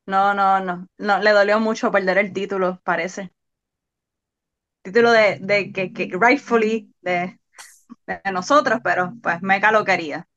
No, 0.08 0.34
no, 0.34 0.60
no, 0.60 0.88
no, 0.98 1.20
le 1.20 1.32
dolió 1.32 1.60
mucho 1.60 1.92
perder 1.92 2.18
el 2.18 2.34
título, 2.34 2.82
parece. 2.84 3.32
Título 4.82 5.12
de, 5.12 5.40
de 5.42 5.72
que, 5.74 5.94
que 5.94 6.10
rightfully 6.20 6.94
de, 7.02 7.40
de 8.08 8.22
nosotros, 8.34 8.80
pero 8.84 9.14
pues 9.24 9.42
Meca 9.44 9.72
lo 9.72 9.86
quería. 9.86 10.28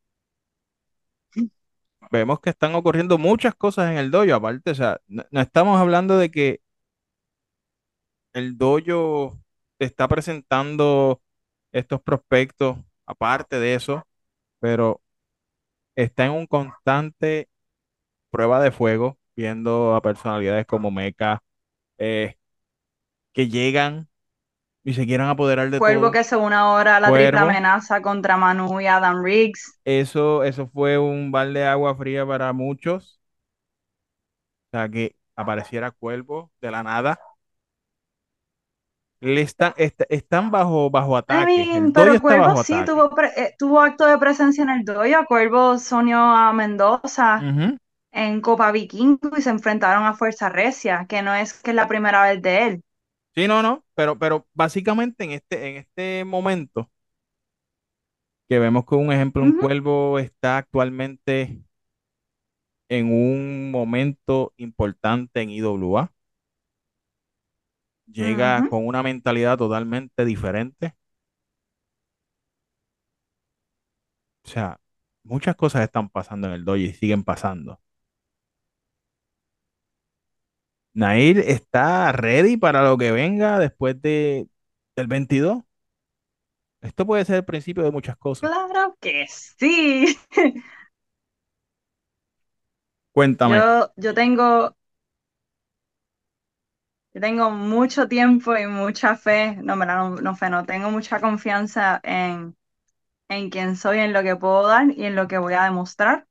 Vemos 2.10 2.40
que 2.40 2.50
están 2.50 2.74
ocurriendo 2.74 3.18
muchas 3.18 3.54
cosas 3.54 3.90
en 3.90 3.98
el 3.98 4.10
dojo, 4.10 4.34
aparte, 4.34 4.70
o 4.72 4.74
sea, 4.74 5.00
no, 5.08 5.24
estamos 5.40 5.80
hablando 5.80 6.18
de 6.18 6.30
que 6.30 6.60
el 8.32 8.56
dojo 8.58 9.38
está 9.78 10.08
presentando 10.08 11.22
estos 11.72 12.00
prospectos, 12.02 12.78
aparte 13.06 13.58
de 13.60 13.74
eso, 13.74 14.06
pero 14.60 15.02
está 15.96 16.26
en 16.26 16.32
un 16.32 16.46
constante 16.46 17.50
prueba 18.30 18.62
de 18.62 18.72
fuego, 18.72 19.18
viendo 19.36 19.96
a 19.96 20.02
personalidades 20.02 20.66
como 20.66 20.92
Mecha, 20.92 21.42
eh, 21.98 22.36
que 23.34 23.48
llegan 23.48 24.09
y 24.90 24.94
se 24.94 25.06
quieran 25.06 25.28
apoderar 25.28 25.70
de 25.70 25.80
Cuervo 25.80 26.12
todo. 26.12 26.12
que 26.12 26.22
se 26.22 26.36
une 26.36 26.54
ahora 26.54 26.94
a 26.96 27.00
la 27.00 27.12
triple 27.12 27.40
Cuervo, 27.40 27.40
amenaza 27.40 28.00
contra 28.00 28.36
Manu 28.36 28.80
y 28.80 28.86
Adam 28.86 29.20
Riggs. 29.24 29.80
eso, 29.84 30.44
eso 30.44 30.68
fue 30.68 30.98
un 30.98 31.30
balde 31.32 31.60
de 31.60 31.66
agua 31.66 31.94
fría 31.96 32.26
para 32.26 32.52
muchos. 32.52 33.20
O 34.72 34.76
sea, 34.78 34.88
que 34.88 35.16
apareciera 35.36 35.90
Cuervo 35.90 36.52
de 36.60 36.70
la 36.70 36.82
nada. 36.82 37.20
Le 39.20 39.40
están, 39.42 39.72
est- 39.78 40.02
están 40.10 40.50
bajo, 40.50 40.90
bajo 40.90 41.16
I 41.28 41.44
ataque. 41.44 41.46
mean, 41.46 41.92
El 41.92 41.92
dojo 41.94 42.20
pero 42.20 42.20
Cuervo 42.20 42.56
sí 42.56 42.84
ataque. 42.84 42.84
tuvo, 42.84 43.10
eh, 43.36 43.54
tuvo 43.58 43.80
acto 43.80 44.06
de 44.06 44.18
presencia 44.18 44.62
en 44.64 44.70
el 44.70 44.84
dojo. 44.84 45.24
Cuervo 45.26 45.78
soñó 45.78 46.36
a 46.36 46.52
Mendoza 46.52 47.46
en 48.12 48.40
Copa 48.42 48.72
Vikingo 48.72 49.36
y 49.38 49.42
se 49.42 49.50
enfrentaron 49.50 50.04
a 50.04 50.14
Fuerza 50.14 50.48
Recia, 50.50 51.06
que 51.08 51.22
no 51.22 51.34
es 51.34 51.54
que 51.62 51.70
es 51.72 51.76
la 51.76 51.88
primera 51.88 52.22
vez 52.24 52.42
de 52.42 52.66
él. 52.66 52.82
Sí, 53.34 53.46
no, 53.46 53.62
no, 53.62 53.84
pero, 53.94 54.18
pero 54.18 54.48
básicamente 54.54 55.24
en 55.24 55.30
este, 55.32 55.68
en 55.70 55.76
este 55.76 56.24
momento 56.24 56.90
que 58.48 58.58
vemos 58.58 58.84
que 58.86 58.94
un 58.96 59.12
ejemplo, 59.12 59.42
un 59.42 59.52
Ujú, 59.52 59.52
cuervo 59.52 60.18
está 60.18 60.58
actualmente 60.58 61.62
en 62.90 63.06
un 63.12 63.70
momento 63.70 64.52
importante 64.58 65.40
en 65.42 65.48
IWA, 65.50 66.12
llega 68.06 68.60
ujú. 68.60 68.66
con 68.66 68.86
una 68.86 69.02
mentalidad 69.02 69.56
totalmente 69.58 70.24
diferente. 70.26 70.94
O 74.44 74.48
sea, 74.48 74.78
muchas 75.22 75.56
cosas 75.56 75.82
están 75.82 76.08
pasando 76.10 76.46
en 76.48 76.52
el 76.54 76.64
dojo 76.66 76.76
y 76.76 76.92
siguen 76.92 77.24
pasando. 77.24 77.80
Nair 80.94 81.38
está 81.38 82.12
ready 82.12 82.56
para 82.56 82.82
lo 82.82 82.98
que 82.98 83.12
venga 83.12 83.58
después 83.58 84.00
de, 84.02 84.48
del 84.96 85.06
22. 85.06 85.62
Esto 86.82 87.06
puede 87.06 87.24
ser 87.24 87.36
el 87.36 87.44
principio 87.44 87.82
de 87.84 87.90
muchas 87.90 88.16
cosas. 88.16 88.50
Claro 88.50 88.96
que 89.00 89.26
sí. 89.28 90.18
Cuéntame. 93.12 93.56
Yo, 93.56 93.92
yo 93.96 94.14
tengo, 94.14 94.74
yo 97.14 97.20
tengo 97.20 97.50
mucho 97.50 98.08
tiempo 98.08 98.56
y 98.56 98.66
mucha 98.66 99.16
fe, 99.16 99.56
no, 99.62 99.76
me 99.76 99.86
no, 99.86 100.10
no 100.16 100.36
fe, 100.36 100.50
no, 100.50 100.64
tengo 100.64 100.90
mucha 100.90 101.20
confianza 101.20 102.00
en, 102.04 102.56
en 103.28 103.50
quién 103.50 103.76
soy, 103.76 104.00
en 104.00 104.12
lo 104.12 104.22
que 104.22 104.36
puedo 104.36 104.66
dar 104.68 104.90
y 104.92 105.04
en 105.06 105.16
lo 105.16 105.28
que 105.28 105.38
voy 105.38 105.54
a 105.54 105.64
demostrar. 105.64 106.26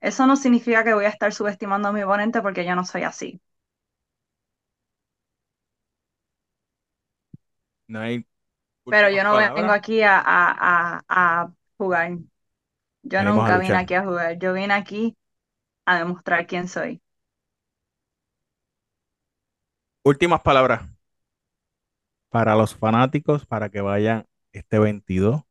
Eso 0.00 0.26
no 0.26 0.36
significa 0.36 0.84
que 0.84 0.94
voy 0.94 1.06
a 1.06 1.10
estar 1.10 1.32
subestimando 1.34 1.88
a 1.88 1.92
mi 1.92 2.02
oponente 2.02 2.42
porque 2.42 2.64
yo 2.66 2.76
no 2.76 2.84
soy 2.84 3.04
así. 3.04 3.40
Nair, 7.88 8.24
Pero 8.88 9.10
últimas 9.10 9.10
yo 9.10 9.22
no 9.24 9.36
vengo 9.36 9.54
palabras. 9.54 9.72
aquí 9.72 10.02
a, 10.02 10.18
a, 10.18 10.98
a, 10.98 11.04
a 11.42 11.52
jugar. 11.76 12.18
Yo 13.02 13.22
Venimos 13.22 13.44
a 13.46 13.50
nunca 13.50 13.58
vine 13.58 13.76
luchar. 13.76 13.78
aquí 13.78 13.94
a 13.94 14.04
jugar. 14.04 14.38
Yo 14.38 14.52
vine 14.54 14.74
aquí 14.74 15.16
a 15.86 15.98
demostrar 15.98 16.46
quién 16.48 16.68
soy. 16.68 17.02
Últimas 20.02 20.40
palabras 20.42 20.82
para 22.30 22.56
los 22.56 22.74
fanáticos 22.74 23.44
para 23.46 23.68
que 23.70 23.80
vayan 23.82 24.26
este 24.52 24.78
22 24.78 25.42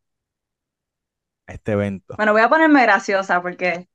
a 1.48 1.54
este 1.54 1.72
evento. 1.74 2.18
Bueno, 2.18 2.32
voy 2.34 2.42
a 2.42 2.50
ponerme 2.50 2.82
graciosa 2.84 3.42
porque, 3.42 3.88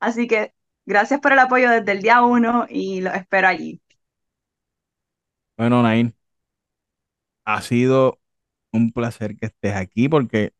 Así 0.00 0.26
que 0.26 0.54
gracias 0.86 1.20
por 1.20 1.32
el 1.32 1.38
apoyo 1.38 1.70
desde 1.70 1.92
el 1.92 2.02
día 2.02 2.22
uno 2.22 2.66
y 2.68 3.00
lo 3.00 3.12
espero 3.12 3.46
allí. 3.48 3.80
bueno, 5.56 5.82
Nair, 5.82 6.14
ha 7.44 7.60
sido 7.62 8.20
un 8.72 8.92
placer 8.92 9.36
que 9.36 9.46
estés 9.46 9.74
aquí 9.74 10.08
porque 10.08 10.52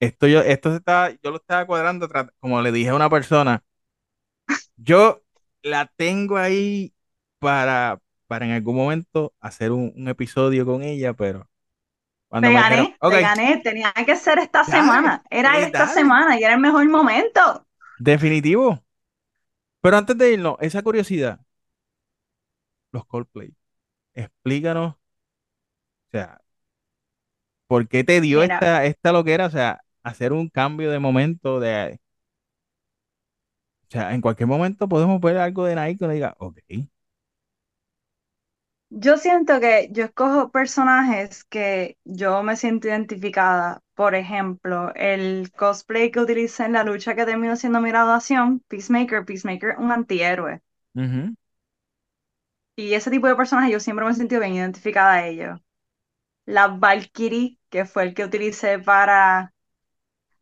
esto 0.00 0.26
yo, 0.26 0.40
esto 0.40 0.70
se 0.70 0.76
está, 0.78 1.10
yo 1.22 1.30
lo 1.30 1.36
estaba 1.36 1.66
cuadrando, 1.66 2.08
como 2.40 2.60
le 2.62 2.72
dije 2.72 2.90
a 2.90 2.94
una 2.94 3.10
persona, 3.10 3.62
yo 4.76 5.22
la 5.62 5.86
tengo 5.96 6.36
ahí 6.36 6.94
para, 7.38 8.00
para 8.30 8.46
en 8.46 8.52
algún 8.52 8.76
momento 8.76 9.34
hacer 9.40 9.72
un, 9.72 9.92
un 9.96 10.08
episodio 10.08 10.66
con 10.66 10.84
ella, 10.84 11.14
pero 11.14 11.50
cuando 12.28 12.48
Te 12.48 12.52
me 12.52 12.60
dijeron, 12.60 12.88
gané, 12.88 13.00
ok, 13.00 13.14
te 13.14 13.20
gané, 13.20 13.58
tenía 13.62 13.92
que 13.94 14.14
ser 14.16 14.38
esta 14.38 14.64
dale, 14.66 15.02
semana. 15.02 15.22
Era 15.30 15.58
esta 15.58 15.86
dale, 15.86 15.86
semana 15.86 16.38
y 16.38 16.44
era 16.44 16.54
el 16.54 16.60
mejor 16.60 16.86
momento. 16.88 17.66
definitivo. 17.98 18.82
Pero 19.82 19.96
antes 19.98 20.16
de 20.18 20.32
irnos, 20.32 20.56
esa 20.60 20.82
curiosidad, 20.82 21.40
los 22.92 23.04
Coldplay, 23.06 23.52
explícanos, 24.14 24.94
o 24.96 24.98
sea, 26.10 26.40
¿por 27.66 27.88
qué 27.88 28.04
te 28.04 28.20
dio 28.20 28.42
Mira, 28.42 28.42
esta, 28.42 28.84
esta 28.84 29.12
loquera? 29.12 29.46
O 29.46 29.50
sea, 29.50 29.80
hacer 30.02 30.32
un 30.32 30.48
cambio 30.48 30.90
de 30.90 30.98
momento, 30.98 31.60
de, 31.60 32.00
o 33.88 33.90
sea, 33.90 34.14
en 34.14 34.20
cualquier 34.20 34.46
momento 34.48 34.88
podemos 34.88 35.20
ver 35.20 35.36
algo 35.38 35.64
de 35.64 35.74
Nike 35.76 35.98
que 35.98 36.08
diga, 36.12 36.34
ok, 36.38 36.58
Yo 38.90 39.16
siento 39.18 39.60
que 39.60 39.88
yo 39.92 40.04
escojo 40.04 40.50
personajes 40.50 41.44
que 41.44 41.96
yo 42.04 42.42
me 42.42 42.56
siento 42.56 42.88
identificada. 42.88 43.82
Por 43.94 44.14
ejemplo, 44.14 44.92
el 44.94 45.50
cosplay 45.56 46.10
que 46.10 46.20
utilicé 46.20 46.64
en 46.64 46.72
la 46.74 46.84
lucha 46.84 47.14
que 47.14 47.24
terminó 47.26 47.56
siendo 47.56 47.80
mi 47.80 47.90
graduación, 47.90 48.60
Peacemaker, 48.68 49.24
Peacemaker, 49.24 49.76
un 49.78 49.92
antihéroe. 49.92 50.60
ujú, 50.94 51.34
Y 52.76 52.94
ese 52.94 53.10
tipo 53.10 53.26
de 53.28 53.36
personajes 53.36 53.72
yo 53.72 53.80
siempre 53.80 54.04
me 54.04 54.12
he 54.12 54.14
sentido 54.14 54.40
bien 54.40 54.54
identificada 54.54 55.14
a 55.14 55.26
ellos. 55.26 55.60
La 56.46 56.68
Valkyrie, 56.68 57.58
que 57.70 57.84
fue 57.86 58.04
el 58.04 58.14
que 58.14 58.24
utilicé 58.24 58.78
para, 58.80 59.54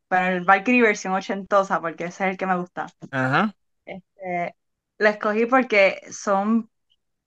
para 0.08 0.32
el 0.32 0.42
Valkyrie 0.44 0.82
versión 0.82 1.14
ochentosa, 1.14 1.80
porque 1.80 2.06
ese 2.06 2.24
es 2.26 2.30
el 2.32 2.36
que 2.38 2.46
me 2.46 2.56
gusta. 2.58 2.88
ajá, 3.10 3.54
Este, 3.86 4.56
la 4.98 5.10
escogí 5.10 5.46
porque 5.46 6.00
son 6.12 6.70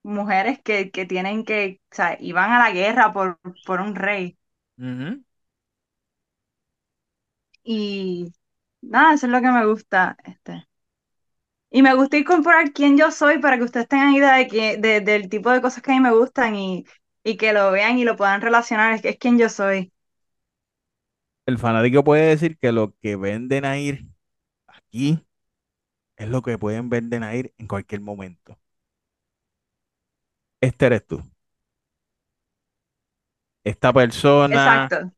mujeres 0.03 0.59
que, 0.63 0.91
que 0.91 1.05
tienen 1.05 1.45
que, 1.45 1.81
o 1.91 1.95
sea, 1.95 2.17
iban 2.19 2.51
a 2.51 2.59
la 2.59 2.71
guerra 2.71 3.13
por, 3.13 3.39
por 3.65 3.81
un 3.81 3.95
rey. 3.95 4.37
Y 7.63 8.31
nada, 8.81 9.13
eso 9.15 9.25
es 9.27 9.31
lo 9.31 9.41
que 9.41 9.51
me 9.51 9.65
gusta. 9.65 10.17
Este. 10.25 10.67
Y 11.69 11.81
me 11.83 11.93
gusta 11.95 12.17
incorporar 12.17 12.71
quién 12.73 12.97
yo 12.97 13.11
soy 13.11 13.39
para 13.39 13.57
que 13.57 13.63
ustedes 13.63 13.87
tengan 13.87 14.13
idea 14.13 14.35
de 14.35 14.47
que, 14.47 14.77
de- 14.77 15.01
del 15.01 15.29
tipo 15.29 15.49
de 15.51 15.61
cosas 15.61 15.81
que 15.83 15.91
a 15.91 15.95
mí 15.95 15.99
me 16.01 16.11
gustan 16.11 16.55
y, 16.55 16.85
y 17.23 17.37
que 17.37 17.53
lo 17.53 17.71
vean 17.71 17.97
y 17.97 18.03
lo 18.03 18.15
puedan 18.17 18.41
relacionar. 18.41 18.93
Es, 18.93 19.05
es 19.05 19.17
quién 19.17 19.37
yo 19.39 19.49
soy. 19.49 19.91
El 21.45 21.57
fanático 21.59 22.03
puede 22.03 22.27
decir 22.29 22.57
que 22.57 22.71
lo 22.71 22.95
que 23.01 23.15
venden 23.15 23.65
a 23.65 23.77
ir 23.79 24.07
aquí 24.67 25.25
es 26.17 26.29
lo 26.29 26.43
que 26.43 26.59
pueden 26.59 26.89
vender 26.89 27.23
a 27.23 27.35
ir 27.37 27.53
en 27.59 27.67
cualquier 27.67 28.01
momento. 28.01 28.59
Este 30.62 30.86
eres 30.86 31.05
tú. 31.05 31.22
Esta 33.64 33.91
persona 33.93 34.91
Exacto, 34.91 35.12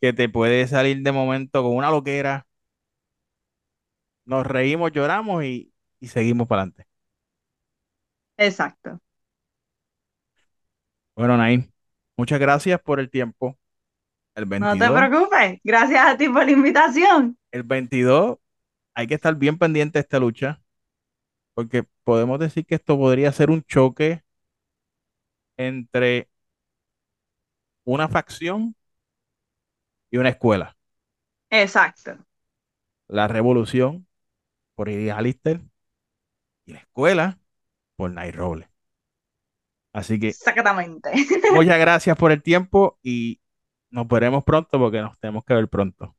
que 0.00 0.12
te 0.12 0.28
puede 0.28 0.66
salir 0.68 1.02
de 1.02 1.12
momento 1.12 1.62
con 1.62 1.76
una 1.76 1.90
loquera, 1.90 2.46
nos 4.24 4.46
reímos, 4.46 4.92
lloramos 4.92 5.44
y, 5.44 5.72
y 6.00 6.08
seguimos 6.08 6.46
para 6.48 6.62
adelante. 6.62 6.86
exacto. 8.36 9.00
Bueno, 11.16 11.36
Nain, 11.36 11.72
muchas 12.16 12.40
gracias 12.40 12.80
por 12.80 12.98
el 13.00 13.10
tiempo. 13.10 13.58
El 14.34 14.46
No 14.64 14.76
te 14.78 14.88
22, 14.88 14.90
preocupes. 14.90 15.58
Gracias 15.64 16.06
a 16.06 16.16
ti 16.16 16.28
por 16.28 16.44
la 16.44 16.52
invitación. 16.52 17.36
el 17.52 17.62
22 17.64 18.38
hay 18.94 19.06
que 19.06 19.14
estar 19.14 19.34
bien 19.36 19.58
pendiente 19.58 19.98
de 19.98 20.02
esta 20.02 20.18
lucha, 20.18 20.62
porque 21.54 21.84
podemos 22.04 22.38
decir 22.40 22.66
que 22.66 22.76
esto 22.76 22.98
podría 22.98 23.32
ser 23.32 23.50
un 23.50 23.62
choque 23.64 24.22
entre 25.66 26.28
una 27.84 28.08
facción 28.08 28.74
y 30.10 30.16
una 30.16 30.30
escuela. 30.30 30.76
Exacto. 31.50 32.16
La 33.08 33.28
revolución 33.28 34.06
por 34.74 34.88
Eddie 34.88 35.12
Alistair 35.12 35.60
y 36.64 36.72
la 36.72 36.78
escuela 36.78 37.38
por 37.96 38.10
Night 38.10 38.34
Robles. 38.34 38.68
Así 39.92 40.18
que 40.18 40.28
Exactamente. 40.28 41.10
muchas 41.52 41.78
gracias 41.78 42.16
por 42.16 42.32
el 42.32 42.42
tiempo 42.42 42.98
y 43.02 43.40
nos 43.90 44.06
veremos 44.08 44.44
pronto 44.44 44.78
porque 44.78 45.00
nos 45.00 45.18
tenemos 45.18 45.44
que 45.44 45.54
ver 45.54 45.68
pronto. 45.68 46.16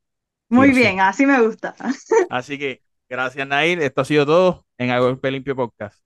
Muy 0.49 0.71
bien, 0.71 0.99
así 0.99 1.25
me 1.25 1.41
gusta. 1.41 1.73
Así 2.29 2.59
que 2.59 2.83
gracias, 3.07 3.47
Nair. 3.47 3.81
Esto 3.81 4.01
ha 4.01 4.05
sido 4.05 4.25
todo 4.25 4.67
en 4.77 4.91
A 4.91 4.99
Golpe 4.99 5.31
Limpio 5.31 5.55
Podcast. 5.55 6.03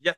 Ya. 0.00 0.14